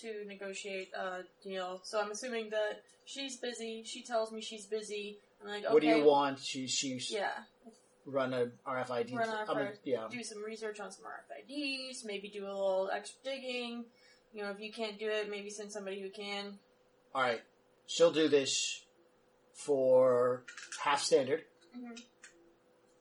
To 0.00 0.24
negotiate 0.26 0.92
a 0.94 1.22
deal. 1.42 1.80
So 1.84 2.00
I'm 2.00 2.10
assuming 2.10 2.50
that 2.50 2.82
she's 3.04 3.36
busy. 3.36 3.82
She 3.84 4.02
tells 4.02 4.32
me 4.32 4.40
she's 4.40 4.66
busy. 4.66 5.18
I'm 5.42 5.48
like, 5.48 5.64
okay. 5.64 5.72
What 5.74 5.82
do 5.82 5.88
you 5.88 6.04
want? 6.04 6.38
She 6.40 6.66
she 6.66 6.98
Yeah, 7.10 7.30
run 8.06 8.34
a 8.34 8.46
RFID. 8.66 9.14
Run 9.14 9.28
I 9.28 9.54
mean, 9.54 9.66
RFID. 9.66 9.78
yeah. 9.84 10.06
do 10.10 10.22
some 10.22 10.42
research 10.42 10.80
on 10.80 10.90
some 10.90 11.04
RFIDs. 11.04 12.04
Maybe 12.04 12.28
do 12.28 12.44
a 12.44 12.48
little 12.48 12.90
extra 12.92 13.18
digging. 13.24 13.84
You 14.32 14.42
know, 14.42 14.50
if 14.50 14.60
you 14.60 14.72
can't 14.72 14.98
do 14.98 15.08
it, 15.08 15.30
maybe 15.30 15.50
send 15.50 15.72
somebody 15.72 16.00
who 16.00 16.10
can. 16.10 16.58
All 17.14 17.22
right. 17.22 17.40
She'll 17.86 18.12
do 18.12 18.28
this 18.28 18.84
for 19.54 20.44
half 20.80 21.02
standard, 21.02 21.44
Mhm. 21.76 22.02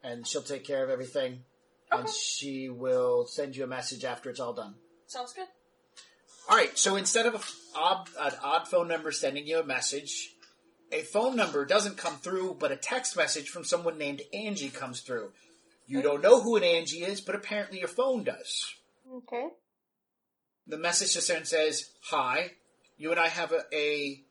and 0.03 0.25
she'll 0.27 0.41
take 0.41 0.63
care 0.63 0.83
of 0.83 0.89
everything. 0.89 1.43
And 1.91 2.09
she 2.09 2.69
will 2.69 3.25
send 3.27 3.55
you 3.55 3.63
a 3.63 3.67
message 3.67 4.03
after 4.05 4.29
it's 4.29 4.39
all 4.39 4.53
done. 4.53 4.75
Sounds 5.07 5.33
good. 5.33 5.47
All 6.49 6.55
right. 6.55 6.77
So 6.77 6.95
instead 6.95 7.25
of 7.25 7.35
a 7.35 7.39
odd, 7.77 8.07
an 8.19 8.33
odd 8.43 8.67
phone 8.67 8.87
number 8.87 9.11
sending 9.11 9.47
you 9.47 9.59
a 9.59 9.65
message, 9.65 10.29
a 10.91 11.01
phone 11.01 11.35
number 11.35 11.65
doesn't 11.65 11.97
come 11.97 12.15
through, 12.15 12.57
but 12.59 12.71
a 12.71 12.77
text 12.77 13.17
message 13.17 13.49
from 13.49 13.63
someone 13.63 13.97
named 13.97 14.21
Angie 14.33 14.69
comes 14.69 15.01
through. 15.01 15.31
You 15.85 16.01
don't 16.01 16.21
know 16.21 16.41
who 16.41 16.57
an 16.57 16.63
Angie 16.63 17.03
is, 17.03 17.21
but 17.21 17.35
apparently 17.35 17.79
your 17.79 17.87
phone 17.87 18.23
does. 18.25 18.73
Okay. 19.13 19.47
The 20.67 20.77
message 20.77 21.13
just 21.13 21.29
then 21.29 21.45
says, 21.45 21.89
"Hi, 22.09 22.51
you 22.97 23.11
and 23.11 23.19
I 23.19 23.29
have 23.29 23.53
a, 23.53 23.63
a 23.73 24.21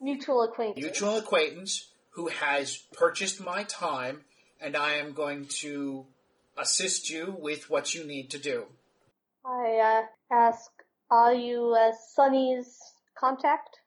Mutual 0.00 0.42
acquaintance. 0.42 0.84
mutual 0.84 1.16
acquaintance 1.18 1.88
who 2.14 2.26
has 2.26 2.76
purchased 2.92 3.40
my 3.40 3.62
time, 3.64 4.22
and 4.60 4.76
I 4.76 4.94
am 4.94 5.12
going 5.12 5.46
to 5.60 6.06
assist 6.58 7.08
you 7.08 7.36
with 7.38 7.70
what 7.70 7.94
you 7.94 8.04
need 8.04 8.30
to 8.30 8.38
do." 8.38 8.66
I 9.44 10.02
uh, 10.32 10.34
ask, 10.34 10.70
are 11.10 11.34
you 11.34 11.74
uh, 11.78 11.92
Sunny's 12.14 12.78
contact? 13.18 13.78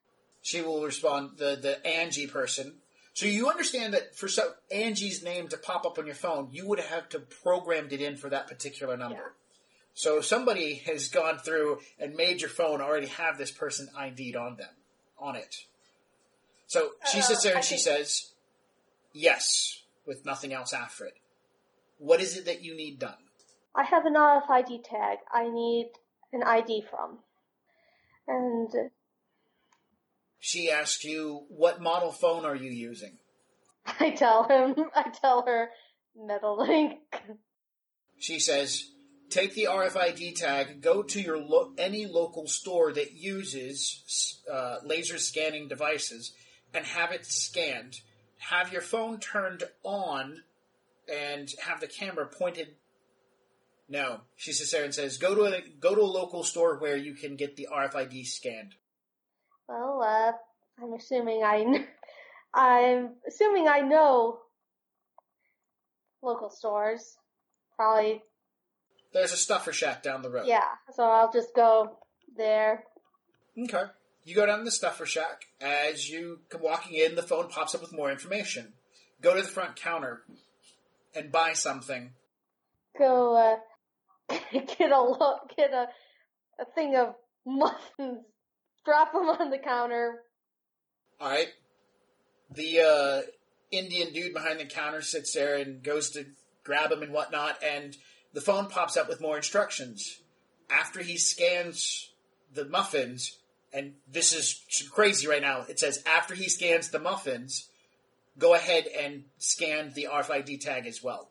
She 0.42 0.60
will 0.62 0.82
respond, 0.82 1.38
the 1.38 1.56
the 1.56 1.84
Angie 1.86 2.26
person. 2.26 2.76
So 3.14 3.26
you 3.26 3.48
understand 3.48 3.94
that 3.94 4.16
for 4.16 4.28
so 4.28 4.52
Angie's 4.72 5.22
name 5.22 5.48
to 5.48 5.56
pop 5.56 5.86
up 5.86 5.98
on 5.98 6.06
your 6.06 6.16
phone, 6.16 6.48
you 6.52 6.66
would 6.66 6.80
have 6.80 7.08
to 7.10 7.20
programmed 7.20 7.92
it 7.92 8.00
in 8.00 8.16
for 8.16 8.28
that 8.30 8.48
particular 8.48 8.96
number. 8.96 9.34
So 9.94 10.20
somebody 10.20 10.74
has 10.86 11.08
gone 11.08 11.38
through 11.38 11.78
and 12.00 12.14
made 12.16 12.40
your 12.40 12.50
phone 12.50 12.80
already 12.80 13.06
have 13.06 13.38
this 13.38 13.52
person 13.52 13.88
ID'd 13.96 14.34
on 14.34 14.56
them, 14.56 14.74
on 15.18 15.36
it. 15.36 15.64
So 16.66 16.90
she 17.12 17.20
Uh, 17.20 17.22
sits 17.22 17.42
there 17.44 17.52
I 17.54 17.56
and 17.58 17.64
she 17.64 17.76
think- 17.76 17.82
says, 17.82 18.32
"Yes," 19.12 19.82
with 20.04 20.24
nothing 20.24 20.52
else 20.52 20.72
after 20.72 21.04
it. 21.06 21.16
What 21.98 22.20
is 22.20 22.36
it 22.36 22.44
that 22.46 22.62
you 22.62 22.74
need 22.74 22.98
done? 22.98 23.28
I 23.76 23.84
have 23.84 24.04
an 24.06 24.14
RFID 24.16 24.82
tag 24.84 25.18
I 25.32 25.48
need 25.48 25.92
an 26.34 26.42
ID 26.42 26.84
from. 26.90 27.18
And 28.26 28.90
She 30.38 30.70
asks 30.70 31.04
you, 31.04 31.44
"What 31.48 31.80
model 31.80 32.12
phone 32.12 32.44
are 32.44 32.56
you 32.56 32.70
using?" 32.70 33.18
I 34.00 34.10
tell 34.10 34.44
him, 34.44 34.74
I 34.94 35.10
tell 35.10 35.44
her, 35.46 35.70
Metalink. 36.18 36.98
She 38.18 38.38
says, 38.38 38.90
take 39.28 39.54
the 39.54 39.68
RFID 39.70 40.36
tag, 40.36 40.80
go 40.80 41.02
to 41.02 41.20
your 41.20 41.38
lo- 41.38 41.72
any 41.76 42.06
local 42.06 42.46
store 42.46 42.92
that 42.92 43.12
uses 43.12 44.40
uh, 44.50 44.76
laser 44.84 45.18
scanning 45.18 45.68
devices, 45.68 46.32
and 46.72 46.86
have 46.86 47.12
it 47.12 47.26
scanned. 47.26 48.00
Have 48.38 48.72
your 48.72 48.82
phone 48.82 49.18
turned 49.18 49.64
on, 49.82 50.42
and 51.12 51.50
have 51.62 51.80
the 51.80 51.86
camera 51.86 52.26
pointed. 52.26 52.76
No, 53.88 54.20
she 54.36 54.52
sits 54.52 54.70
there 54.72 54.84
and 54.84 54.94
says, 54.94 55.18
go 55.18 55.34
to 55.34 55.44
a 55.44 55.60
go 55.78 55.94
to 55.94 56.00
a 56.00 56.04
local 56.04 56.42
store 56.42 56.78
where 56.78 56.96
you 56.96 57.14
can 57.14 57.36
get 57.36 57.56
the 57.56 57.68
RFID 57.72 58.26
scanned. 58.26 58.74
Well, 59.68 60.02
uh, 60.02 60.32
I'm 60.82 60.92
assuming 60.94 61.42
I, 61.44 61.84
I'm 62.54 63.10
assuming 63.28 63.68
I 63.68 63.80
know 63.80 64.38
local 66.22 66.48
stores. 66.50 67.16
Probably, 67.76 68.22
There's 69.12 69.32
a 69.32 69.36
stuffer 69.36 69.72
shack 69.72 70.02
down 70.02 70.22
the 70.22 70.30
road. 70.30 70.46
yeah. 70.46 70.68
So 70.94 71.02
I'll 71.04 71.32
just 71.32 71.54
go 71.54 71.98
there. 72.36 72.84
Okay. 73.58 73.82
You 74.22 74.34
go 74.34 74.46
down 74.46 74.58
to 74.60 74.64
the 74.64 74.70
stuffer 74.70 75.04
shack. 75.06 75.46
As 75.60 76.08
you 76.08 76.40
come 76.48 76.62
walking 76.62 76.96
in, 76.96 77.14
the 77.16 77.22
phone 77.22 77.48
pops 77.48 77.74
up 77.74 77.82
with 77.82 77.92
more 77.92 78.10
information. 78.10 78.72
Go 79.20 79.34
to 79.34 79.42
the 79.42 79.48
front 79.48 79.76
counter 79.76 80.22
and 81.14 81.30
buy 81.30 81.52
something. 81.52 82.12
Go, 82.98 83.36
uh, 83.36 83.56
get 84.52 84.90
a 84.90 85.00
lo- 85.00 85.38
get 85.56 85.72
a, 85.72 85.86
a 86.60 86.64
thing 86.74 86.96
of 86.96 87.14
muffins. 87.46 88.24
Drop 88.84 89.12
them 89.12 89.28
on 89.28 89.50
the 89.50 89.58
counter. 89.58 90.20
All 91.20 91.30
right. 91.30 91.48
The 92.50 92.80
uh, 92.80 93.22
Indian 93.70 94.12
dude 94.12 94.34
behind 94.34 94.60
the 94.60 94.66
counter 94.66 95.00
sits 95.00 95.32
there 95.32 95.56
and 95.56 95.82
goes 95.82 96.10
to 96.10 96.26
grab 96.62 96.92
him 96.92 97.02
and 97.02 97.12
whatnot, 97.12 97.62
and 97.62 97.96
the 98.32 98.40
phone 98.40 98.68
pops 98.68 98.96
up 98.96 99.08
with 99.08 99.20
more 99.20 99.36
instructions. 99.36 100.20
After 100.70 101.02
he 101.02 101.16
scans 101.16 102.10
the 102.52 102.64
muffins, 102.64 103.38
and 103.72 103.94
this 104.10 104.32
is 104.32 104.62
crazy 104.90 105.26
right 105.26 105.42
now, 105.42 105.64
it 105.68 105.78
says 105.78 106.02
after 106.06 106.34
he 106.34 106.48
scans 106.48 106.90
the 106.90 106.98
muffins, 106.98 107.68
go 108.38 108.54
ahead 108.54 108.86
and 108.86 109.24
scan 109.38 109.92
the 109.94 110.08
RFID 110.10 110.60
tag 110.60 110.86
as 110.86 111.02
well. 111.02 111.28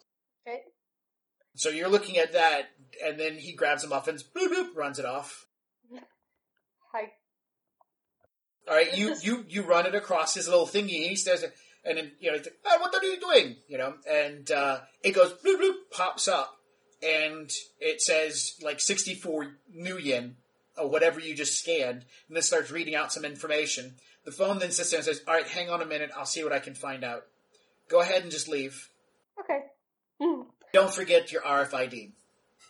So 1.55 1.69
you're 1.69 1.89
looking 1.89 2.17
at 2.17 2.33
that, 2.33 2.69
and 3.03 3.19
then 3.19 3.37
he 3.37 3.53
grabs 3.53 3.83
the 3.83 3.87
muffins, 3.87 4.23
boop, 4.23 4.49
boop, 4.49 4.75
runs 4.75 4.99
it 4.99 5.05
off. 5.05 5.47
I 6.93 7.09
All 8.67 8.75
right, 8.75 8.97
you, 8.97 9.15
you, 9.21 9.45
you 9.47 9.63
run 9.63 9.85
it 9.85 9.95
across 9.95 10.33
his 10.33 10.47
little 10.47 10.65
thingy, 10.65 11.01
and 11.01 11.09
he 11.09 11.15
says, 11.15 11.43
and 11.85 11.97
then, 11.97 12.11
you 12.19 12.31
know, 12.31 12.37
like, 12.37 12.47
"Ah, 12.65 12.77
what 12.79 12.95
are 12.95 13.05
you 13.05 13.19
doing? 13.19 13.57
You 13.67 13.77
know, 13.77 13.93
and, 14.09 14.49
uh, 14.49 14.79
it 15.03 15.11
goes, 15.11 15.33
bloop, 15.33 15.59
bloop, 15.59 15.75
pops 15.91 16.27
up, 16.27 16.57
and 17.03 17.51
it 17.79 18.01
says, 18.01 18.53
like, 18.61 18.79
64 18.79 19.55
nuyen, 19.77 20.35
or 20.77 20.89
whatever 20.89 21.19
you 21.19 21.35
just 21.35 21.59
scanned, 21.59 22.05
and 22.27 22.35
then 22.35 22.41
starts 22.41 22.71
reading 22.71 22.95
out 22.95 23.13
some 23.13 23.25
information. 23.25 23.95
The 24.25 24.31
phone 24.31 24.59
then 24.59 24.71
sits 24.71 24.89
there 24.91 24.99
and 24.99 25.05
says, 25.05 25.21
alright, 25.27 25.47
hang 25.47 25.69
on 25.69 25.81
a 25.81 25.85
minute, 25.85 26.11
I'll 26.17 26.25
see 26.25 26.43
what 26.43 26.53
I 26.53 26.59
can 26.59 26.73
find 26.73 27.03
out. 27.03 27.23
Go 27.89 27.99
ahead 27.99 28.23
and 28.23 28.31
just 28.31 28.47
leave. 28.47 28.89
okay. 29.39 29.59
Hmm. 30.21 30.43
Don't 30.73 30.93
forget 30.93 31.31
your 31.31 31.41
RFID. 31.43 32.11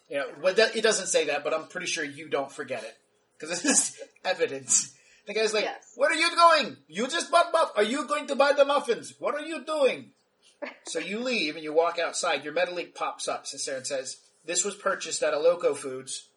You 0.09 0.17
know, 0.17 0.25
well, 0.41 0.53
that, 0.53 0.75
it 0.75 0.81
doesn't 0.81 1.07
say 1.07 1.27
that, 1.27 1.43
but 1.43 1.53
I'm 1.53 1.67
pretty 1.67 1.87
sure 1.87 2.03
you 2.03 2.29
don't 2.29 2.51
forget 2.51 2.83
it. 2.83 2.93
Because 3.39 3.61
this 3.61 3.65
is 3.65 3.99
evidence. 4.25 4.93
The 5.25 5.33
guy's 5.33 5.53
like, 5.53 5.63
Yes. 5.63 5.93
where 5.95 6.11
are 6.11 6.15
you 6.15 6.35
going? 6.35 6.77
You 6.87 7.07
just 7.07 7.31
bought 7.31 7.51
muff. 7.53 7.71
Are 7.77 7.83
you 7.83 8.05
going 8.07 8.27
to 8.27 8.35
buy 8.35 8.51
the 8.51 8.65
muffins? 8.65 9.13
What 9.19 9.33
are 9.35 9.41
you 9.45 9.63
doing? 9.65 10.11
so 10.87 10.99
you 10.99 11.19
leave 11.19 11.55
and 11.55 11.63
you 11.63 11.73
walk 11.73 11.97
outside. 11.97 12.43
Your 12.43 12.53
Metalink 12.53 12.93
pops 12.93 13.27
up, 13.29 13.47
sits 13.47 13.65
there 13.65 13.77
and 13.77 13.87
says, 13.87 14.17
this 14.45 14.65
was 14.65 14.75
purchased 14.75 15.23
at 15.23 15.33
a 15.33 15.39
Loco 15.39 15.73
Foods 15.73 16.27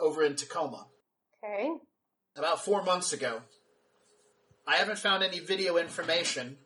over 0.00 0.24
in 0.24 0.34
Tacoma 0.34 0.86
Okay. 1.44 1.70
about 2.36 2.64
four 2.64 2.82
months 2.82 3.12
ago. 3.12 3.42
I 4.66 4.76
haven't 4.76 4.98
found 4.98 5.22
any 5.22 5.40
video 5.40 5.76
information, 5.76 6.56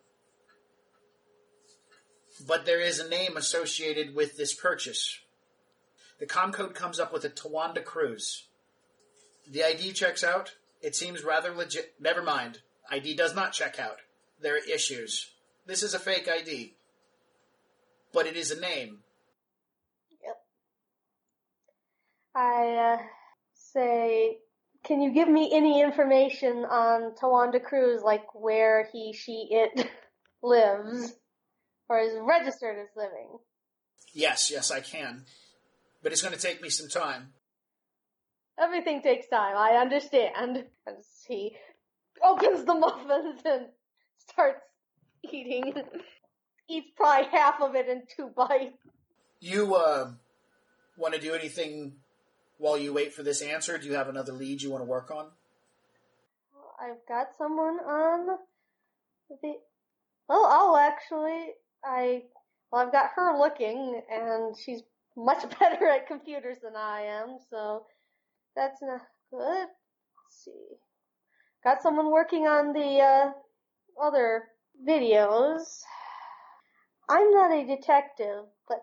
but 2.46 2.66
there 2.66 2.80
is 2.80 2.98
a 2.98 3.08
name 3.08 3.36
associated 3.36 4.14
with 4.14 4.36
this 4.36 4.54
purchase. 4.54 5.18
The 6.18 6.26
com 6.26 6.52
code 6.52 6.74
comes 6.74 6.98
up 6.98 7.12
with 7.12 7.24
a 7.24 7.30
Tawanda 7.30 7.84
Cruz. 7.84 8.46
The 9.50 9.64
ID 9.64 9.92
checks 9.92 10.24
out. 10.24 10.54
It 10.82 10.94
seems 10.94 11.24
rather 11.24 11.52
legit. 11.52 11.94
Never 12.00 12.22
mind. 12.22 12.60
ID 12.90 13.14
does 13.14 13.34
not 13.34 13.52
check 13.52 13.78
out. 13.78 13.98
There 14.40 14.54
are 14.54 14.72
issues. 14.72 15.30
This 15.66 15.82
is 15.82 15.94
a 15.94 15.98
fake 15.98 16.28
ID. 16.28 16.74
But 18.12 18.26
it 18.26 18.36
is 18.36 18.50
a 18.50 18.60
name. 18.60 18.98
Yep. 20.22 20.36
I 22.34 22.98
uh, 22.98 23.02
say, 23.54 24.38
can 24.84 25.00
you 25.00 25.12
give 25.12 25.28
me 25.28 25.50
any 25.52 25.82
information 25.82 26.64
on 26.64 27.14
Tawanda 27.14 27.62
Cruz, 27.62 28.02
like 28.02 28.34
where 28.34 28.88
he, 28.92 29.12
she, 29.12 29.48
it 29.50 29.88
lives, 30.42 31.14
or 31.88 32.00
is 32.00 32.14
registered 32.20 32.78
as 32.78 32.88
living? 32.96 33.38
Yes, 34.12 34.50
yes, 34.50 34.70
I 34.70 34.80
can. 34.80 35.24
But 36.02 36.12
it's 36.12 36.22
going 36.22 36.34
to 36.34 36.40
take 36.40 36.62
me 36.62 36.68
some 36.68 36.88
time. 36.88 37.32
Everything 38.58 39.02
takes 39.02 39.28
time, 39.28 39.56
I 39.56 39.72
understand. 39.72 40.64
As 40.86 41.06
he 41.28 41.56
opens 42.22 42.64
the 42.64 42.74
muffins 42.74 43.40
and 43.44 43.66
starts 44.30 44.60
eating. 45.30 45.74
Eats 46.68 46.90
probably 46.96 47.28
half 47.30 47.60
of 47.60 47.76
it 47.76 47.88
in 47.88 48.02
two 48.16 48.30
bites. 48.36 48.76
You 49.38 49.76
uh, 49.76 50.10
want 50.96 51.14
to 51.14 51.20
do 51.20 51.32
anything 51.32 51.92
while 52.58 52.76
you 52.76 52.92
wait 52.92 53.14
for 53.14 53.22
this 53.22 53.40
answer? 53.40 53.78
Do 53.78 53.86
you 53.86 53.94
have 53.94 54.08
another 54.08 54.32
lead 54.32 54.62
you 54.62 54.70
want 54.70 54.82
to 54.82 54.86
work 54.86 55.10
on? 55.10 55.28
I've 56.80 57.06
got 57.08 57.28
someone 57.38 57.78
on 57.78 58.38
the. 59.30 59.54
Well, 60.28 60.44
I'll 60.44 60.76
actually. 60.76 61.52
I. 61.86 62.22
Well, 62.70 62.84
I've 62.84 62.92
got 62.92 63.10
her 63.14 63.38
looking, 63.38 64.00
and 64.10 64.56
she's 64.56 64.82
much 65.16 65.42
better 65.60 65.88
at 65.88 66.06
computers 66.06 66.58
than 66.62 66.74
I 66.76 67.02
am, 67.02 67.38
so 67.50 67.86
that's 68.54 68.82
not 68.82 69.02
good. 69.30 69.66
Let's 69.68 70.44
see. 70.44 70.76
Got 71.64 71.82
someone 71.82 72.10
working 72.10 72.46
on 72.46 72.72
the 72.72 73.00
uh, 73.00 73.32
other 74.02 74.44
videos. 74.86 75.82
I'm 77.08 77.30
not 77.32 77.52
a 77.52 77.66
detective, 77.66 78.44
but 78.68 78.78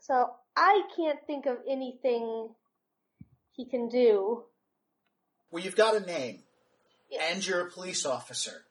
so 0.00 0.30
I 0.56 0.82
can't 0.96 1.18
think 1.26 1.46
of 1.46 1.58
anything 1.68 2.48
he 3.52 3.66
can 3.66 3.88
do. 3.88 4.44
Well, 5.50 5.62
you've 5.62 5.76
got 5.76 5.96
a 5.96 6.00
name, 6.00 6.40
and 7.20 7.46
you're 7.46 7.66
a 7.66 7.70
police 7.70 8.04
officer, 8.04 8.64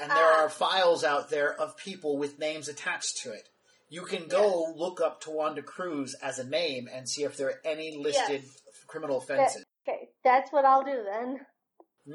and 0.00 0.10
there 0.10 0.32
Ah. 0.32 0.44
are 0.44 0.48
files 0.50 1.04
out 1.04 1.30
there 1.30 1.52
of 1.54 1.76
people 1.76 2.16
with 2.16 2.38
names 2.38 2.68
attached 2.68 3.18
to 3.18 3.32
it. 3.32 3.48
You 3.88 4.02
can 4.02 4.28
go 4.28 4.72
look 4.76 5.00
up 5.00 5.22
Tawanda 5.22 5.64
Cruz 5.64 6.14
as 6.22 6.38
a 6.38 6.44
name 6.44 6.88
and 6.92 7.08
see 7.08 7.24
if 7.24 7.36
there 7.36 7.48
are 7.48 7.60
any 7.64 7.96
listed 7.96 8.44
criminal 8.86 9.18
offenses. 9.18 9.64
Okay, 9.88 10.10
that's 10.22 10.52
what 10.52 10.64
I'll 10.64 10.84
do 10.84 11.02
then. 11.04 11.46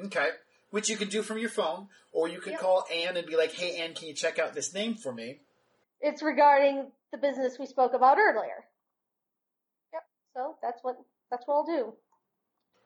Okay. 0.05 0.29
Which 0.71 0.89
you 0.89 0.97
can 0.97 1.09
do 1.09 1.21
from 1.21 1.37
your 1.37 1.49
phone, 1.49 1.89
or 2.11 2.27
you 2.27 2.39
can 2.41 2.53
Yep. 2.53 2.61
call 2.61 2.85
Anne 2.91 3.17
and 3.17 3.27
be 3.27 3.35
like, 3.37 3.51
hey, 3.53 3.77
Anne, 3.77 3.93
can 3.93 4.07
you 4.07 4.13
check 4.13 4.39
out 4.39 4.53
this 4.53 4.73
name 4.73 4.95
for 4.95 5.11
me? 5.13 5.41
It's 6.01 6.21
regarding 6.21 6.91
the 7.11 7.17
business 7.17 7.57
we 7.59 7.65
spoke 7.65 7.93
about 7.93 8.17
earlier. 8.17 8.65
Yep. 9.93 10.03
So 10.33 10.57
that's 10.61 10.83
what 10.83 10.97
that's 11.29 11.45
what 11.47 11.55
I'll 11.55 11.65
do. 11.65 11.93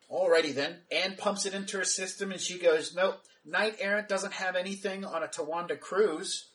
Alrighty 0.09 0.53
then. 0.55 0.81
Anne 0.91 1.15
pumps 1.17 1.45
it 1.45 1.53
into 1.53 1.77
her 1.77 1.83
system 1.85 2.31
and 2.31 2.41
she 2.41 2.57
goes, 2.57 2.95
Nope, 2.95 3.21
Knight 3.49 3.77
Errant 3.79 4.07
doesn't 4.07 4.33
have 4.33 4.55
anything 4.55 5.05
on 5.05 5.23
a 5.23 5.27
Tawanda 5.27 5.79
Cruz. 5.79 6.49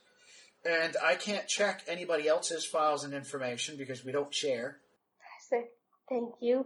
And 0.65 0.97
I 1.05 1.15
can't 1.17 1.47
check 1.47 1.83
anybody 1.89 2.27
else's 2.27 2.65
files 2.65 3.05
and 3.05 3.13
information 3.13 3.77
because 3.77 4.05
we 4.05 4.13
don't 4.13 4.35
share. 4.35 4.79
I 5.21 5.51
say 5.51 5.65
thank 6.09 6.35
you. 6.41 6.65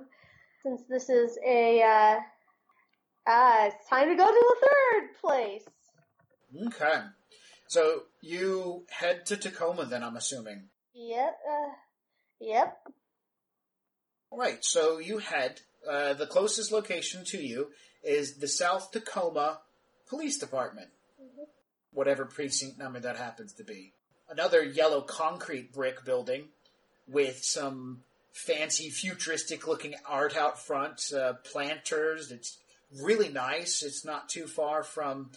Since 0.63 0.83
this 0.89 1.09
is 1.09 1.37
a 1.45 1.83
uh 1.83 2.21
ah, 3.27 3.67
it's 3.67 3.89
time 3.89 4.09
to 4.09 4.15
go 4.15 4.27
to 4.27 4.57
the 4.61 4.67
third 4.67 5.21
place. 5.21 5.65
Okay. 6.69 7.01
So 7.67 8.03
you 8.21 8.85
head 8.89 9.27
to 9.27 9.37
Tacoma 9.37 9.85
then, 9.87 10.05
I'm 10.05 10.17
assuming. 10.17 10.69
Yep, 10.95 11.39
uh 11.51 11.73
yep. 12.41 12.77
Alright, 14.31 14.65
so 14.65 14.99
you 14.99 15.19
head. 15.19 15.61
Uh, 15.89 16.13
the 16.13 16.27
closest 16.27 16.71
location 16.71 17.25
to 17.25 17.39
you 17.39 17.69
is 18.03 18.37
the 18.37 18.49
South 18.49 18.91
Tacoma 18.91 19.61
Police 20.09 20.39
Department. 20.39 20.89
Whatever 21.93 22.25
precinct 22.25 22.79
number 22.79 23.01
that 23.01 23.17
happens 23.17 23.53
to 23.55 23.65
be. 23.65 23.93
Another 24.29 24.63
yellow 24.63 25.01
concrete 25.01 25.73
brick 25.73 26.05
building 26.05 26.45
with 27.07 27.43
some 27.43 28.03
fancy 28.33 28.91
futuristic 28.91 29.67
looking 29.67 29.95
art 30.07 30.37
out 30.37 30.59
front, 30.59 31.01
uh, 31.13 31.35
planters. 31.51 32.31
It's 32.31 32.59
really 33.03 33.31
nice. 33.31 33.83
It's 33.83 34.05
not 34.05 34.29
too 34.29 34.47
far 34.47 34.83
from, 34.83 35.31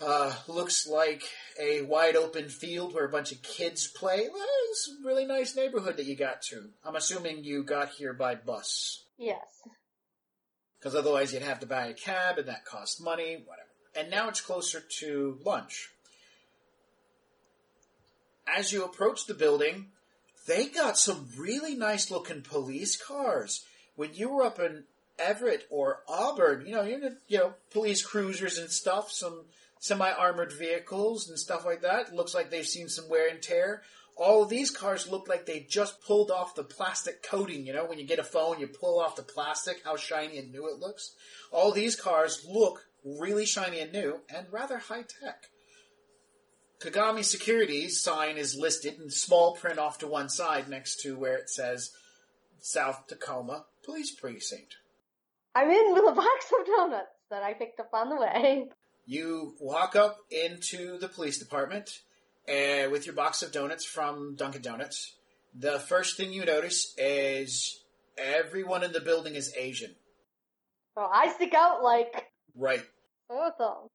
uh, 0.00 0.34
looks 0.46 0.86
like 0.86 1.22
a 1.60 1.82
wide 1.82 2.16
open 2.16 2.48
field 2.48 2.92
where 2.92 3.04
a 3.04 3.10
bunch 3.10 3.32
of 3.32 3.40
kids 3.42 3.86
play. 3.88 4.28
Well, 4.30 4.46
it's 4.70 4.90
a 4.90 5.06
really 5.06 5.24
nice 5.24 5.56
neighborhood 5.56 5.96
that 5.96 6.06
you 6.06 6.16
got 6.16 6.42
to. 6.50 6.70
I'm 6.84 6.96
assuming 6.96 7.44
you 7.44 7.62
got 7.62 7.90
here 7.90 8.12
by 8.12 8.34
bus. 8.34 9.04
Yes. 9.16 9.46
Because 10.78 10.94
otherwise 10.94 11.32
you'd 11.32 11.42
have 11.42 11.60
to 11.60 11.66
buy 11.66 11.86
a 11.86 11.94
cab 11.94 12.38
and 12.38 12.48
that 12.48 12.64
costs 12.64 13.00
money, 13.00 13.42
whatever. 13.44 13.68
And 13.94 14.10
now 14.10 14.28
it's 14.28 14.40
closer 14.40 14.82
to 15.00 15.38
lunch. 15.44 15.90
As 18.46 18.72
you 18.72 18.84
approach 18.84 19.26
the 19.26 19.34
building, 19.34 19.86
they 20.46 20.66
got 20.66 20.98
some 20.98 21.28
really 21.36 21.74
nice 21.74 22.10
looking 22.10 22.42
police 22.42 22.96
cars. 22.96 23.64
When 23.96 24.14
you 24.14 24.28
were 24.28 24.44
up 24.44 24.60
in 24.60 24.84
Everett 25.18 25.66
or 25.70 26.02
Auburn, 26.08 26.64
you 26.66 26.74
know, 26.74 26.82
you 26.82 27.16
you 27.26 27.38
know, 27.38 27.54
police 27.70 28.04
cruisers 28.04 28.58
and 28.58 28.70
stuff, 28.70 29.10
some 29.10 29.46
semi-armored 29.80 30.52
vehicles 30.52 31.28
and 31.28 31.38
stuff 31.38 31.64
like 31.64 31.82
that. 31.82 32.14
Looks 32.14 32.34
like 32.34 32.50
they've 32.50 32.66
seen 32.66 32.88
some 32.88 33.08
wear 33.08 33.28
and 33.28 33.42
tear. 33.42 33.82
All 34.16 34.42
of 34.42 34.48
these 34.48 34.70
cars 34.70 35.08
look 35.08 35.28
like 35.28 35.44
they 35.44 35.60
just 35.68 36.02
pulled 36.02 36.30
off 36.30 36.54
the 36.54 36.64
plastic 36.64 37.22
coating, 37.22 37.66
you 37.66 37.74
know, 37.74 37.84
when 37.84 37.98
you 37.98 38.06
get 38.06 38.18
a 38.18 38.24
phone, 38.24 38.58
you 38.58 38.66
pull 38.66 38.98
off 38.98 39.16
the 39.16 39.22
plastic, 39.22 39.82
how 39.84 39.96
shiny 39.96 40.38
and 40.38 40.50
new 40.50 40.68
it 40.68 40.80
looks. 40.80 41.14
All 41.52 41.70
these 41.70 41.96
cars 41.96 42.46
look 42.48 42.86
really 43.04 43.44
shiny 43.44 43.80
and 43.80 43.92
new 43.92 44.20
and 44.34 44.46
rather 44.50 44.78
high 44.78 45.02
tech. 45.02 45.48
Kagami 46.80 47.24
Securities 47.24 48.00
sign 48.00 48.36
is 48.36 48.56
listed 48.56 48.98
in 49.00 49.10
small 49.10 49.54
print 49.54 49.78
off 49.78 49.98
to 49.98 50.06
one 50.06 50.28
side 50.28 50.68
next 50.68 51.00
to 51.02 51.18
where 51.18 51.36
it 51.36 51.48
says 51.48 51.90
South 52.60 53.06
Tacoma 53.06 53.64
Police 53.84 54.14
Precinct. 54.14 54.76
I'm 55.54 55.70
in 55.70 55.92
with 55.92 56.04
a 56.08 56.14
box 56.14 56.52
of 56.58 56.66
donuts 56.66 57.06
that 57.30 57.42
I 57.42 57.54
picked 57.54 57.80
up 57.80 57.90
on 57.92 58.10
the 58.10 58.16
way. 58.16 58.68
You 59.06 59.54
walk 59.60 59.94
up 59.94 60.18
into 60.30 60.98
the 60.98 61.08
police 61.08 61.38
department 61.38 62.00
uh, 62.48 62.90
with 62.90 63.06
your 63.06 63.14
box 63.14 63.42
of 63.42 63.52
donuts 63.52 63.84
from 63.84 64.34
Dunkin' 64.36 64.62
Donuts. 64.62 65.14
The 65.54 65.78
first 65.78 66.16
thing 66.16 66.32
you 66.32 66.44
notice 66.44 66.94
is 66.98 67.82
everyone 68.18 68.82
in 68.82 68.92
the 68.92 69.00
building 69.00 69.34
is 69.34 69.54
Asian. 69.56 69.94
Well, 70.96 71.10
I 71.12 71.32
stick 71.32 71.54
out 71.54 71.82
like 71.82 72.26
Right. 72.54 72.82
them. 73.28 73.88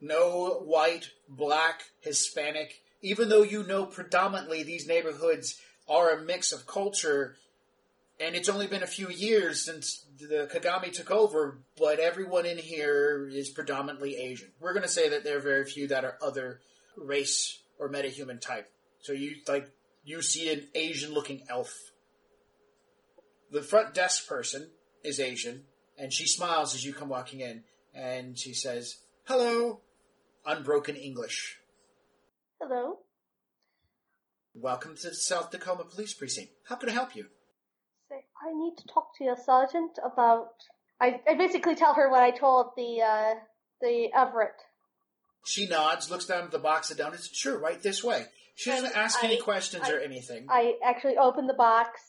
No 0.00 0.60
white, 0.64 1.10
black, 1.28 1.82
Hispanic. 2.00 2.72
Even 3.02 3.28
though 3.28 3.42
you 3.42 3.62
know 3.64 3.84
predominantly 3.86 4.62
these 4.62 4.86
neighborhoods 4.86 5.60
are 5.88 6.10
a 6.10 6.22
mix 6.22 6.52
of 6.52 6.66
culture, 6.66 7.36
and 8.20 8.34
it's 8.34 8.48
only 8.48 8.66
been 8.66 8.82
a 8.82 8.86
few 8.88 9.08
years 9.08 9.64
since 9.64 10.04
the 10.18 10.48
Kagami 10.52 10.92
took 10.92 11.10
over, 11.10 11.58
but 11.76 12.00
everyone 12.00 12.46
in 12.46 12.58
here 12.58 13.28
is 13.32 13.50
predominantly 13.50 14.16
Asian. 14.16 14.50
We're 14.60 14.72
going 14.72 14.82
to 14.82 14.88
say 14.88 15.08
that 15.10 15.22
there 15.24 15.36
are 15.38 15.40
very 15.40 15.64
few 15.64 15.86
that 15.88 16.04
are 16.04 16.18
other 16.20 16.60
race 16.96 17.60
or 17.78 17.88
metahuman 17.88 18.40
type. 18.40 18.70
So 19.00 19.12
you 19.12 19.36
like 19.46 19.70
you 20.04 20.22
see 20.22 20.52
an 20.52 20.68
Asian 20.74 21.12
looking 21.12 21.42
elf. 21.48 21.72
The 23.50 23.62
front 23.62 23.94
desk 23.94 24.26
person 24.28 24.70
is 25.02 25.20
Asian, 25.20 25.64
and 25.96 26.12
she 26.12 26.26
smiles 26.26 26.74
as 26.74 26.84
you 26.84 26.92
come 26.92 27.08
walking 27.08 27.40
in, 27.40 27.64
and 27.94 28.38
she 28.38 28.54
says, 28.54 28.96
"Hello." 29.24 29.80
Unbroken 30.46 30.96
English. 30.96 31.58
Hello. 32.58 33.00
Welcome 34.54 34.96
to 34.96 35.10
the 35.10 35.14
South 35.14 35.50
Tacoma 35.50 35.84
Police 35.84 36.14
Precinct. 36.14 36.52
How 36.64 36.76
can 36.76 36.88
I 36.88 36.92
help 36.92 37.14
you? 37.14 37.26
Say, 38.08 38.24
I 38.42 38.54
need 38.54 38.76
to 38.78 38.86
talk 38.86 39.16
to 39.18 39.24
your 39.24 39.36
sergeant 39.36 39.98
about. 40.02 40.48
I, 41.00 41.20
I 41.28 41.34
basically 41.34 41.74
tell 41.74 41.92
her 41.94 42.10
what 42.10 42.22
I 42.22 42.30
told 42.30 42.70
the 42.76 43.02
uh, 43.02 43.34
the 43.82 44.08
Everett. 44.16 44.56
She 45.44 45.66
nods, 45.66 46.10
looks 46.10 46.26
down 46.26 46.44
at 46.44 46.50
the 46.50 46.58
box 46.58 46.90
of 46.90 46.98
donuts. 46.98 47.34
Sure, 47.34 47.58
right 47.58 47.80
this 47.82 48.04
way. 48.04 48.26
She 48.54 48.70
doesn't 48.70 48.96
ask 48.96 49.22
any 49.22 49.38
questions 49.38 49.84
I- 49.86 49.92
or 49.92 49.98
anything. 49.98 50.46
I 50.50 50.74
actually 50.84 51.16
open 51.16 51.46
the 51.46 51.54
box, 51.54 52.00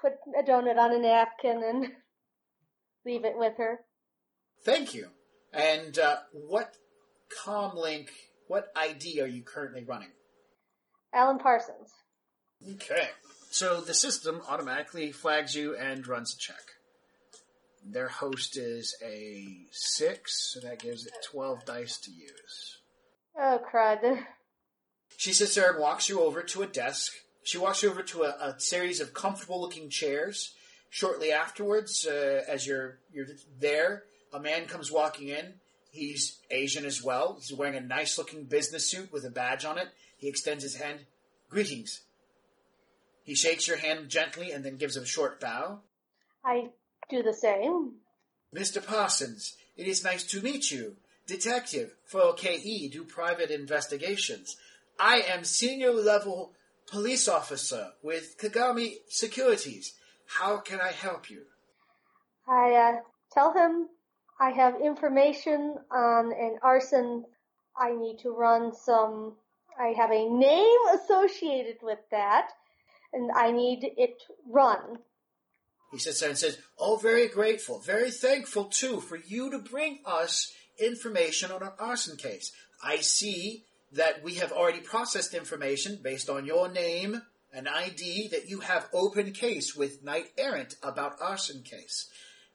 put 0.00 0.12
a 0.38 0.42
donut 0.42 0.78
on 0.78 0.92
a 0.92 0.98
napkin, 0.98 1.62
and 1.62 1.86
leave 3.04 3.24
it 3.24 3.36
with 3.36 3.54
her. 3.58 3.80
Thank 4.64 4.94
you. 4.94 5.08
And 5.52 5.98
uh, 5.98 6.16
what 6.32 6.74
comlink, 7.44 8.08
what 8.48 8.68
ID 8.76 9.20
are 9.20 9.26
you 9.26 9.42
currently 9.42 9.84
running? 9.84 10.10
Alan 11.12 11.38
Parsons. 11.38 11.90
Okay. 12.74 13.08
So 13.50 13.80
the 13.80 13.94
system 13.94 14.42
automatically 14.48 15.12
flags 15.12 15.54
you 15.54 15.76
and 15.76 16.06
runs 16.06 16.34
a 16.34 16.38
check. 16.38 16.62
Their 17.84 18.08
host 18.08 18.56
is 18.56 18.94
a 19.02 19.66
six, 19.70 20.52
so 20.52 20.60
that 20.60 20.80
gives 20.80 21.06
it 21.06 21.12
12 21.30 21.64
dice 21.64 21.98
to 21.98 22.10
use. 22.10 22.78
Oh 23.38 23.58
crud. 23.72 24.24
She 25.16 25.32
sits 25.32 25.54
there 25.54 25.70
and 25.70 25.80
walks 25.80 26.08
you 26.08 26.20
over 26.20 26.42
to 26.42 26.62
a 26.62 26.66
desk. 26.66 27.12
She 27.42 27.58
walks 27.58 27.82
you 27.82 27.90
over 27.90 28.02
to 28.02 28.22
a, 28.24 28.28
a 28.28 28.60
series 28.60 29.00
of 29.00 29.14
comfortable 29.14 29.60
looking 29.60 29.88
chairs. 29.88 30.54
Shortly 30.90 31.32
afterwards, 31.32 32.06
uh, 32.06 32.42
as 32.48 32.66
you're 32.66 32.98
you're 33.12 33.26
there, 33.58 34.04
a 34.32 34.40
man 34.40 34.66
comes 34.66 34.90
walking 34.90 35.28
in. 35.28 35.54
He's 35.90 36.38
Asian 36.50 36.84
as 36.84 37.02
well. 37.02 37.36
He's 37.38 37.56
wearing 37.56 37.76
a 37.76 37.80
nice 37.80 38.18
looking 38.18 38.44
business 38.44 38.90
suit 38.90 39.12
with 39.12 39.24
a 39.24 39.30
badge 39.30 39.64
on 39.64 39.78
it. 39.78 39.88
He 40.18 40.28
extends 40.28 40.62
his 40.62 40.76
hand. 40.76 41.00
Greetings. 41.48 42.02
He 43.24 43.34
shakes 43.34 43.66
your 43.66 43.76
hand 43.76 44.08
gently 44.08 44.52
and 44.52 44.64
then 44.64 44.76
gives 44.76 44.96
a 44.96 45.04
short 45.04 45.40
bow. 45.40 45.80
I 46.44 46.70
do 47.10 47.22
the 47.22 47.34
same. 47.34 47.94
Mr. 48.54 48.84
Parsons, 48.84 49.56
it 49.76 49.86
is 49.86 50.04
nice 50.04 50.24
to 50.24 50.40
meet 50.40 50.70
you. 50.70 50.96
Detective 51.26 51.94
for 52.04 52.34
KE 52.34 52.88
do 52.88 53.04
private 53.04 53.50
investigations. 53.50 54.56
I 54.98 55.22
am 55.28 55.44
senior 55.44 55.92
level 55.92 56.52
police 56.90 57.28
officer 57.28 57.92
with 58.02 58.36
Kagami 58.38 58.94
Securities. 59.08 59.94
How 60.26 60.58
can 60.58 60.80
I 60.80 60.90
help 60.90 61.30
you? 61.30 61.42
I 62.48 62.72
uh, 62.72 63.00
tell 63.32 63.52
him 63.52 63.88
I 64.40 64.50
have 64.50 64.80
information 64.80 65.76
on 65.90 66.32
an 66.32 66.58
arson. 66.62 67.24
I 67.78 67.92
need 67.92 68.18
to 68.22 68.30
run 68.30 68.74
some. 68.74 69.36
I 69.78 69.94
have 69.96 70.10
a 70.10 70.28
name 70.28 70.78
associated 70.94 71.76
with 71.82 71.98
that, 72.10 72.50
and 73.12 73.30
I 73.36 73.52
need 73.52 73.80
it 73.96 74.22
run. 74.48 74.98
He 75.90 75.98
sits 75.98 76.20
there 76.20 76.28
and 76.28 76.38
says, 76.38 76.58
Oh, 76.78 76.96
very 76.96 77.28
grateful, 77.28 77.80
very 77.80 78.10
thankful 78.10 78.64
too 78.64 79.00
for 79.00 79.16
you 79.16 79.50
to 79.50 79.58
bring 79.58 80.00
us 80.06 80.52
information 80.78 81.50
on 81.50 81.62
an 81.62 81.72
arson 81.78 82.16
case. 82.16 82.52
I 82.82 82.98
see 82.98 83.64
that 83.92 84.22
we 84.22 84.34
have 84.34 84.52
already 84.52 84.80
processed 84.80 85.34
information 85.34 85.98
based 86.02 86.30
on 86.30 86.46
your 86.46 86.70
name 86.70 87.22
and 87.52 87.68
ID 87.68 88.28
that 88.28 88.48
you 88.48 88.60
have 88.60 88.88
open 88.92 89.32
case 89.32 89.74
with 89.74 90.04
Knight 90.04 90.26
Errant 90.38 90.76
about 90.82 91.20
arson 91.20 91.62
case. 91.62 92.08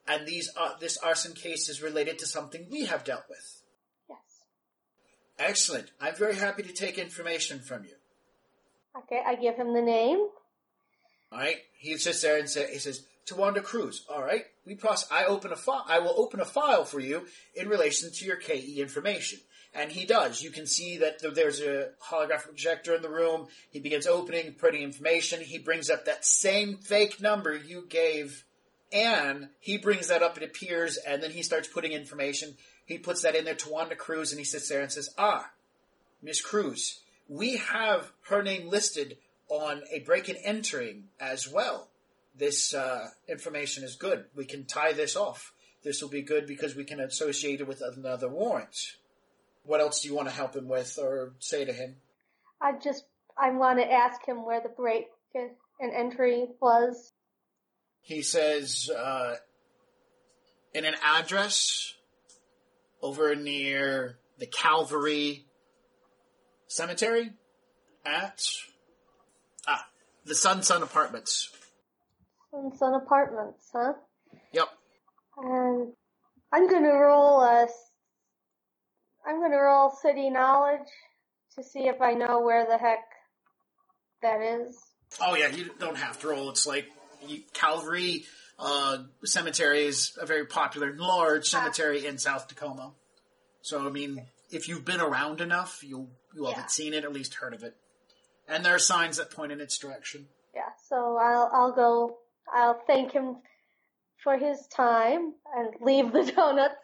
And 0.07 0.25
these 0.25 0.49
uh, 0.55 0.77
this 0.79 0.97
arson 0.97 1.33
case 1.33 1.67
is 1.67 1.81
related 1.81 2.19
to 2.19 2.27
something 2.27 2.67
we 2.69 2.85
have 2.85 3.03
dealt 3.03 3.23
with. 3.27 3.61
Yes. 4.09 4.19
Excellent. 5.39 5.91
I'm 5.99 6.15
very 6.15 6.35
happy 6.35 6.63
to 6.63 6.71
take 6.71 6.97
information 6.97 7.59
from 7.59 7.83
you. 7.83 7.95
Okay, 8.97 9.21
I 9.25 9.35
give 9.35 9.55
him 9.55 9.73
the 9.73 9.81
name. 9.81 10.19
All 11.31 11.39
right. 11.39 11.57
He 11.77 11.97
sits 11.97 12.21
there 12.21 12.37
and 12.37 12.49
say, 12.49 12.71
he 12.71 12.79
says, 12.79 13.05
Tawanda 13.25 13.63
Cruz. 13.63 14.05
All 14.09 14.23
right. 14.23 14.45
We 14.65 14.75
process. 14.75 15.09
I 15.11 15.25
open 15.25 15.51
a 15.51 15.55
file. 15.55 15.85
I 15.87 15.99
will 15.99 16.13
open 16.17 16.39
a 16.39 16.45
file 16.45 16.85
for 16.85 16.99
you 16.99 17.25
in 17.55 17.67
relation 17.69 18.11
to 18.11 18.25
your 18.25 18.37
KE 18.37 18.79
information. 18.79 19.39
And 19.73 19.91
he 19.91 20.05
does. 20.05 20.41
You 20.41 20.51
can 20.51 20.65
see 20.65 20.97
that 20.99 21.19
there's 21.35 21.59
a 21.59 21.89
holographic 22.09 22.45
projector 22.45 22.95
in 22.95 23.01
the 23.01 23.09
room. 23.09 23.47
He 23.71 23.79
begins 23.79 24.07
opening, 24.07 24.53
putting 24.53 24.83
information. 24.83 25.41
He 25.41 25.57
brings 25.57 25.89
up 25.89 26.05
that 26.05 26.23
same 26.23 26.77
fake 26.77 27.21
number 27.21 27.53
you 27.53 27.85
gave 27.89 28.45
Anne. 28.93 29.49
He 29.59 29.77
brings 29.77 30.07
that 30.07 30.23
up. 30.23 30.37
It 30.37 30.43
appears, 30.43 30.97
and 30.97 31.21
then 31.21 31.31
he 31.31 31.43
starts 31.43 31.67
putting 31.67 31.91
information. 31.91 32.55
He 32.85 32.97
puts 32.97 33.23
that 33.23 33.35
in 33.35 33.43
there, 33.43 33.55
Tawanda 33.55 33.97
Cruz, 33.97 34.31
and 34.31 34.39
he 34.39 34.45
sits 34.45 34.69
there 34.69 34.81
and 34.81 34.91
says, 34.91 35.09
"Ah, 35.17 35.51
Miss 36.21 36.39
Cruz, 36.39 37.01
we 37.27 37.57
have 37.57 38.11
her 38.29 38.43
name 38.43 38.69
listed 38.69 39.17
on 39.49 39.83
a 39.91 39.99
break 39.99 40.29
and 40.29 40.37
entering 40.43 41.09
as 41.19 41.49
well. 41.49 41.89
This 42.37 42.73
uh, 42.73 43.07
information 43.29 43.83
is 43.83 43.95
good. 43.95 44.25
We 44.35 44.45
can 44.45 44.65
tie 44.65 44.93
this 44.93 45.15
off. 45.15 45.53
This 45.83 46.01
will 46.01 46.09
be 46.09 46.21
good 46.21 46.47
because 46.47 46.75
we 46.75 46.83
can 46.83 46.99
associate 46.99 47.61
it 47.61 47.67
with 47.67 47.81
another 47.81 48.27
warrant. 48.27 48.75
What 49.63 49.79
else 49.79 50.01
do 50.01 50.07
you 50.07 50.15
want 50.15 50.27
to 50.27 50.33
help 50.33 50.55
him 50.55 50.67
with 50.67 50.97
or 51.01 51.33
say 51.39 51.65
to 51.65 51.73
him? 51.73 51.95
I 52.61 52.73
just 52.73 53.05
I 53.37 53.51
want 53.51 53.79
to 53.79 53.91
ask 53.91 54.25
him 54.25 54.45
where 54.45 54.61
the 54.61 54.69
break 54.69 55.05
and 55.33 55.93
entry 55.93 56.47
was. 56.61 57.11
He 58.01 58.21
says, 58.21 58.89
uh, 58.89 59.35
in 60.73 60.85
an 60.85 60.95
address 61.01 61.93
over 63.01 63.35
near 63.35 64.17
the 64.37 64.45
Calvary 64.45 65.45
Cemetery 66.67 67.31
at 68.05 68.41
ah 69.67 69.87
the 70.25 70.35
Sun 70.35 70.63
Sun 70.63 70.83
Apartments. 70.83 71.49
Sun 72.77 72.93
Apartments, 72.95 73.69
huh? 73.73 73.93
Yep. 74.53 74.67
And 75.37 75.93
I'm 76.51 76.69
gonna 76.69 76.93
roll 76.93 77.41
a. 77.41 77.67
I'm 79.27 79.41
gonna 79.41 79.57
roll 79.59 79.89
city 79.91 80.29
knowledge 80.29 80.87
to 81.55 81.63
see 81.63 81.87
if 81.87 82.01
I 82.01 82.13
know 82.13 82.41
where 82.41 82.65
the 82.65 82.77
heck 82.77 82.99
that 84.21 84.41
is. 84.41 84.77
Oh 85.21 85.35
yeah, 85.35 85.47
you 85.47 85.71
don't 85.79 85.97
have 85.97 86.19
to 86.21 86.27
roll. 86.29 86.49
It's 86.49 86.65
like 86.67 86.85
you, 87.27 87.41
Calvary 87.53 88.25
uh, 88.59 88.99
Cemetery 89.23 89.85
is 89.85 90.17
a 90.19 90.25
very 90.25 90.45
popular, 90.45 90.93
large 90.97 91.47
cemetery 91.47 92.05
in 92.05 92.17
South 92.17 92.47
Tacoma. 92.47 92.93
So 93.61 93.85
I 93.85 93.89
mean, 93.89 94.21
if 94.51 94.67
you've 94.69 94.85
been 94.85 95.01
around 95.01 95.41
enough, 95.41 95.81
you'll 95.83 96.09
you'll 96.33 96.49
Yeah. 96.49 96.61
have 96.61 96.69
seen 96.71 96.93
it, 96.93 97.03
at 97.03 97.11
least 97.13 97.35
heard 97.35 97.53
of 97.53 97.63
it. 97.63 97.75
And 98.47 98.63
there 98.63 98.75
are 98.75 98.79
signs 98.79 99.17
that 99.17 99.31
point 99.31 99.51
in 99.51 99.59
its 99.59 99.77
direction. 99.77 100.27
Yeah, 100.53 100.69
so 100.87 101.17
I'll 101.21 101.49
I'll 101.51 101.71
go. 101.73 102.17
I'll 102.53 102.81
thank 102.87 103.11
him 103.11 103.37
for 104.23 104.37
his 104.37 104.65
time 104.67 105.33
and 105.55 105.69
leave 105.81 106.11
the 106.11 106.31
donuts. 106.35 106.75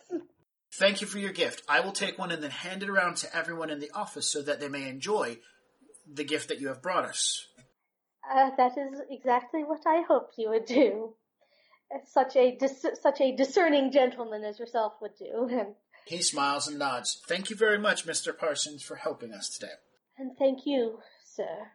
Thank 0.74 1.02
you 1.02 1.08
for 1.08 1.20
your 1.20 1.32
gift. 1.34 1.64
I 1.68 1.82
will 1.82 1.92
take 1.92 2.18
one 2.18 2.32
and 2.32 2.42
then 2.42 2.52
hand 2.52 2.84
it 2.84 2.90
around 2.90 3.18
to 3.18 3.36
everyone 3.36 3.70
in 3.70 3.80
the 3.80 3.92
office 3.94 4.28
so 4.28 4.42
that 4.42 4.60
they 4.60 4.70
may 4.70 4.88
enjoy 4.88 5.38
the 6.12 6.24
gift 6.24 6.48
that 6.50 6.60
you 6.62 6.68
have 6.70 6.82
brought 6.82 7.06
us. 7.06 7.46
Uh, 8.30 8.52
that 8.58 8.78
is 8.78 9.02
exactly 9.10 9.64
what 9.64 9.82
I 9.86 10.04
hoped 10.08 10.36
you 10.38 10.50
would 10.50 10.66
do. 10.66 11.16
Such 12.06 12.38
a 12.38 12.56
dis- 12.56 12.86
such 13.02 13.20
a 13.20 13.36
discerning 13.36 13.92
gentleman 13.92 14.46
as 14.46 14.60
yourself 14.60 14.94
would 15.02 15.16
do, 15.18 15.50
He 16.06 16.22
smiles 16.22 16.68
and 16.68 16.80
nods. 16.80 17.22
Thank 17.28 17.50
you 17.50 17.56
very 17.56 17.78
much, 17.78 18.06
Mr. 18.08 18.36
Parsons, 18.38 18.82
for 18.82 18.96
helping 18.96 19.34
us 19.34 19.50
today. 19.50 19.74
and 20.18 20.32
thank 20.38 20.66
you, 20.66 21.00
sir. 21.26 21.72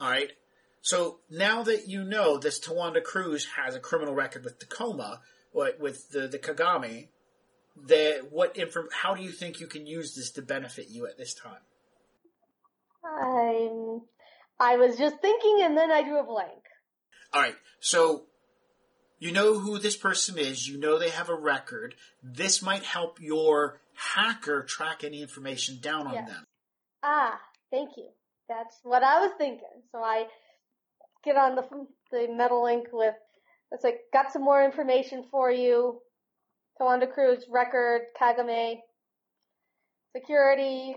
All 0.00 0.10
right. 0.10 0.32
So 0.86 1.18
now 1.28 1.64
that 1.64 1.88
you 1.88 2.04
know 2.04 2.38
this 2.38 2.60
Tawanda 2.60 3.02
Cruz 3.02 3.44
has 3.56 3.74
a 3.74 3.80
criminal 3.80 4.14
record 4.14 4.44
with 4.44 4.60
Tacoma, 4.60 5.20
with 5.52 6.10
the 6.10 6.28
the 6.28 6.38
Kagami, 6.38 7.08
the 7.74 8.24
what 8.30 8.56
inform? 8.56 8.86
How 8.92 9.16
do 9.16 9.20
you 9.24 9.30
think 9.32 9.58
you 9.58 9.66
can 9.66 9.84
use 9.84 10.14
this 10.14 10.30
to 10.32 10.42
benefit 10.42 10.86
you 10.88 11.08
at 11.08 11.18
this 11.18 11.34
time? 11.34 11.58
I'm 13.04 14.02
I 14.60 14.76
was 14.76 14.96
just 14.96 15.20
thinking 15.20 15.58
and 15.62 15.76
then 15.76 15.90
I 15.90 16.04
drew 16.04 16.20
a 16.20 16.24
blank. 16.24 16.62
All 17.32 17.42
right. 17.42 17.56
So 17.80 18.26
you 19.18 19.32
know 19.32 19.58
who 19.58 19.80
this 19.80 19.96
person 19.96 20.38
is. 20.38 20.68
You 20.68 20.78
know 20.78 21.00
they 21.00 21.10
have 21.10 21.28
a 21.28 21.34
record. 21.34 21.96
This 22.22 22.62
might 22.62 22.84
help 22.84 23.18
your 23.20 23.80
hacker 24.14 24.62
track 24.62 25.02
any 25.02 25.20
information 25.20 25.80
down 25.80 26.06
on 26.06 26.14
Yes. 26.14 26.28
them. 26.28 26.44
Ah, 27.02 27.40
thank 27.72 27.96
you. 27.96 28.10
That's 28.48 28.78
what 28.84 29.02
I 29.02 29.26
was 29.26 29.32
thinking. 29.36 29.82
So 29.90 29.98
I 29.98 30.28
get 31.26 31.36
on 31.36 31.56
the 31.56 31.64
the 32.10 32.28
Metalink 32.30 32.84
with 32.92 33.14
it's 33.72 33.84
like 33.84 34.00
got 34.12 34.32
some 34.32 34.42
more 34.42 34.64
information 34.64 35.24
for 35.30 35.50
you. 35.50 36.00
Tawanda 36.80 37.12
Cruz 37.12 37.44
record, 37.50 38.02
Kagami, 38.20 38.76
security. 40.16 40.96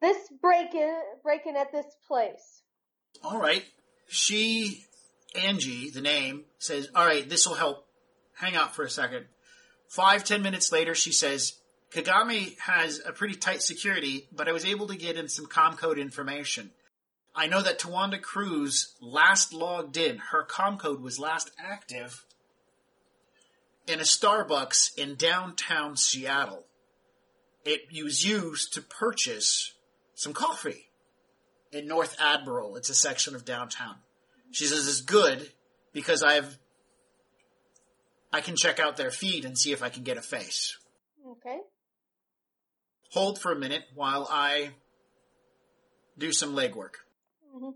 This 0.00 0.18
break 0.40 0.74
in 0.74 0.94
break 1.24 1.46
in 1.46 1.56
at 1.56 1.72
this 1.72 1.86
place. 2.06 2.62
All 3.24 3.40
right. 3.40 3.64
She, 4.08 4.84
Angie, 5.34 5.90
the 5.90 6.00
name, 6.02 6.44
says, 6.58 6.88
All 6.94 7.06
right, 7.06 7.28
this 7.28 7.46
will 7.46 7.54
help. 7.54 7.86
Hang 8.34 8.56
out 8.56 8.74
for 8.74 8.84
a 8.84 8.90
second. 8.90 9.26
Five, 9.88 10.24
ten 10.24 10.42
minutes 10.42 10.72
later, 10.72 10.94
she 10.94 11.12
says, 11.12 11.54
Kagami 11.94 12.58
has 12.58 13.00
a 13.04 13.12
pretty 13.12 13.34
tight 13.34 13.62
security, 13.62 14.26
but 14.32 14.48
I 14.48 14.52
was 14.52 14.64
able 14.64 14.88
to 14.88 14.96
get 14.96 15.16
in 15.16 15.28
some 15.28 15.46
comcode 15.46 15.98
information. 15.98 16.70
I 17.34 17.46
know 17.46 17.62
that 17.62 17.78
Tawanda 17.78 18.20
Cruz 18.20 18.94
last 19.00 19.52
logged 19.52 19.96
in, 19.96 20.18
her 20.18 20.44
comcode 20.44 21.00
was 21.00 21.18
last 21.18 21.50
active 21.58 22.26
in 23.86 24.00
a 24.00 24.04
Starbucks 24.04 24.96
in 24.96 25.14
downtown 25.14 25.96
Seattle. 25.96 26.66
It 27.64 27.82
was 27.92 28.24
used 28.24 28.74
to 28.74 28.82
purchase 28.82 29.72
some 30.14 30.32
coffee 30.32 30.90
in 31.72 31.86
North 31.88 32.16
Admiral. 32.20 32.76
It's 32.76 32.90
a 32.90 32.94
section 32.94 33.34
of 33.34 33.44
downtown. 33.44 33.96
She 34.50 34.66
says 34.66 34.86
it's 34.86 35.00
good 35.00 35.50
because 35.92 36.22
I've 36.22 36.58
I 38.32 38.40
can 38.40 38.56
check 38.56 38.80
out 38.80 38.96
their 38.96 39.10
feed 39.10 39.44
and 39.44 39.58
see 39.58 39.72
if 39.72 39.82
I 39.82 39.88
can 39.88 40.04
get 40.04 40.16
a 40.16 40.22
face. 40.22 40.78
Okay. 41.26 41.58
Hold 43.10 43.38
for 43.38 43.52
a 43.52 43.58
minute 43.58 43.84
while 43.94 44.26
I 44.30 44.70
do 46.16 46.32
some 46.32 46.54
legwork. 46.54 47.01
Hmm 47.52 47.70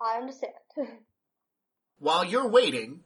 I 0.00 0.18
understand. 0.18 0.52
While 1.98 2.24
you're 2.24 2.48
waiting, 2.48 3.00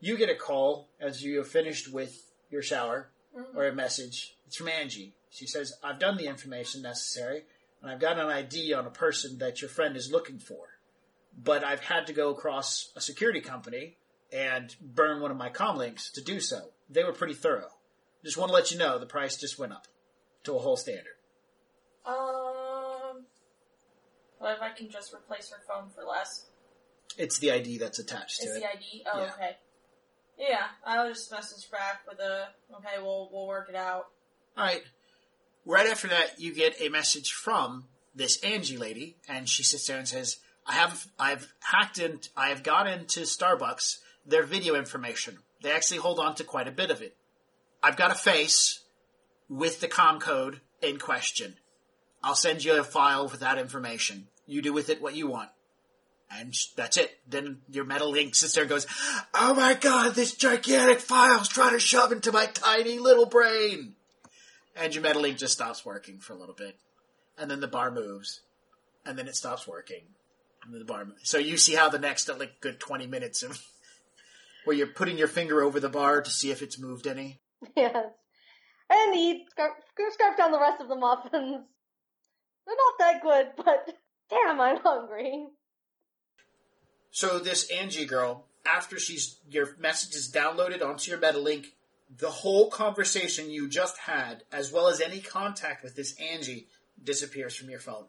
you 0.00 0.16
get 0.16 0.30
a 0.30 0.34
call 0.34 0.88
as 1.00 1.22
you 1.22 1.38
have 1.38 1.48
finished 1.48 1.92
with 1.92 2.14
your 2.50 2.62
shower 2.62 3.10
or 3.54 3.66
a 3.66 3.74
message. 3.74 4.34
It's 4.46 4.56
from 4.56 4.68
Angie. 4.68 5.14
She 5.30 5.46
says, 5.46 5.74
I've 5.82 5.98
done 5.98 6.16
the 6.16 6.26
information 6.26 6.82
necessary 6.82 7.42
and 7.82 7.90
I've 7.90 8.00
got 8.00 8.18
an 8.18 8.28
ID 8.28 8.72
on 8.72 8.86
a 8.86 8.90
person 8.90 9.38
that 9.38 9.60
your 9.60 9.68
friend 9.68 9.96
is 9.96 10.10
looking 10.10 10.38
for. 10.38 10.64
But 11.36 11.64
I've 11.64 11.80
had 11.80 12.06
to 12.06 12.12
go 12.12 12.30
across 12.30 12.92
a 12.96 13.00
security 13.00 13.40
company 13.40 13.96
and 14.32 14.74
burn 14.80 15.20
one 15.20 15.30
of 15.30 15.36
my 15.36 15.50
comlinks 15.50 16.10
to 16.12 16.22
do 16.22 16.40
so. 16.40 16.70
They 16.88 17.04
were 17.04 17.12
pretty 17.12 17.34
thorough. 17.34 17.68
Just 18.24 18.38
want 18.38 18.48
to 18.48 18.54
let 18.54 18.70
you 18.70 18.78
know 18.78 18.98
the 18.98 19.06
price 19.06 19.36
just 19.36 19.58
went 19.58 19.72
up 19.72 19.86
to 20.44 20.54
a 20.54 20.58
whole 20.58 20.76
standard. 20.76 21.16
Um, 22.06 22.43
what 24.38 24.56
if 24.56 24.62
I 24.62 24.70
can 24.70 24.88
just 24.90 25.12
replace 25.14 25.50
her 25.50 25.62
phone 25.68 25.90
for 25.94 26.04
less? 26.04 26.46
It's 27.16 27.38
the 27.38 27.52
ID 27.52 27.78
that's 27.78 27.98
attached 27.98 28.40
to 28.40 28.48
Is 28.48 28.56
it. 28.56 28.60
the 28.60 28.68
ID? 28.70 29.04
Oh, 29.12 29.18
Yeah. 29.20 29.32
okay. 29.34 29.56
Yeah, 30.36 30.66
I'll 30.84 31.08
just 31.08 31.30
message 31.30 31.70
back 31.70 32.00
with 32.08 32.18
a 32.18 32.48
okay. 32.76 33.00
We'll 33.00 33.28
we'll 33.32 33.46
work 33.46 33.68
it 33.68 33.76
out. 33.76 34.06
All 34.56 34.64
right. 34.64 34.82
Right 35.64 35.86
after 35.86 36.08
that, 36.08 36.40
you 36.40 36.52
get 36.52 36.80
a 36.80 36.88
message 36.88 37.32
from 37.32 37.84
this 38.16 38.42
Angie 38.42 38.76
lady, 38.76 39.16
and 39.28 39.48
she 39.48 39.62
sits 39.62 39.86
there 39.86 39.96
and 39.98 40.08
says, 40.08 40.38
"I 40.66 40.72
have, 40.74 41.06
I've 41.20 41.52
hacked 41.60 41.98
in, 41.98 42.18
I 42.36 42.48
have 42.48 42.64
got 42.64 42.88
into 42.88 43.20
Starbucks 43.20 43.98
their 44.26 44.42
video 44.42 44.74
information. 44.74 45.38
They 45.62 45.70
actually 45.70 45.98
hold 45.98 46.18
on 46.18 46.34
to 46.36 46.44
quite 46.44 46.66
a 46.66 46.72
bit 46.72 46.90
of 46.90 47.00
it. 47.00 47.16
I've 47.82 47.96
got 47.96 48.10
a 48.10 48.14
face 48.16 48.80
with 49.48 49.80
the 49.80 49.88
com 49.88 50.18
code 50.18 50.60
in 50.82 50.98
question. 50.98 51.58
I'll 52.24 52.34
send 52.34 52.64
you 52.64 52.78
a 52.78 52.84
file 52.84 53.28
with 53.28 53.40
that 53.40 53.58
information. 53.58 54.26
You 54.46 54.62
do 54.62 54.72
with 54.72 54.88
it 54.88 55.02
what 55.02 55.14
you 55.14 55.28
want." 55.28 55.50
And 56.30 56.54
that's 56.76 56.96
it. 56.96 57.16
Then 57.28 57.58
your 57.70 57.84
Metalink 57.84 58.58
and 58.58 58.68
goes, 58.68 58.86
"Oh 59.32 59.54
my 59.54 59.74
god, 59.74 60.14
this 60.14 60.34
gigantic 60.34 61.00
file's 61.00 61.48
trying 61.48 61.72
to 61.72 61.78
shove 61.78 62.10
into 62.10 62.32
my 62.32 62.46
tiny 62.46 62.98
little 62.98 63.26
brain." 63.26 63.94
and 64.76 64.94
your 64.94 65.02
meddling 65.02 65.36
just 65.36 65.54
stops 65.54 65.84
working 65.84 66.18
for 66.18 66.32
a 66.32 66.36
little 66.36 66.54
bit, 66.54 66.76
and 67.38 67.50
then 67.50 67.60
the 67.60 67.68
bar 67.68 67.90
moves, 67.90 68.40
and 69.04 69.18
then 69.18 69.28
it 69.28 69.36
stops 69.36 69.66
working, 69.66 70.02
and 70.64 70.80
the 70.80 70.84
bar. 70.84 71.04
Moves. 71.04 71.28
So 71.28 71.38
you 71.38 71.56
see 71.56 71.74
how 71.74 71.88
the 71.88 71.98
next 71.98 72.28
like 72.28 72.60
good 72.60 72.80
twenty 72.80 73.06
minutes 73.06 73.42
of 73.42 73.62
where 74.64 74.76
you're 74.76 74.86
putting 74.86 75.18
your 75.18 75.28
finger 75.28 75.62
over 75.62 75.80
the 75.80 75.88
bar 75.88 76.22
to 76.22 76.30
see 76.30 76.50
if 76.50 76.62
it's 76.62 76.78
moved 76.78 77.06
any. 77.06 77.40
yes. 77.76 78.06
And 78.90 79.16
eat, 79.16 79.46
scarf, 79.50 79.72
scarf 80.12 80.36
down 80.36 80.52
the 80.52 80.60
rest 80.60 80.80
of 80.80 80.88
the 80.88 80.96
muffins. 80.96 81.64
They're 82.66 82.76
not 82.76 82.98
that 82.98 83.22
good, 83.22 83.64
but 83.64 83.94
damn, 84.30 84.60
I'm 84.60 84.78
hungry. 84.82 85.46
So 87.10 87.38
this 87.38 87.70
Angie 87.70 88.06
girl, 88.06 88.46
after 88.66 88.98
she's 88.98 89.38
your 89.48 89.76
message 89.78 90.14
is 90.14 90.32
downloaded 90.32 90.84
onto 90.84 91.10
your 91.10 91.20
MetaLink, 91.20 91.66
the 92.16 92.30
whole 92.30 92.70
conversation 92.70 93.50
you 93.50 93.68
just 93.68 93.98
had, 93.98 94.42
as 94.52 94.72
well 94.72 94.88
as 94.88 95.00
any 95.00 95.20
contact 95.20 95.82
with 95.82 95.96
this 95.96 96.18
Angie, 96.20 96.68
disappears 97.02 97.54
from 97.54 97.70
your 97.70 97.80
phone. 97.80 98.06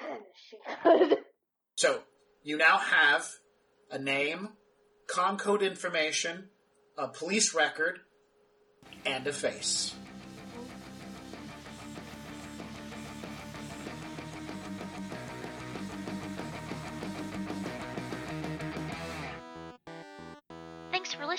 she 0.48 0.56
good. 0.84 1.18
So 1.76 2.00
you 2.42 2.58
now 2.58 2.76
have 2.76 3.26
a 3.90 3.98
name, 3.98 4.50
com 5.06 5.38
code 5.38 5.62
information, 5.62 6.50
a 6.98 7.08
police 7.08 7.54
record, 7.54 8.00
and 9.06 9.26
a 9.26 9.32
face. 9.32 9.94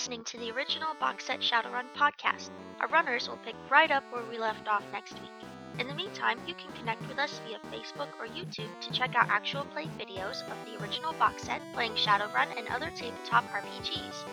Listening 0.02 0.24
to 0.24 0.38
the 0.40 0.50
original 0.50 0.96
Box 1.00 1.26
Set 1.26 1.42
Shadowrun 1.42 1.86
podcast. 1.96 2.50
Our 2.80 2.88
runners 2.88 3.30
will 3.30 3.38
pick 3.46 3.54
right 3.70 3.92
up 3.92 4.04
where 4.10 4.24
we 4.32 4.40
left 4.40 4.68
off 4.68 4.82
next 4.92 5.14
week. 5.14 5.30
In 5.78 5.88
the 5.88 5.94
meantime, 5.94 6.40
you 6.48 6.56
can 6.56 6.72
connect 6.72 7.08
with 7.08 7.20
us 7.20 7.40
via 7.46 7.60
Facebook 7.72 8.08
or 8.20 8.26
YouTube 8.26 8.72
to 8.82 8.92
check 8.92 9.14
out 9.14 9.30
actual 9.30 9.64
play 9.66 9.86
videos 10.00 10.42
of 10.50 10.58
the 10.66 10.82
original 10.82 11.14
box 11.14 11.44
set 11.44 11.62
playing 11.76 11.92
Shadowrun 11.92 12.48
and 12.58 12.68
other 12.70 12.90
tabletop 12.96 13.46
RPGs. 13.52 14.26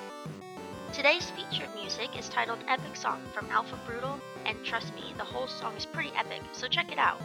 Today's 0.94 1.30
featured 1.32 1.74
music 1.74 2.18
is 2.18 2.30
titled 2.30 2.64
Epic 2.66 2.96
Song 2.96 3.20
from 3.34 3.50
Alpha 3.50 3.78
Brutal, 3.84 4.18
and 4.46 4.56
trust 4.64 4.94
me, 4.94 5.12
the 5.18 5.24
whole 5.24 5.48
song 5.48 5.76
is 5.76 5.84
pretty 5.84 6.12
epic, 6.16 6.40
so 6.52 6.66
check 6.66 6.90
it 6.90 6.98
out. 6.98 7.20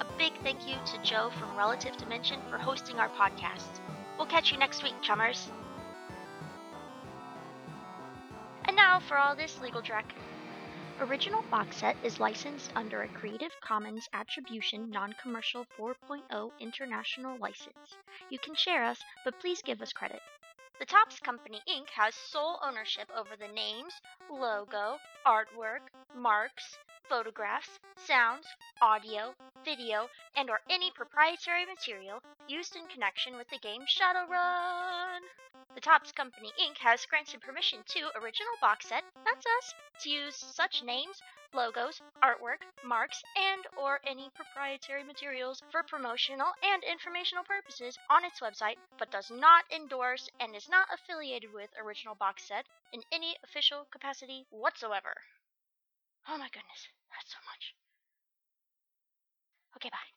A 0.00 0.18
big 0.18 0.32
thank 0.42 0.68
you 0.68 0.74
to 0.84 1.02
Joe 1.08 1.30
from 1.38 1.56
Relative 1.56 1.96
Dimension 1.96 2.40
for 2.50 2.58
hosting 2.58 2.98
our 2.98 3.10
podcast. 3.10 3.78
We'll 4.18 4.26
catch 4.26 4.50
you 4.50 4.58
next 4.58 4.82
week, 4.82 4.94
chummers. 5.00 5.48
Now 8.94 9.00
for 9.00 9.18
all 9.18 9.34
this 9.34 9.60
legal 9.60 9.82
dreck. 9.82 10.04
Original 11.00 11.42
Box 11.50 11.78
Set 11.78 11.96
is 12.04 12.20
licensed 12.20 12.70
under 12.76 13.02
a 13.02 13.08
Creative 13.08 13.50
Commons 13.60 14.08
Attribution 14.12 14.88
Non-Commercial 14.88 15.66
4.0 15.76 16.52
International 16.60 17.36
License. 17.38 17.96
You 18.30 18.38
can 18.38 18.54
share 18.54 18.84
us, 18.84 19.02
but 19.24 19.40
please 19.40 19.62
give 19.62 19.82
us 19.82 19.92
credit. 19.92 20.22
The 20.78 20.86
Topps 20.86 21.18
Company 21.18 21.60
Inc. 21.68 21.88
has 21.90 22.14
sole 22.14 22.60
ownership 22.62 23.10
over 23.16 23.30
the 23.36 23.52
names, 23.52 23.94
logo, 24.30 25.00
artwork, 25.26 25.90
marks, 26.14 26.78
photographs, 27.08 27.80
sounds, 27.96 28.46
audio, 28.80 29.34
video, 29.64 30.08
and 30.36 30.48
or 30.48 30.60
any 30.70 30.92
proprietary 30.92 31.66
material 31.66 32.22
used 32.46 32.76
in 32.76 32.86
connection 32.86 33.34
with 33.34 33.48
the 33.48 33.58
game 33.58 33.82
Shadowrun. 33.88 35.18
The 35.74 35.80
Topps 35.80 36.12
Company 36.12 36.52
Inc. 36.60 36.78
has 36.78 37.04
granted 37.04 37.40
permission 37.40 37.82
to 37.88 38.16
Original 38.16 38.54
Box 38.60 38.86
Set, 38.86 39.02
that's 39.24 39.44
us, 39.58 39.74
to 40.02 40.08
use 40.08 40.36
such 40.36 40.84
names, 40.84 41.20
logos, 41.52 42.00
artwork, 42.22 42.62
marks, 42.84 43.20
and 43.36 43.66
or 43.76 44.00
any 44.06 44.30
proprietary 44.30 45.02
materials 45.02 45.62
for 45.72 45.82
promotional 45.82 46.52
and 46.62 46.84
informational 46.84 47.42
purposes 47.42 47.98
on 48.08 48.24
its 48.24 48.38
website, 48.38 48.76
but 48.98 49.10
does 49.10 49.32
not 49.32 49.64
endorse 49.74 50.28
and 50.38 50.54
is 50.54 50.68
not 50.68 50.86
affiliated 50.94 51.52
with 51.52 51.70
Original 51.76 52.14
Box 52.14 52.44
Set 52.44 52.66
in 52.92 53.02
any 53.10 53.36
official 53.42 53.84
capacity 53.90 54.46
whatsoever. 54.50 55.14
Oh 56.28 56.38
my 56.38 56.48
goodness, 56.50 56.86
that's 57.10 57.32
so 57.32 57.38
much. 57.50 57.74
Okay, 59.76 59.90
bye. 59.90 60.13